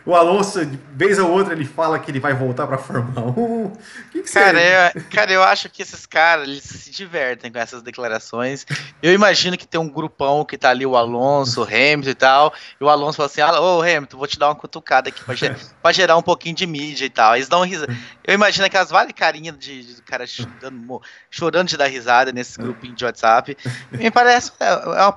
O 0.05 0.15
Alonso, 0.15 0.65
de 0.65 0.79
vez 0.95 1.19
ou 1.19 1.31
outra, 1.31 1.55
ele 1.55 1.65
fala 1.65 1.99
que 1.99 2.11
ele 2.11 2.21
vai 2.21 2.35
voltar 2.35 2.67
para 2.67 2.77
a 2.77 2.79
Fórmula 2.79 3.31
1. 3.31 3.73
Que 4.13 4.23
que 4.23 4.33
cara, 4.33 4.93
eu, 4.95 5.03
cara, 5.11 5.33
eu 5.33 5.43
acho 5.43 5.71
que 5.71 5.83
esses 5.83 6.05
caras 6.05 6.47
eles 6.47 6.63
se 6.65 6.91
divertem 6.91 7.51
com 7.51 7.59
essas 7.59 7.83
declarações. 7.83 8.67
Eu 9.03 9.13
imagino 9.13 9.57
que 9.57 9.67
tem 9.67 9.81
um 9.81 9.89
grupão 9.89 10.45
que 10.45 10.59
tá 10.59 10.71
ali, 10.71 10.85
o 10.85 10.97
Alonso, 10.97 11.63
o 11.63 11.65
Hamilton 11.65 12.11
e 12.11 12.15
tal. 12.15 12.55
E 12.81 12.85
o 12.85 12.89
Alonso 12.89 13.17
fala 13.17 13.29
assim: 13.29 13.41
ah, 13.41 13.61
ô 13.61 13.81
Hamilton, 13.81 14.19
vou 14.19 14.27
te 14.27 14.39
dar 14.39 14.49
uma 14.49 14.55
cutucada 14.55 15.09
aqui 15.09 15.25
para 15.25 15.35
gerar, 15.35 15.57
gerar 15.93 16.17
um 16.17 16.23
pouquinho 16.23 16.55
de 16.55 16.67
mídia 16.67 17.07
e 17.07 17.11
tal. 17.11 17.37
Eles 17.37 17.49
dão 17.49 17.63
risada. 17.63 17.97
Eu 18.23 18.35
imagino 18.35 18.67
aquelas 18.67 18.91
várias 18.91 19.15
carinhas 19.15 19.59
de, 19.59 19.95
de 19.95 20.03
cara 20.03 20.27
chorando, 20.27 21.03
chorando 21.31 21.69
de 21.69 21.77
dar 21.77 21.87
risada 21.87 22.33
nesse 22.33 22.59
grupinho 22.59 22.95
de 22.95 23.05
WhatsApp. 23.05 23.57
Me 23.91 24.11
parece 24.11 24.53
é, 24.61 24.69
é 24.69 25.03
uma 25.03 25.13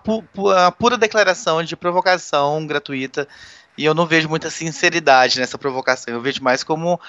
uma 0.53 0.71
pura 0.71 0.97
declaração 0.97 1.63
de 1.63 1.75
provocação 1.75 2.65
gratuita. 2.65 3.27
E 3.77 3.85
eu 3.85 3.93
não 3.93 4.05
vejo 4.05 4.29
muita 4.29 4.49
sinceridade 4.49 5.39
nessa 5.39 5.57
provocação. 5.57 6.13
Eu 6.13 6.21
vejo 6.21 6.43
mais 6.43 6.63
como 6.63 6.99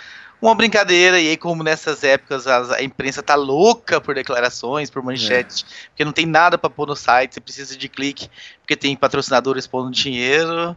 uma 0.41 0.55
brincadeira. 0.55 1.21
E 1.21 1.29
aí, 1.29 1.37
como 1.37 1.63
nessas 1.63 2.03
épocas 2.05 2.47
a, 2.47 2.77
a 2.77 2.83
imprensa 2.83 3.23
tá 3.23 3.35
louca 3.35 4.01
por 4.01 4.15
declarações, 4.15 4.91
por 4.91 5.03
manchetes, 5.03 5.65
é. 5.69 5.89
porque 5.89 6.05
não 6.05 6.13
tem 6.13 6.27
nada 6.27 6.57
para 6.57 6.71
pôr 6.71 6.87
no 6.87 6.97
site, 6.97 7.35
você 7.35 7.41
precisa 7.41 7.77
de 7.77 7.89
clique, 7.89 8.31
porque 8.61 8.77
tem 8.77 8.97
patrocinadores 8.97 9.67
pondo 9.67 9.91
dinheiro. 9.91 10.77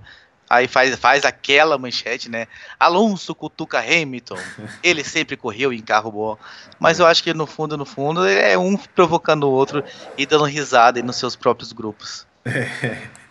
Aí 0.50 0.66
faz, 0.66 0.96
faz 0.96 1.26
aquela 1.26 1.78
manchete, 1.78 2.30
né? 2.30 2.48
Alonso 2.80 3.36
cutuca 3.36 3.80
Hamilton. 3.80 4.38
Ele 4.82 5.04
sempre 5.04 5.36
correu 5.36 5.74
em 5.74 5.82
carro 5.82 6.10
bom. 6.10 6.38
Mas 6.80 7.00
eu 7.00 7.06
acho 7.06 7.22
que 7.22 7.34
no 7.34 7.46
fundo, 7.46 7.78
no 7.78 7.86
fundo, 7.86 8.26
é 8.26 8.58
um 8.58 8.78
provocando 8.78 9.44
o 9.44 9.52
outro 9.52 9.84
e 10.18 10.26
dando 10.26 10.46
risada 10.46 11.02
nos 11.02 11.18
seus 11.18 11.36
próprios 11.36 11.74
grupos. 11.74 12.26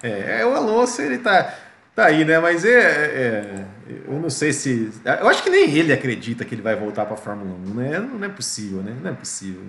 É, 0.03 0.09
é, 0.09 0.41
é, 0.41 0.47
o 0.47 0.55
Alonso, 0.55 1.01
ele 1.01 1.19
tá, 1.19 1.55
tá 1.95 2.07
aí, 2.07 2.25
né? 2.25 2.39
Mas 2.39 2.65
é, 2.65 2.79
é, 2.79 3.65
eu 4.07 4.21
não 4.21 4.31
sei 4.31 4.53
se. 4.53 4.93
Eu 5.05 5.29
acho 5.29 5.43
que 5.43 5.51
nem 5.51 5.71
ele 5.75 5.93
acredita 5.93 6.45
que 6.45 6.55
ele 6.55 6.63
vai 6.63 6.77
voltar 6.77 7.07
para 7.07 7.15
a 7.15 7.19
Fórmula 7.19 7.57
1, 7.71 7.75
né? 7.75 7.99
Não 7.99 8.25
é 8.25 8.29
possível, 8.29 8.83
né? 8.83 8.95
Não 9.03 9.11
é 9.11 9.15
possível. 9.15 9.63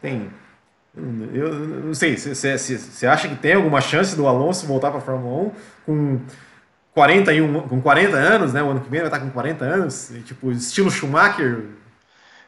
Tem. 0.00 0.30
Eu 1.32 1.52
não 1.52 1.94
sei, 1.94 2.16
você 2.16 3.06
acha 3.06 3.28
que 3.28 3.34
tem 3.34 3.54
alguma 3.54 3.80
chance 3.80 4.14
do 4.14 4.28
Alonso 4.28 4.64
voltar 4.64 4.90
para 4.90 5.00
a 5.00 5.02
Fórmula 5.02 5.48
1 5.48 5.52
com 5.84 6.20
41, 6.92 7.68
com 7.68 7.80
40 7.80 8.16
anos, 8.16 8.52
né? 8.52 8.62
O 8.62 8.70
ano 8.70 8.80
que 8.80 8.88
vem 8.88 9.00
vai 9.00 9.08
estar 9.08 9.18
com 9.18 9.30
40 9.30 9.64
anos, 9.64 10.12
tipo, 10.24 10.52
estilo 10.52 10.92
Schumacher? 10.92 11.64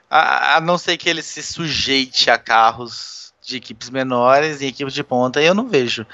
A, 0.08 0.58
a 0.58 0.60
não 0.60 0.78
ser 0.78 0.96
que 0.96 1.08
ele 1.08 1.22
se 1.22 1.42
sujeite 1.42 2.30
a 2.30 2.38
carros 2.38 3.25
de 3.46 3.56
equipes 3.56 3.88
menores 3.88 4.60
e 4.60 4.66
equipes 4.66 4.92
de 4.92 5.04
ponta, 5.04 5.40
eu 5.40 5.54
não 5.54 5.68
vejo 5.68 6.04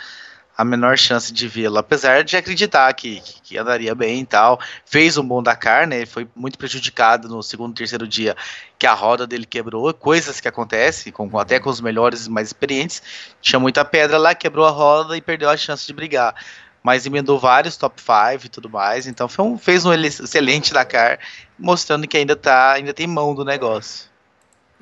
a 0.57 0.63
menor 0.65 0.99
chance 0.99 1.33
de 1.33 1.49
vê-lo, 1.49 1.79
apesar 1.79 2.23
de 2.23 2.37
acreditar 2.37 2.93
que, 2.93 3.21
que, 3.21 3.41
que, 3.41 3.59
andaria 3.59 3.95
bem 3.95 4.21
e 4.21 4.27
tal. 4.27 4.61
Fez 4.85 5.17
um 5.17 5.27
bom 5.27 5.43
Dakar, 5.43 5.87
né? 5.87 6.05
Foi 6.05 6.29
muito 6.37 6.59
prejudicado 6.59 7.27
no 7.27 7.43
segundo, 7.43 7.75
terceiro 7.75 8.07
dia 8.07 8.37
que 8.79 8.87
a 8.87 8.93
roda 8.93 9.27
dele 9.27 9.47
quebrou, 9.47 9.93
coisas 9.95 10.41
que 10.41 10.47
acontecem, 10.47 11.11
com, 11.11 11.39
até 11.39 11.59
com 11.59 11.71
os 11.71 11.81
melhores 11.81 12.29
mais 12.29 12.49
experientes. 12.49 13.03
Tinha 13.41 13.59
muita 13.59 13.83
pedra 13.83 14.19
lá, 14.19 14.35
quebrou 14.35 14.67
a 14.67 14.71
roda 14.71 15.17
e 15.17 15.23
perdeu 15.23 15.49
a 15.49 15.57
chance 15.57 15.87
de 15.87 15.93
brigar. 15.95 16.35
Mas 16.83 17.07
emendou 17.07 17.39
vários 17.39 17.79
top 17.79 18.01
5 18.01 18.45
e 18.45 18.49
tudo 18.51 18.69
mais, 18.69 19.07
então 19.07 19.29
um, 19.39 19.57
fez 19.57 19.87
um 19.87 19.93
excelente 19.95 20.75
Dakar, 20.75 21.19
mostrando 21.59 22.07
que 22.07 22.17
ainda 22.17 22.37
tá, 22.37 22.73
ainda 22.73 22.93
tem 22.93 23.07
mão 23.07 23.35
do 23.35 23.45
negócio. 23.45 24.11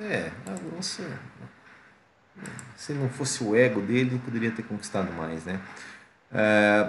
É, 0.00 0.30
nossa, 0.74 1.02
se 2.76 2.92
não 2.92 3.08
fosse 3.08 3.44
o 3.44 3.54
ego 3.54 3.80
dele, 3.80 4.20
poderia 4.24 4.50
ter 4.50 4.62
conquistado 4.62 5.12
mais, 5.12 5.44
né? 5.44 5.60
É, 6.32 6.88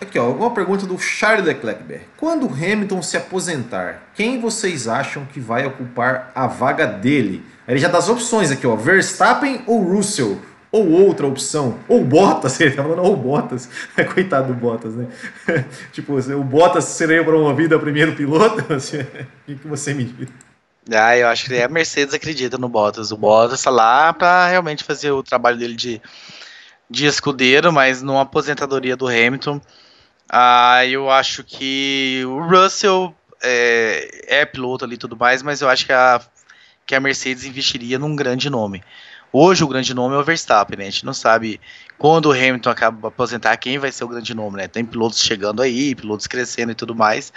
aqui, 0.00 0.18
ó, 0.18 0.30
uma 0.30 0.50
pergunta 0.50 0.86
do 0.86 0.98
Charles 0.98 1.46
Leclerc. 1.46 2.00
Quando 2.16 2.46
Hamilton 2.46 3.00
se 3.02 3.16
aposentar, 3.16 4.02
quem 4.14 4.40
vocês 4.40 4.88
acham 4.88 5.24
que 5.26 5.38
vai 5.38 5.66
ocupar 5.66 6.32
a 6.34 6.46
vaga 6.46 6.86
dele? 6.86 7.44
Ele 7.66 7.78
já 7.78 7.88
dá 7.88 7.98
as 7.98 8.08
opções 8.08 8.50
aqui, 8.50 8.66
ó, 8.66 8.74
Verstappen 8.76 9.62
ou 9.66 9.82
Russell? 9.82 10.40
Ou 10.72 10.90
outra 10.90 11.24
opção, 11.24 11.78
ou 11.86 12.04
Bottas, 12.04 12.58
ele 12.60 12.72
tá 12.72 12.82
falando 12.82 13.02
ou 13.02 13.16
Bottas, 13.16 13.68
coitado 14.12 14.48
do 14.48 14.54
Bottas, 14.54 14.96
né? 14.96 15.06
tipo, 15.92 16.18
o 16.18 16.42
Bottas 16.42 16.86
seria 16.86 17.22
promovido 17.22 17.76
a 17.76 17.78
primeiro 17.78 18.16
piloto? 18.16 18.64
o 18.64 19.54
que 19.54 19.68
você 19.68 19.94
me 19.94 20.02
diz? 20.02 20.28
Ah, 20.92 21.16
eu 21.16 21.28
acho 21.28 21.46
que 21.46 21.54
a 21.60 21.68
Mercedes 21.68 22.14
acredita 22.14 22.58
no 22.58 22.68
Bottas. 22.68 23.10
O 23.10 23.16
Bottas 23.16 23.62
tá 23.62 23.70
lá 23.70 24.12
para 24.12 24.48
realmente 24.48 24.84
fazer 24.84 25.10
o 25.10 25.22
trabalho 25.22 25.56
dele 25.56 25.74
de, 25.74 26.00
de 26.90 27.06
escudeiro, 27.06 27.72
mas 27.72 28.02
numa 28.02 28.22
aposentadoria 28.22 28.96
do 28.96 29.08
Hamilton. 29.08 29.60
Ah, 30.28 30.84
eu 30.86 31.10
acho 31.10 31.42
que 31.44 32.22
o 32.26 32.40
Russell 32.40 33.14
é, 33.42 34.40
é 34.40 34.44
piloto 34.44 34.84
ali 34.84 34.94
e 34.94 34.98
tudo 34.98 35.16
mais, 35.16 35.42
mas 35.42 35.60
eu 35.60 35.68
acho 35.68 35.86
que 35.86 35.92
a, 35.92 36.20
que 36.86 36.94
a 36.94 37.00
Mercedes 37.00 37.44
investiria 37.44 37.98
num 37.98 38.14
grande 38.14 38.50
nome. 38.50 38.82
Hoje 39.36 39.64
o 39.64 39.66
grande 39.66 39.92
nome 39.92 40.14
é 40.14 40.18
o 40.18 40.22
Verstappen, 40.22 40.78
né? 40.78 40.86
A 40.86 40.90
gente 40.90 41.04
não 41.04 41.12
sabe 41.12 41.60
quando 41.98 42.26
o 42.26 42.30
Hamilton 42.30 42.70
acaba 42.70 43.08
aposentar 43.08 43.56
quem 43.56 43.78
vai 43.78 43.90
ser 43.90 44.04
o 44.04 44.08
grande 44.08 44.32
nome, 44.32 44.58
né? 44.58 44.68
Tem 44.68 44.84
pilotos 44.84 45.20
chegando 45.20 45.60
aí, 45.60 45.92
pilotos 45.92 46.28
crescendo 46.28 46.70
e 46.70 46.74
tudo 46.76 46.94
mais. 46.94 47.32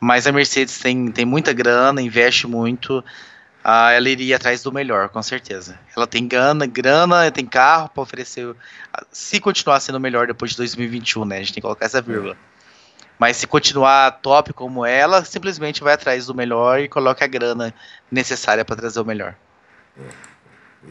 Mas 0.00 0.26
a 0.26 0.32
Mercedes 0.32 0.78
tem, 0.78 1.12
tem 1.12 1.26
muita 1.26 1.52
grana, 1.52 2.00
investe 2.00 2.46
muito. 2.46 3.04
Ah, 3.62 3.92
ela 3.92 4.08
iria 4.08 4.36
atrás 4.36 4.62
do 4.62 4.72
melhor, 4.72 5.10
com 5.10 5.22
certeza. 5.22 5.78
Ela 5.94 6.06
tem 6.06 6.26
grana, 6.26 6.64
grana 6.64 7.30
tem 7.30 7.44
carro 7.44 7.90
para 7.90 8.02
oferecer. 8.02 8.56
Se 9.12 9.38
continuar 9.38 9.80
sendo 9.80 10.00
melhor 10.00 10.26
depois 10.26 10.52
de 10.52 10.56
2021, 10.56 11.26
né? 11.26 11.36
A 11.36 11.38
gente 11.40 11.48
tem 11.48 11.60
que 11.60 11.66
colocar 11.66 11.84
essa 11.84 12.00
vírgula. 12.00 12.34
Mas 13.18 13.36
se 13.36 13.46
continuar 13.46 14.10
top 14.22 14.54
como 14.54 14.86
ela, 14.86 15.22
simplesmente 15.22 15.82
vai 15.82 15.92
atrás 15.92 16.24
do 16.24 16.34
melhor 16.34 16.80
e 16.80 16.88
coloca 16.88 17.26
a 17.26 17.28
grana 17.28 17.74
necessária 18.10 18.64
para 18.64 18.76
trazer 18.76 19.00
o 19.00 19.04
melhor. 19.04 19.34
É, 19.98 20.35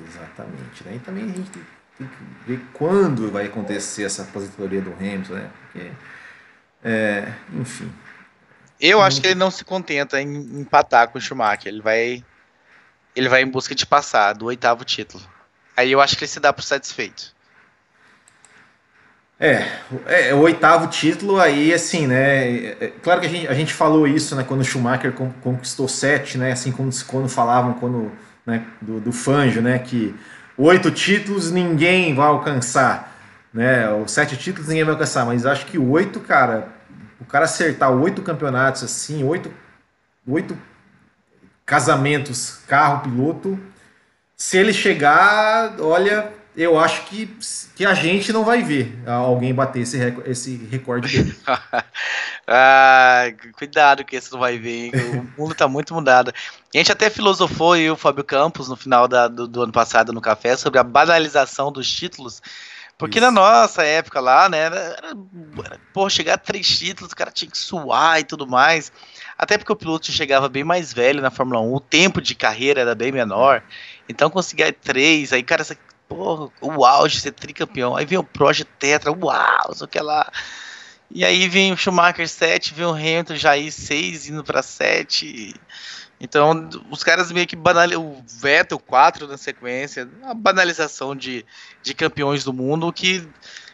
exatamente. 0.08 0.84
Né? 0.84 0.96
E 0.96 1.00
também 1.00 1.24
a 1.24 1.28
gente 1.28 1.50
tem 1.52 2.08
que 2.08 2.48
ver 2.48 2.62
quando 2.74 3.32
vai 3.32 3.46
acontecer 3.46 4.04
essa 4.04 4.24
aposentadoria 4.24 4.82
do 4.82 4.94
Hamilton, 4.94 5.34
né? 5.34 5.50
Porque, 5.62 5.92
é, 6.84 7.34
enfim. 7.54 7.92
Eu 8.80 9.02
acho 9.02 9.22
que 9.22 9.28
ele 9.28 9.36
não 9.36 9.50
se 9.50 9.64
contenta 9.64 10.22
em 10.22 10.36
empatar 10.60 11.08
com 11.10 11.18
o 11.18 11.22
Schumacher. 11.22 11.72
Ele 11.72 11.82
vai, 11.82 12.24
ele 13.16 13.30
vai 13.30 13.42
em 13.42 13.50
busca 13.50 13.74
de 13.74 13.86
passar 13.86 14.34
do 14.34 14.46
oitavo 14.46 14.84
título. 14.84 15.24
Aí 15.78 15.92
eu 15.92 16.02
acho 16.02 16.18
que 16.18 16.24
ele 16.24 16.32
se 16.32 16.40
dá 16.40 16.52
por 16.52 16.64
satisfeito. 16.64 17.36
É, 19.38 19.68
é, 20.06 20.34
o 20.34 20.40
oitavo 20.40 20.88
título 20.88 21.40
aí, 21.40 21.74
assim, 21.74 22.08
né? 22.08 22.48
É, 22.48 22.78
é, 22.80 22.88
claro 23.04 23.20
que 23.20 23.28
a 23.28 23.30
gente, 23.30 23.48
a 23.48 23.54
gente 23.54 23.74
falou 23.74 24.08
isso, 24.08 24.34
né? 24.36 24.46
Quando 24.48 24.62
o 24.62 24.64
Schumacher 24.64 25.14
conquistou 25.42 25.90
sete, 25.90 26.38
né? 26.38 26.54
Assim 26.54 26.72
como 26.72 26.90
quando 27.06 27.28
falavam 27.28 27.74
quando, 27.74 28.12
né, 28.46 28.66
do, 28.82 29.00
do 29.00 29.12
Fanjo, 29.12 29.62
né? 29.62 29.80
Que 29.80 30.16
oito 30.58 30.92
títulos 30.92 31.52
ninguém 31.52 32.14
vai 32.14 32.28
alcançar, 32.28 33.16
né? 33.54 33.92
Os 33.94 34.12
sete 34.12 34.38
títulos 34.38 34.68
ninguém 34.68 34.84
vai 34.84 34.94
alcançar, 34.94 35.26
mas 35.26 35.46
acho 35.46 35.66
que 35.66 35.78
oito, 35.78 36.20
cara, 36.20 36.70
o 37.20 37.26
cara 37.26 37.46
acertar 37.46 37.92
oito 37.92 38.22
campeonatos 38.22 38.84
assim, 38.84 39.24
oito, 39.24 39.52
oito 40.28 40.58
casamentos, 41.66 42.60
carro, 42.68 43.02
piloto, 43.02 43.60
se 44.38 44.58
ele 44.58 44.74
chegar, 44.74 45.80
olha, 45.80 46.32
eu 46.58 46.80
acho 46.80 47.04
que, 47.04 47.30
que 47.76 47.86
a 47.86 47.94
gente 47.94 48.32
não 48.32 48.46
vai 48.46 48.64
ver 48.64 48.98
alguém 49.06 49.54
bater 49.54 49.82
esse, 49.82 49.98
recorde, 49.98 50.30
esse 50.32 50.56
recorde 50.72 51.18
dele. 51.18 51.36
ah, 52.48 53.26
cuidado 53.58 54.06
que 54.06 54.16
esse 54.16 54.32
não 54.32 54.40
vai 54.40 54.58
ver, 54.58 54.86
hein? 54.86 54.92
o 54.96 55.28
mundo 55.42 55.54
tá 55.54 55.68
muito 55.68 55.94
mudado. 55.94 56.34
A 56.74 56.78
gente 56.78 56.92
até 56.92 57.10
filosofou, 57.10 57.76
e 57.76 57.90
o 57.90 57.98
Fábio 57.98 58.24
Campos, 58.24 58.70
no 58.70 58.78
final 58.78 59.08
da, 59.08 59.28
do, 59.28 59.48
do, 59.48 59.64
ano 59.64 59.74
passado 59.74 60.14
no 60.14 60.22
café, 60.22 60.56
sobre 60.56 60.80
a 60.80 60.84
banalização 60.84 61.72
dos 61.72 61.92
títulos. 61.92 62.42
Porque 62.98 63.20
Isso. 63.20 63.26
na 63.26 63.32
nossa 63.32 63.84
época 63.84 64.22
lá, 64.22 64.48
né, 64.48 64.60
era, 64.60 64.78
era, 64.78 65.80
pô, 65.94 66.10
chegar 66.10 66.36
a 66.36 66.38
três 66.38 66.66
títulos, 66.66 67.12
o 67.12 67.16
cara 67.16 67.32
tinha 67.32 67.52
que 67.52 67.58
suar 67.58 68.22
e 68.22 68.24
tudo 68.24 68.48
mais. 68.48 68.94
Até 69.38 69.58
porque 69.58 69.74
o 69.74 69.76
piloto 69.76 70.10
chegava 70.10 70.48
bem 70.48 70.64
mais 70.64 70.94
velho 70.94 71.22
na 71.22 71.30
Fórmula 71.30 71.60
1, 71.60 71.74
o 71.74 71.80
tempo 71.82 72.22
de 72.22 72.34
carreira 72.34 72.80
era 72.80 72.96
bem 72.96 73.12
menor. 73.12 73.62
Então 74.08 74.30
conseguia 74.30 74.72
três, 74.72 75.34
aí, 75.34 75.44
cara, 75.44 75.66
porra, 76.08 76.52
o 76.62 76.86
auge, 76.86 77.20
ser 77.20 77.32
tricampeão. 77.32 77.96
Aí 77.96 78.06
vem 78.06 78.18
o 78.18 78.24
Project 78.24 78.72
Tetra, 78.80 79.12
uau, 79.12 79.74
só 79.74 79.88
que 79.88 80.00
lá. 80.00 80.32
E 81.10 81.24
aí 81.24 81.48
vem 81.48 81.72
o 81.72 81.78
Schumacher 81.78 82.28
7, 82.28 82.74
vem 82.74 82.86
o 82.86 82.92
Hamilton 82.92 83.36
aí 83.48 83.72
6 83.72 84.30
indo 84.30 84.44
para 84.44 84.62
7. 84.62 85.54
Então, 86.20 86.70
os 86.90 87.04
caras 87.04 87.32
meio 87.32 87.46
que 87.46 87.56
banalizam 87.56 88.04
o 88.04 88.24
Vettel 88.28 88.80
4 88.80 89.28
na 89.28 89.38
sequência, 89.38 90.10
a 90.24 90.34
banalização 90.34 91.16
de, 91.16 91.46
de 91.84 91.94
campeões 91.94 92.44
do 92.44 92.54
mundo 92.54 92.92
que 92.92 93.28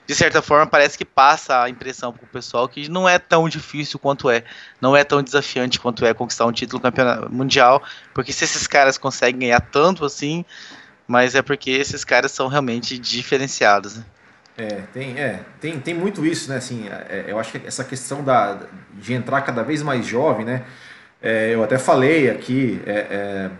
de 0.07 0.15
certa 0.15 0.41
forma 0.41 0.65
parece 0.67 0.97
que 0.97 1.05
passa 1.05 1.61
a 1.63 1.69
impressão 1.69 2.11
pro 2.11 2.27
pessoal 2.27 2.67
que 2.67 2.89
não 2.89 3.07
é 3.07 3.17
tão 3.17 3.47
difícil 3.47 3.99
quanto 3.99 4.29
é, 4.29 4.43
não 4.81 4.97
é 4.97 5.03
tão 5.03 5.21
desafiante 5.21 5.79
quanto 5.79 6.05
é 6.05 6.13
conquistar 6.13 6.45
um 6.45 6.51
título 6.51 6.81
mundial, 7.29 7.81
porque 8.13 8.33
se 8.33 8.43
esses 8.43 8.67
caras 8.67 8.97
conseguem 8.97 9.39
ganhar 9.39 9.61
tanto 9.61 10.03
assim, 10.03 10.43
mas 11.11 11.35
é 11.35 11.41
porque 11.41 11.69
esses 11.69 12.05
caras 12.05 12.31
são 12.31 12.47
realmente 12.47 12.97
diferenciados. 12.97 13.97
Né? 13.97 14.05
É, 14.57 14.67
tem, 14.93 15.19
é, 15.19 15.41
tem, 15.59 15.77
tem 15.79 15.93
muito 15.93 16.25
isso, 16.25 16.49
né? 16.49 16.55
Assim, 16.55 16.87
é, 16.87 17.25
eu 17.27 17.37
acho 17.37 17.51
que 17.51 17.67
essa 17.67 17.83
questão 17.83 18.23
da, 18.23 18.57
de 18.93 19.13
entrar 19.13 19.41
cada 19.41 19.61
vez 19.61 19.83
mais 19.83 20.05
jovem, 20.05 20.45
né? 20.45 20.63
É, 21.21 21.53
eu 21.53 21.63
até 21.63 21.77
falei 21.77 22.29
aqui 22.29 22.81
é, 22.85 22.91
é 22.91 23.51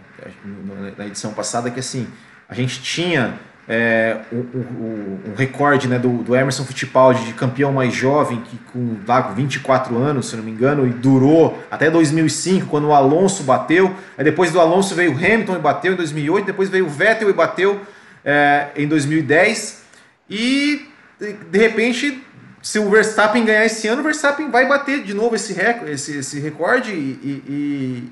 na 0.98 1.06
edição 1.06 1.34
passada 1.34 1.70
que 1.70 1.80
assim 1.80 2.08
a 2.50 2.56
gente 2.56 2.82
tinha 2.82 3.38
é, 3.74 4.18
o, 4.34 4.36
o, 4.36 5.22
o, 5.28 5.34
recorde 5.38 5.88
né, 5.88 5.98
do, 5.98 6.10
do, 6.24 6.36
Emerson 6.36 6.66
Fittipaldi 6.66 7.24
de 7.24 7.32
campeão 7.32 7.72
mais 7.72 7.94
jovem, 7.94 8.42
que 8.42 8.58
com, 8.74 8.98
lá, 9.08 9.24
com 9.24 9.34
24 9.34 9.98
anos, 9.98 10.28
se 10.28 10.36
não 10.36 10.44
me 10.44 10.52
engano, 10.52 10.86
e 10.86 10.90
durou 10.90 11.58
até 11.72 11.90
2005, 11.90 12.68
quando 12.68 12.90
o 12.90 12.94
Alonso 12.94 13.44
bateu. 13.44 13.96
Aí 14.18 14.26
depois 14.26 14.52
do 14.52 14.60
Alonso 14.60 14.94
veio 14.94 15.14
o 15.14 15.16
Hamilton 15.16 15.56
e 15.56 15.60
bateu 15.60 15.94
em 15.94 15.96
2008, 15.96 16.46
depois 16.48 16.68
veio 16.68 16.86
o 16.86 16.90
Vettel 16.90 17.30
e 17.30 17.34
bateu 17.34 17.80
é, 18.26 18.68
em 18.76 18.86
2010. 18.90 19.84
E 20.30 20.90
de 21.50 21.58
repente, 21.58 22.22
se 22.62 22.78
o 22.78 22.90
Verstappen 22.90 23.46
ganhar 23.46 23.66
esse 23.66 23.88
ano, 23.88 24.02
o 24.02 24.04
Verstappen 24.04 24.52
vai 24.52 24.68
bater 24.68 25.02
de 25.02 25.14
novo 25.14 25.34
esse, 25.36 25.54
rec 25.54 25.82
esse, 25.84 26.18
esse 26.18 26.42
recorde 26.42 26.92
e, 26.92 27.42
e, 27.48 28.12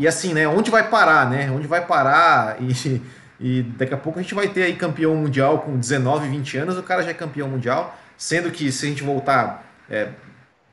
e, 0.00 0.06
assim, 0.06 0.34
né? 0.34 0.46
Onde 0.46 0.70
vai 0.70 0.90
parar, 0.90 1.30
né? 1.30 1.50
Onde 1.50 1.66
vai 1.66 1.86
parar 1.86 2.58
e 2.60 3.00
e 3.38 3.62
daqui 3.62 3.92
a 3.92 3.96
pouco 3.96 4.18
a 4.18 4.22
gente 4.22 4.34
vai 4.34 4.48
ter 4.48 4.62
aí 4.62 4.76
campeão 4.76 5.14
mundial 5.14 5.60
com 5.60 5.76
19, 5.76 6.28
20 6.28 6.56
anos, 6.58 6.78
o 6.78 6.82
cara 6.82 7.02
já 7.02 7.10
é 7.10 7.14
campeão 7.14 7.48
mundial, 7.48 7.98
sendo 8.16 8.50
que 8.50 8.72
se 8.72 8.86
a 8.86 8.88
gente 8.88 9.02
voltar 9.02 9.64
é, 9.90 10.08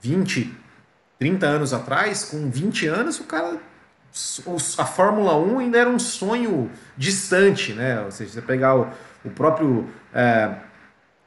20, 0.01 0.53
30 1.19 1.45
anos 1.45 1.73
atrás, 1.73 2.25
com 2.25 2.49
20 2.49 2.87
anos, 2.87 3.19
o 3.19 3.23
cara. 3.25 3.57
A 4.77 4.85
Fórmula 4.85 5.35
1 5.35 5.59
ainda 5.59 5.79
era 5.79 5.89
um 5.89 5.97
sonho 5.97 6.69
distante, 6.95 7.73
né? 7.73 7.99
Ou 8.01 8.11
seja, 8.11 8.33
você 8.33 8.41
pegar 8.41 8.75
o, 8.75 8.87
o 9.25 9.29
próprio. 9.31 9.89
É, 10.13 10.51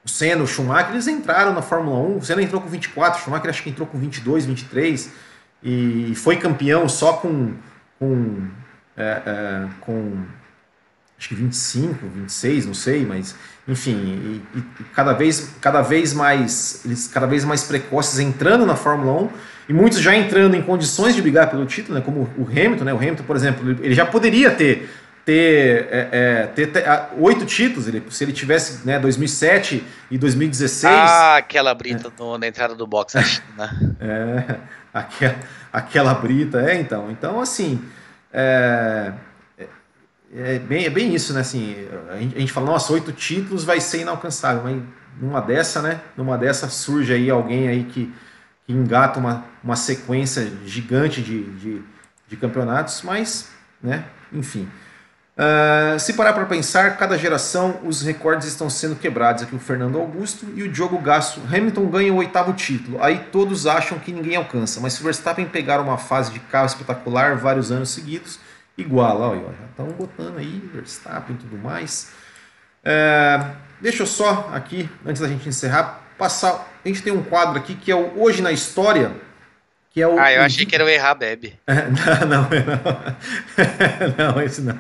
o 0.05 0.09
Senna, 0.09 0.45
o 0.45 0.47
Schumacher, 0.47 0.93
eles 0.93 1.09
entraram 1.09 1.53
na 1.53 1.63
Fórmula 1.63 1.99
1. 1.99 2.19
O 2.19 2.25
Senna 2.25 2.43
entrou 2.43 2.61
com 2.63 2.69
24, 2.69 3.19
o 3.21 3.25
Schumacher 3.25 3.51
acho 3.51 3.63
que 3.63 3.71
entrou 3.71 3.89
com 3.89 3.99
22, 3.99 4.47
23 4.47 5.11
e 5.63 6.15
foi 6.15 6.37
campeão 6.37 6.89
só 6.89 7.15
com, 7.15 7.55
com, 7.99 8.49
é, 8.97 9.23
é, 9.27 9.69
com 9.81 10.25
acho 11.19 11.29
que 11.29 11.35
25, 11.35 12.07
26, 12.15 12.67
não 12.67 12.75
sei, 12.75 13.05
mas 13.07 13.35
enfim, 13.67 14.43
e, 14.55 14.59
e, 14.59 14.85
cada, 14.95 15.13
vez, 15.13 15.55
cada 15.61 15.83
vez 15.83 16.13
mais 16.13 16.83
eles 16.85 17.09
cada 17.09 17.27
vez 17.27 17.45
mais 17.45 17.65
precoces 17.65 18.19
entrando 18.19 18.65
na 18.65 18.77
Fórmula 18.77 19.23
1 19.23 19.31
e 19.69 19.73
muitos 19.73 20.01
já 20.01 20.15
entrando 20.15 20.55
em 20.55 20.63
condições 20.63 21.15
de 21.15 21.23
brigar 21.23 21.51
pelo 21.51 21.67
título, 21.67 21.99
né, 21.99 22.05
como 22.05 22.31
o 22.37 22.47
Hamilton, 22.47 22.85
né, 22.85 22.93
o 22.93 22.99
Hamilton, 22.99 23.25
por 23.25 23.35
exemplo, 23.35 23.71
ele 23.83 23.95
já 23.95 24.07
poderia 24.07 24.51
ter 24.51 24.89
ter, 25.27 25.89
é, 25.91 26.09
é, 26.13 26.47
ter, 26.47 26.71
oito 27.19 27.45
títulos, 27.45 27.89
ele, 27.89 28.01
se 28.11 28.23
ele 28.23 28.33
tivesse 28.33 28.87
né, 28.87 28.97
2007 29.01 29.85
e 30.09 30.17
2016. 30.17 30.95
Ah, 30.95 31.37
aquela 31.39 31.75
brita 31.75 32.07
é. 32.07 32.23
no, 32.23 32.39
na 32.39 32.47
entrada 32.47 32.77
do 32.77 32.87
box, 32.87 33.17
né? 33.59 33.71
é, 34.01 34.57
aquela, 34.95 35.37
aquela 35.73 36.15
brita, 36.15 36.63
é 36.63 36.81
então. 36.81 37.11
Então, 37.11 37.41
assim, 37.41 37.83
é, 38.33 39.13
é 40.35 40.59
bem, 40.59 40.85
é 40.85 40.91
bem 40.91 41.15
isso, 41.15 41.33
né? 41.33 41.41
Assim, 41.41 41.77
a 42.11 42.19
gente, 42.19 42.53
fala, 42.53 42.67
nossa, 42.67 42.93
oito 42.93 43.13
títulos 43.13 43.65
vai 43.65 43.81
ser 43.81 44.01
inalcançável, 44.01 44.63
mas 44.63 44.83
numa 45.21 45.41
dessa, 45.41 45.81
né? 45.81 46.01
Numa 46.17 46.37
dessa 46.37 46.69
surge 46.69 47.13
aí 47.13 47.31
alguém 47.31 47.69
aí 47.69 47.85
que, 47.85 48.13
que 48.67 48.73
engata 48.73 49.19
uma, 49.19 49.45
uma 49.63 49.77
sequência 49.77 50.53
gigante 50.65 51.23
de, 51.23 51.45
de, 51.55 51.83
de 52.29 52.37
campeonatos, 52.37 53.03
mas, 53.03 53.51
né? 53.83 54.05
Enfim. 54.33 54.69
Uh, 55.37 56.01
se 56.01 56.15
parar 56.15 56.33
para 56.33 56.47
pensar, 56.47 56.97
cada 56.97 57.19
geração 57.19 57.81
os 57.85 58.01
recordes 58.01 58.49
estão 58.49 58.71
sendo 58.71 58.97
quebrados. 58.97 59.43
Aqui 59.43 59.55
o 59.55 59.59
Fernando 59.59 59.99
Augusto 59.99 60.47
e 60.55 60.63
o 60.63 60.69
Diogo 60.69 60.99
Gasto. 60.99 61.43
Hamilton 61.47 61.87
ganha 61.87 62.13
o 62.13 62.17
oitavo 62.17 62.55
título. 62.55 63.03
Aí 63.03 63.19
todos 63.31 63.67
acham 63.67 63.99
que 63.99 64.11
ninguém 64.13 64.37
alcança. 64.37 64.81
Mas 64.81 64.95
se 64.95 65.03
o 65.03 65.05
Verstappen 65.05 65.45
pegar 65.45 65.79
uma 65.79 65.99
fase 65.99 66.33
de 66.33 66.41
carro 66.41 66.67
espetacular 66.67 67.37
vários 67.37 67.71
anos 67.71 67.91
seguidos, 67.91 68.39
iguala. 68.77 69.29
Olha, 69.29 69.41
já 69.41 69.67
estão 69.71 69.87
botando 69.89 70.39
aí 70.39 70.63
Verstappen 70.73 71.37
e 71.37 71.39
tudo 71.39 71.59
mais. 71.59 72.13
É, 72.85 73.41
deixa 73.81 74.03
eu 74.03 74.07
só 74.07 74.51
aqui, 74.53 74.89
antes 75.05 75.21
da 75.21 75.29
gente 75.29 75.49
encerrar, 75.49 76.03
passar. 76.17 76.69
A 76.85 76.89
gente 76.89 77.03
tem 77.03 77.13
um 77.13 77.23
quadro 77.23 77.59
aqui 77.59 77.75
que 77.75 77.91
é 77.91 77.97
o 77.97 78.21
Hoje 78.21 78.43
na 78.43 78.53
História. 78.53 79.13
Que 79.91 80.03
é 80.03 80.07
o, 80.07 80.19
ah, 80.19 80.33
eu 80.33 80.43
achei 80.43 80.67
que 80.67 80.75
era 80.75 80.85
o 80.85 80.89
Errar 80.89 81.15
Bebe. 81.15 81.59
É, 81.67 81.75
não, 81.89 82.27
não, 82.27 82.49
não. 84.17 84.35
não, 84.35 84.43
esse 84.43 84.61
não. 84.61 84.79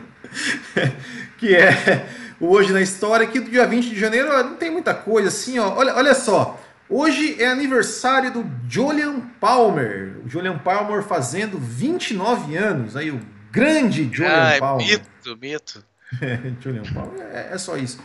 que 1.38 1.55
é 1.55 2.07
o 2.38 2.49
Hoje 2.49 2.72
na 2.72 2.80
História, 2.80 3.26
que 3.26 3.40
do 3.40 3.51
dia 3.51 3.66
20 3.66 3.88
de 3.88 3.99
janeiro 3.99 4.28
não 4.28 4.57
tem 4.57 4.70
muita 4.70 4.94
coisa 4.94 5.28
assim, 5.28 5.59
ó. 5.59 5.74
Olha, 5.74 5.94
olha 5.97 6.14
só. 6.14 6.61
Hoje 6.88 7.42
é 7.42 7.49
aniversário 7.49 8.30
do 8.30 8.47
Julian 8.68 9.20
Palmer. 9.40 10.18
O 10.24 10.28
Julian 10.28 10.59
Palmer 10.59 11.03
fazendo 11.03 11.59
29 11.59 12.57
anos. 12.57 12.97
Aí 12.97 13.11
o 13.11 13.20
Grande 13.51 14.05
Julian 14.12 14.57
ah, 14.57 14.59
Palmer. 14.59 14.86
Mito, 14.86 15.36
mito. 15.40 15.84
É, 16.20 16.38
Julian 16.61 16.82
Palmer, 16.92 17.26
é, 17.32 17.51
é, 17.53 17.59
só 17.59 17.76
isso. 17.76 18.01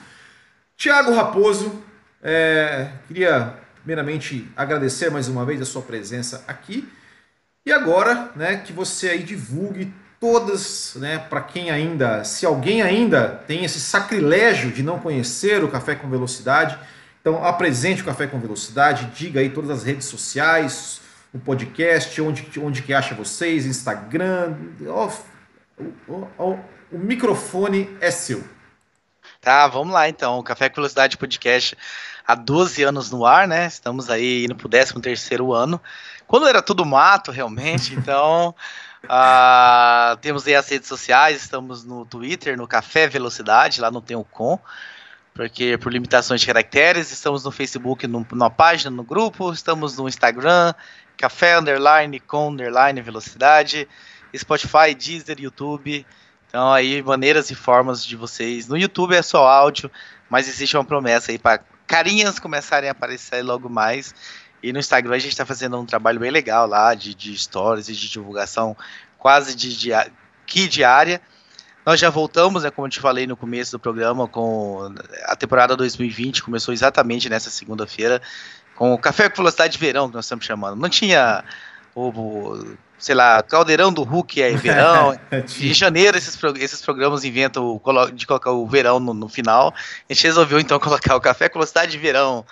Tiago 0.76 1.14
Raposo, 1.14 1.84
é, 2.22 2.92
queria 3.08 3.56
primeiramente 3.76 4.50
agradecer 4.56 5.10
mais 5.10 5.28
uma 5.28 5.46
vez 5.46 5.62
a 5.62 5.66
sua 5.66 5.82
presença 5.82 6.44
aqui. 6.48 6.88
E 7.66 7.72
agora, 7.72 8.32
né, 8.36 8.58
que 8.58 8.74
você 8.74 9.10
aí 9.10 9.24
divulgue 9.24 9.94
todas, 10.20 10.94
né, 10.96 11.18
para 11.18 11.42
quem 11.42 11.72
ainda, 11.72 12.24
se 12.24 12.46
alguém 12.46 12.82
ainda 12.82 13.28
tem 13.48 13.66
esse 13.66 13.80
sacrilégio 13.80 14.72
de 14.72 14.84
não 14.84 15.00
conhecer 15.00 15.64
o 15.64 15.68
Café 15.68 15.96
com 15.96 16.10
Velocidade, 16.10 16.78
Então 17.20 17.44
apresente 17.46 18.02
o 18.02 18.06
Café 18.06 18.26
com 18.26 18.40
Velocidade, 18.40 19.12
diga 19.16 19.40
aí 19.40 19.50
todas 19.50 19.70
as 19.70 19.84
redes 19.84 20.06
sociais, 20.06 21.02
o 21.34 21.40
podcast, 21.40 22.20
onde, 22.22 22.48
onde 22.60 22.82
que 22.82 22.94
acha 22.94 23.16
vocês, 23.16 23.66
Instagram. 23.66 24.56
O, 26.08 26.28
o, 26.38 26.60
o 26.92 26.98
microfone 26.98 27.96
é 28.00 28.12
seu. 28.12 28.44
Tá, 29.40 29.68
vamos 29.68 29.94
lá 29.94 30.08
então. 30.08 30.40
O 30.40 30.44
Café 30.44 30.70
com 30.70 30.76
Velocidade 30.76 31.18
Podcast 31.18 31.78
há 32.26 32.36
12 32.36 32.84
anos 32.84 33.12
no 33.12 33.26
ar, 33.26 33.48
né? 33.48 33.66
Estamos 33.66 34.10
aí 34.10 34.46
indo 34.46 34.56
pro 34.56 34.70
13 34.70 35.00
terceiro 35.02 35.54
ano. 35.54 35.82
Quando 36.28 36.48
era 36.48 36.62
tudo 36.62 36.86
mato, 36.86 37.32
realmente, 37.32 37.94
então... 37.98 38.56
uh, 39.06 40.18
temos 40.18 40.46
aí 40.46 40.56
as 40.56 40.70
redes 40.70 40.88
sociais, 40.88 41.42
estamos 41.42 41.84
no 41.84 42.06
Twitter, 42.06 42.56
no 42.58 42.68
Café 42.68 43.08
Velocidade, 43.08 43.82
lá 43.82 43.90
não 43.90 44.02
tem 44.02 44.16
o 44.16 44.24
com, 44.24 44.60
porque 45.34 45.78
por 45.78 45.92
limitações 45.92 46.42
de 46.42 46.48
caracteres, 46.48 47.12
estamos 47.12 47.44
no 47.44 47.52
Facebook, 47.52 48.06
no, 48.08 48.26
numa 48.32 48.50
página, 48.50 48.92
no 48.92 49.04
grupo, 49.04 49.52
estamos 49.52 49.98
no 49.98 50.08
Instagram, 50.08 50.74
Café 51.18 51.58
Underline 51.58 52.20
com 52.20 52.50
Underline 52.50 53.02
Velocidade, 53.02 53.88
Spotify, 54.38 54.94
Deezer, 54.98 55.40
YouTube... 55.40 56.06
Então 56.52 56.70
aí 56.70 57.02
maneiras 57.02 57.50
e 57.50 57.56
formas 57.56 58.06
de 58.06 58.18
vocês. 58.18 58.68
No 58.68 58.78
YouTube 58.78 59.16
é 59.16 59.22
só 59.22 59.48
áudio, 59.48 59.90
mas 60.30 60.50
existe 60.50 60.76
uma 60.76 60.84
promessa 60.84 61.32
aí 61.32 61.40
para 61.40 61.62
carinhas 61.88 62.40
começarem 62.40 62.90
a 62.90 62.92
aparecer 62.92 63.42
logo 63.42 63.70
mais. 63.70 64.14
E 64.62 64.74
no 64.74 64.80
Instagram 64.80 65.16
a 65.16 65.20
gente 65.20 65.32
está 65.32 65.46
fazendo 65.46 65.80
um 65.80 65.86
trabalho 65.86 66.20
bem 66.20 66.30
legal 66.30 66.68
lá 66.68 66.94
de, 66.94 67.16
de 67.16 67.38
stories 67.38 67.88
e 67.88 67.94
de 67.94 68.10
divulgação 68.10 68.76
quase 69.18 69.56
de, 69.56 69.78
de 69.78 69.92
que 70.46 70.68
diária. 70.68 71.22
Nós 71.86 72.02
já 72.02 72.10
voltamos, 72.10 72.64
né, 72.64 72.70
como 72.70 72.86
eu 72.86 72.92
te 72.92 73.00
falei 73.00 73.26
no 73.26 73.38
começo 73.38 73.72
do 73.72 73.80
programa, 73.80 74.28
com 74.28 74.94
a 75.24 75.36
temporada 75.38 75.76
2020 75.78 76.44
começou 76.44 76.74
exatamente 76.74 77.30
nessa 77.30 77.50
segunda-feira 77.50 78.22
com 78.76 78.94
o 78.94 78.98
Café 78.98 79.30
com 79.30 79.38
Velocidade 79.38 79.74
de 79.74 79.80
Verão, 79.80 80.10
que 80.10 80.16
nós 80.16 80.26
estamos 80.26 80.46
chamando. 80.46 80.80
Não 80.80 80.90
tinha 80.90 81.46
o, 81.96 82.76
sei 82.98 83.16
lá, 83.16 83.42
Caldeirão 83.42 83.92
do 83.92 84.04
Hulk 84.04 84.42
é 84.42 84.52
verão. 84.52 85.20
em 85.60 85.74
janeiro 85.74 86.18
esses, 86.18 86.38
esses 86.60 86.82
programas 86.82 87.24
inventam 87.24 87.82
de 88.14 88.28
colocar 88.28 88.52
o 88.52 88.68
verão 88.68 89.00
no, 89.00 89.14
no, 89.14 89.28
final. 89.28 89.74
A 90.10 90.14
gente 90.14 90.24
resolveu 90.24 90.60
então 90.60 90.78
colocar 90.80 91.16
o 91.16 91.22
Café 91.22 91.50
com 91.50 91.60
Velocidade 91.60 91.92
de 91.92 91.98
Verão 91.98 92.46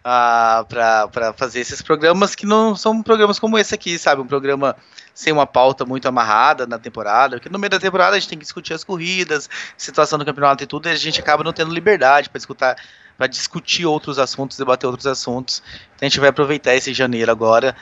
uh, 0.00 0.64
para 0.66 1.32
fazer 1.36 1.60
esses 1.60 1.80
programas 1.80 2.34
que 2.34 2.46
não 2.46 2.76
são 2.76 3.02
programas 3.02 3.38
como 3.38 3.58
esse 3.58 3.74
aqui, 3.74 3.98
sabe? 3.98 4.20
Um 4.20 4.26
programa 4.26 4.76
sem 5.14 5.32
uma 5.32 5.46
pauta 5.46 5.84
muito 5.84 6.06
amarrada 6.06 6.66
na 6.66 6.78
temporada, 6.78 7.36
porque 7.36 7.48
no 7.48 7.58
meio 7.58 7.70
da 7.70 7.80
temporada 7.80 8.14
a 8.14 8.18
gente 8.20 8.28
tem 8.28 8.38
que 8.38 8.44
discutir 8.44 8.74
as 8.74 8.84
corridas, 8.84 9.48
situação 9.76 10.18
do 10.18 10.24
campeonato 10.24 10.62
e 10.62 10.66
tudo, 10.66 10.88
e 10.88 10.92
a 10.92 10.96
gente 10.96 11.20
acaba 11.20 11.42
não 11.42 11.52
tendo 11.52 11.74
liberdade 11.74 12.28
para 12.28 12.38
escutar 12.38 12.76
para 13.16 13.26
discutir 13.26 13.84
outros 13.84 14.16
assuntos, 14.16 14.56
debater 14.56 14.88
outros 14.88 15.08
assuntos. 15.08 15.60
Então 15.96 16.06
a 16.06 16.08
gente 16.08 16.20
vai 16.20 16.28
aproveitar 16.28 16.76
esse 16.76 16.94
janeiro 16.94 17.32
agora 17.32 17.74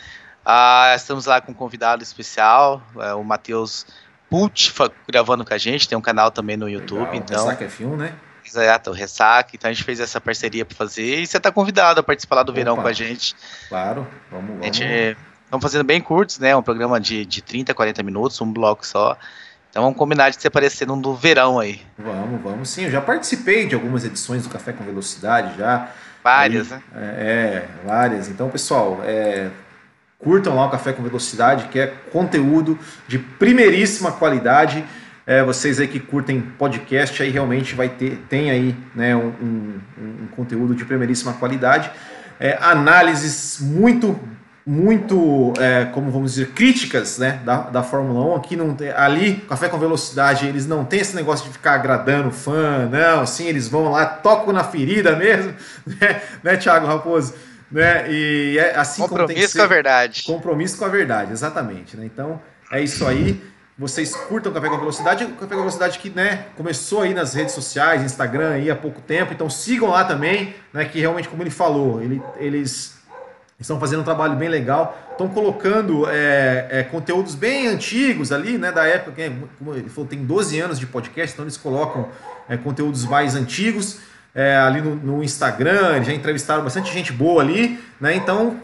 ah, 0.48 0.94
estamos 0.94 1.26
lá 1.26 1.40
com 1.40 1.50
um 1.50 1.54
convidado 1.54 2.04
especial, 2.04 2.80
é, 3.00 3.12
o 3.14 3.24
Matheus 3.24 3.84
Pult, 4.30 4.72
gravando 5.08 5.44
com 5.44 5.52
a 5.52 5.58
gente, 5.58 5.88
tem 5.88 5.98
um 5.98 6.00
canal 6.00 6.30
também 6.30 6.56
no 6.56 6.68
YouTube. 6.68 7.00
Legal, 7.00 7.14
então, 7.16 7.46
Ressaca 7.48 7.64
F1, 7.66 7.96
né? 7.96 8.14
Exato, 8.46 8.90
o 8.90 8.92
Ressaca. 8.92 9.50
Então 9.54 9.68
a 9.68 9.72
gente 9.72 9.82
fez 9.82 9.98
essa 9.98 10.20
parceria 10.20 10.64
para 10.64 10.76
fazer 10.76 11.18
e 11.18 11.26
você 11.26 11.36
está 11.36 11.50
convidado 11.50 11.98
a 11.98 12.02
participar 12.02 12.36
lá 12.36 12.42
do 12.44 12.52
Opa, 12.52 12.60
verão 12.60 12.76
com 12.76 12.86
a 12.86 12.92
gente. 12.92 13.34
Claro, 13.68 14.06
vamos, 14.30 14.46
vamos. 14.46 14.62
A 14.62 14.66
gente, 14.66 15.16
estamos 15.44 15.62
fazendo 15.64 15.84
bem 15.84 16.00
curtos, 16.00 16.38
né? 16.38 16.54
Um 16.54 16.62
programa 16.62 17.00
de, 17.00 17.26
de 17.26 17.42
30, 17.42 17.74
40 17.74 18.04
minutos, 18.04 18.40
um 18.40 18.52
bloco 18.52 18.86
só. 18.86 19.18
Então 19.68 19.82
vamos 19.82 19.98
combinar 19.98 20.30
de 20.30 20.40
você 20.40 20.46
aparecer 20.46 20.86
num 20.86 21.00
do 21.00 21.12
verão 21.12 21.58
aí. 21.58 21.82
Vamos, 21.98 22.40
vamos 22.40 22.68
sim. 22.70 22.84
Eu 22.84 22.90
já 22.92 23.00
participei 23.00 23.66
de 23.66 23.74
algumas 23.74 24.04
edições 24.04 24.44
do 24.44 24.48
Café 24.48 24.72
com 24.72 24.84
Velocidade 24.84 25.58
já. 25.58 25.90
Várias, 26.22 26.72
aí, 26.72 26.78
né? 26.78 26.84
É, 26.94 27.26
é, 27.26 27.68
várias. 27.84 28.28
Então, 28.28 28.48
pessoal, 28.48 29.00
é, 29.04 29.50
Curtam 30.18 30.56
lá 30.56 30.66
o 30.66 30.70
Café 30.70 30.92
com 30.92 31.02
Velocidade, 31.02 31.68
que 31.68 31.78
é 31.78 31.92
conteúdo 32.10 32.78
de 33.06 33.18
primeiríssima 33.18 34.10
qualidade. 34.12 34.84
É, 35.26 35.42
vocês 35.42 35.78
aí 35.78 35.88
que 35.88 36.00
curtem 36.00 36.40
podcast, 36.40 37.22
aí 37.22 37.30
realmente 37.30 37.74
vai 37.74 37.88
ter, 37.88 38.24
tem 38.28 38.50
aí 38.50 38.76
né, 38.94 39.14
um, 39.14 39.32
um, 39.42 39.80
um 39.98 40.26
conteúdo 40.34 40.74
de 40.74 40.84
primeiríssima 40.84 41.34
qualidade. 41.34 41.90
É, 42.40 42.56
análises 42.60 43.58
muito, 43.60 44.18
muito, 44.64 45.52
é, 45.58 45.84
como 45.86 46.10
vamos 46.10 46.32
dizer, 46.32 46.48
críticas 46.48 47.18
né, 47.18 47.40
da, 47.44 47.62
da 47.62 47.82
Fórmula 47.82 48.34
1. 48.34 48.36
Aqui 48.36 48.56
não 48.56 48.74
tem, 48.74 48.90
ali, 48.90 49.44
Café 49.48 49.68
com 49.68 49.78
Velocidade, 49.78 50.46
eles 50.46 50.66
não 50.66 50.84
tem 50.84 51.00
esse 51.00 51.14
negócio 51.14 51.44
de 51.46 51.52
ficar 51.52 51.74
agradando 51.74 52.30
fã, 52.30 52.88
não, 52.90 53.20
assim, 53.20 53.46
eles 53.46 53.68
vão 53.68 53.90
lá, 53.90 54.06
tocam 54.06 54.52
na 54.52 54.64
ferida 54.64 55.14
mesmo, 55.14 55.52
né, 55.86 56.22
né 56.42 56.56
Thiago 56.56 56.86
Raposo? 56.86 57.34
Né? 57.70 58.10
E 58.10 58.58
é 58.58 58.76
assim 58.76 59.02
compromisso 59.02 59.56
com 59.56 59.62
a 59.62 59.66
verdade. 59.66 60.22
Compromisso 60.24 60.78
com 60.78 60.84
a 60.84 60.88
verdade, 60.88 61.32
exatamente. 61.32 61.96
Né? 61.96 62.06
Então 62.06 62.40
é 62.70 62.80
isso 62.80 63.06
aí. 63.06 63.40
Vocês 63.78 64.16
curtam 64.16 64.50
o 64.50 64.54
Café 64.54 64.70
com 64.70 64.78
Velocidade, 64.78 65.24
o 65.24 65.32
Café 65.32 65.48
com 65.48 65.60
Velocidade 65.60 65.98
que 65.98 66.08
né, 66.08 66.46
começou 66.56 67.02
aí 67.02 67.12
nas 67.12 67.34
redes 67.34 67.52
sociais, 67.52 68.02
Instagram 68.02 68.52
aí 68.52 68.70
há 68.70 68.76
pouco 68.76 69.02
tempo, 69.02 69.34
então 69.34 69.50
sigam 69.50 69.90
lá 69.90 70.02
também, 70.02 70.54
né, 70.72 70.86
que 70.86 70.98
realmente, 70.98 71.28
como 71.28 71.42
ele 71.42 71.50
falou, 71.50 72.02
ele, 72.02 72.22
eles 72.38 72.96
estão 73.60 73.78
fazendo 73.78 74.00
um 74.00 74.04
trabalho 74.04 74.34
bem 74.34 74.48
legal, 74.48 74.98
estão 75.10 75.28
colocando 75.28 76.08
é, 76.08 76.68
é, 76.70 76.82
conteúdos 76.84 77.34
bem 77.34 77.66
antigos 77.66 78.32
ali, 78.32 78.56
né, 78.56 78.72
da 78.72 78.86
época, 78.86 79.30
como 79.58 79.74
ele 79.74 79.90
falou, 79.90 80.08
tem 80.08 80.24
12 80.24 80.58
anos 80.58 80.78
de 80.78 80.86
podcast, 80.86 81.34
então 81.34 81.44
eles 81.44 81.58
colocam 81.58 82.08
é, 82.48 82.56
conteúdos 82.56 83.04
mais 83.04 83.34
antigos, 83.34 83.98
é, 84.36 84.54
ali 84.54 84.82
no, 84.82 84.94
no, 84.94 85.24
Instagram, 85.24 86.04
já 86.04 86.12
entrevistaram 86.12 86.62
bastante 86.62 86.92
gente 86.92 87.10
boa 87.10 87.42
ali, 87.42 87.82
né? 87.98 88.14
Então 88.14 88.60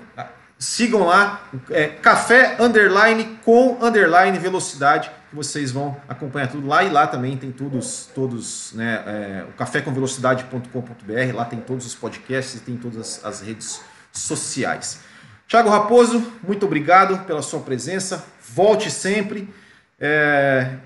sigam 0.58 1.06
lá, 1.06 1.42
é, 1.70 1.88
café 1.88 2.56
underline 2.60 3.38
com 3.42 3.78
underline 3.80 4.38
velocidade, 4.38 5.10
que 5.30 5.34
vocês 5.34 5.72
vão 5.72 5.96
acompanhar 6.06 6.48
tudo 6.48 6.68
lá 6.68 6.84
e 6.84 6.90
lá 6.90 7.06
também 7.06 7.38
tem 7.38 7.50
todos, 7.50 8.10
todos, 8.14 8.74
né? 8.74 9.02
É, 9.06 9.44
o 9.48 9.52
cafécomvelocidade.com.br, 9.54 11.34
lá 11.34 11.46
tem 11.46 11.58
todos 11.60 11.86
os 11.86 11.94
podcasts 11.94 12.60
e 12.60 12.60
tem 12.60 12.76
todas 12.76 12.98
as, 12.98 13.24
as 13.24 13.40
redes 13.40 13.80
sociais. 14.12 15.00
Thiago 15.48 15.70
Raposo, 15.70 16.22
muito 16.42 16.66
obrigado 16.66 17.24
pela 17.24 17.40
sua 17.40 17.60
presença. 17.60 18.22
Volte 18.54 18.90
sempre. 18.90 19.48
É, 19.98 20.76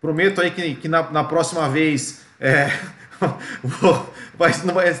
prometo 0.00 0.40
aí 0.40 0.50
que, 0.50 0.76
que 0.76 0.88
na, 0.88 1.10
na 1.10 1.24
próxima 1.24 1.68
vez 1.68 2.22
é, 2.40 2.70
não 4.64 4.74
vai 4.74 4.94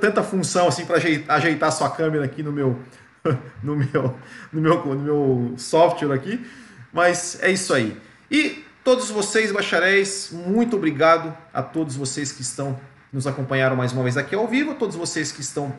tanta 0.00 0.22
função 0.22 0.68
assim 0.68 0.84
para 0.84 0.96
ajeitar, 0.96 1.36
ajeitar 1.36 1.72
sua 1.72 1.90
câmera 1.90 2.24
aqui 2.24 2.42
no 2.42 2.52
meu 2.52 2.78
no 3.62 3.76
meu 3.76 4.14
no 4.52 4.60
meu 4.60 4.84
no 4.84 5.00
meu 5.00 5.54
software 5.56 6.14
aqui, 6.14 6.44
mas 6.92 7.38
é 7.40 7.50
isso 7.50 7.72
aí. 7.72 7.96
E 8.30 8.64
todos 8.82 9.10
vocês 9.10 9.50
bacharéis, 9.52 10.30
muito 10.32 10.76
obrigado 10.76 11.34
a 11.52 11.62
todos 11.62 11.96
vocês 11.96 12.32
que 12.32 12.42
estão 12.42 12.78
nos 13.12 13.26
acompanharam 13.26 13.76
mais 13.76 13.92
uma 13.92 14.02
vez 14.02 14.16
aqui 14.16 14.34
ao 14.34 14.46
vivo, 14.46 14.74
todos 14.74 14.96
vocês 14.96 15.32
que 15.32 15.40
estão 15.40 15.72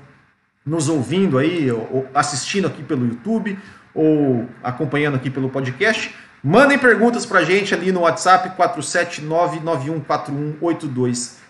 nos 0.66 0.90
ouvindo 0.90 1.38
aí, 1.38 1.70
ou 1.72 2.10
assistindo 2.14 2.66
aqui 2.66 2.82
pelo 2.82 3.06
YouTube, 3.06 3.60
ou 3.94 4.48
acompanhando 4.64 5.16
aqui 5.16 5.30
pelo 5.30 5.50
podcast. 5.50 6.16
Mandem 6.44 6.78
perguntas 6.78 7.26
para 7.26 7.40
a 7.40 7.44
gente 7.44 7.74
ali 7.74 7.92
no 7.92 8.02
WhatsApp 8.02 8.56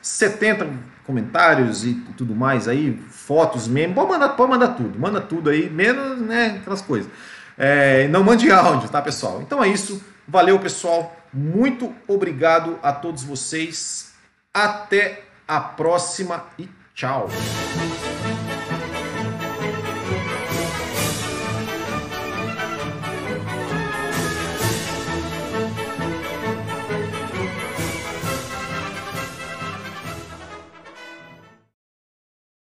47991418270 0.06 0.96
comentários 1.06 1.86
e 1.86 1.94
tudo 2.18 2.36
mais 2.36 2.68
aí, 2.68 3.00
fotos, 3.10 3.68
memes, 3.68 3.96
pode 3.96 4.10
mandar, 4.10 4.30
pode 4.30 4.52
mandar 4.52 4.68
tudo, 4.70 5.00
manda 5.00 5.22
tudo 5.22 5.50
aí, 5.50 5.70
menos 5.70 6.20
né, 6.20 6.58
aquelas 6.60 6.82
coisas. 6.82 7.10
É, 7.58 8.08
não 8.08 8.24
mande 8.24 8.52
áudio, 8.52 8.90
tá 8.90 9.02
pessoal? 9.02 9.42
Então 9.42 9.64
é 9.64 9.68
isso, 9.68 10.04
valeu 10.28 10.60
pessoal, 10.60 11.16
muito 11.32 11.94
obrigado 12.08 12.80
a 12.82 12.92
todos 12.92 13.24
vocês, 13.24 14.14
até 14.54 15.24
a 15.48 15.60
próxima 15.60 16.46
e 16.58 16.68
tchau. 16.94 17.30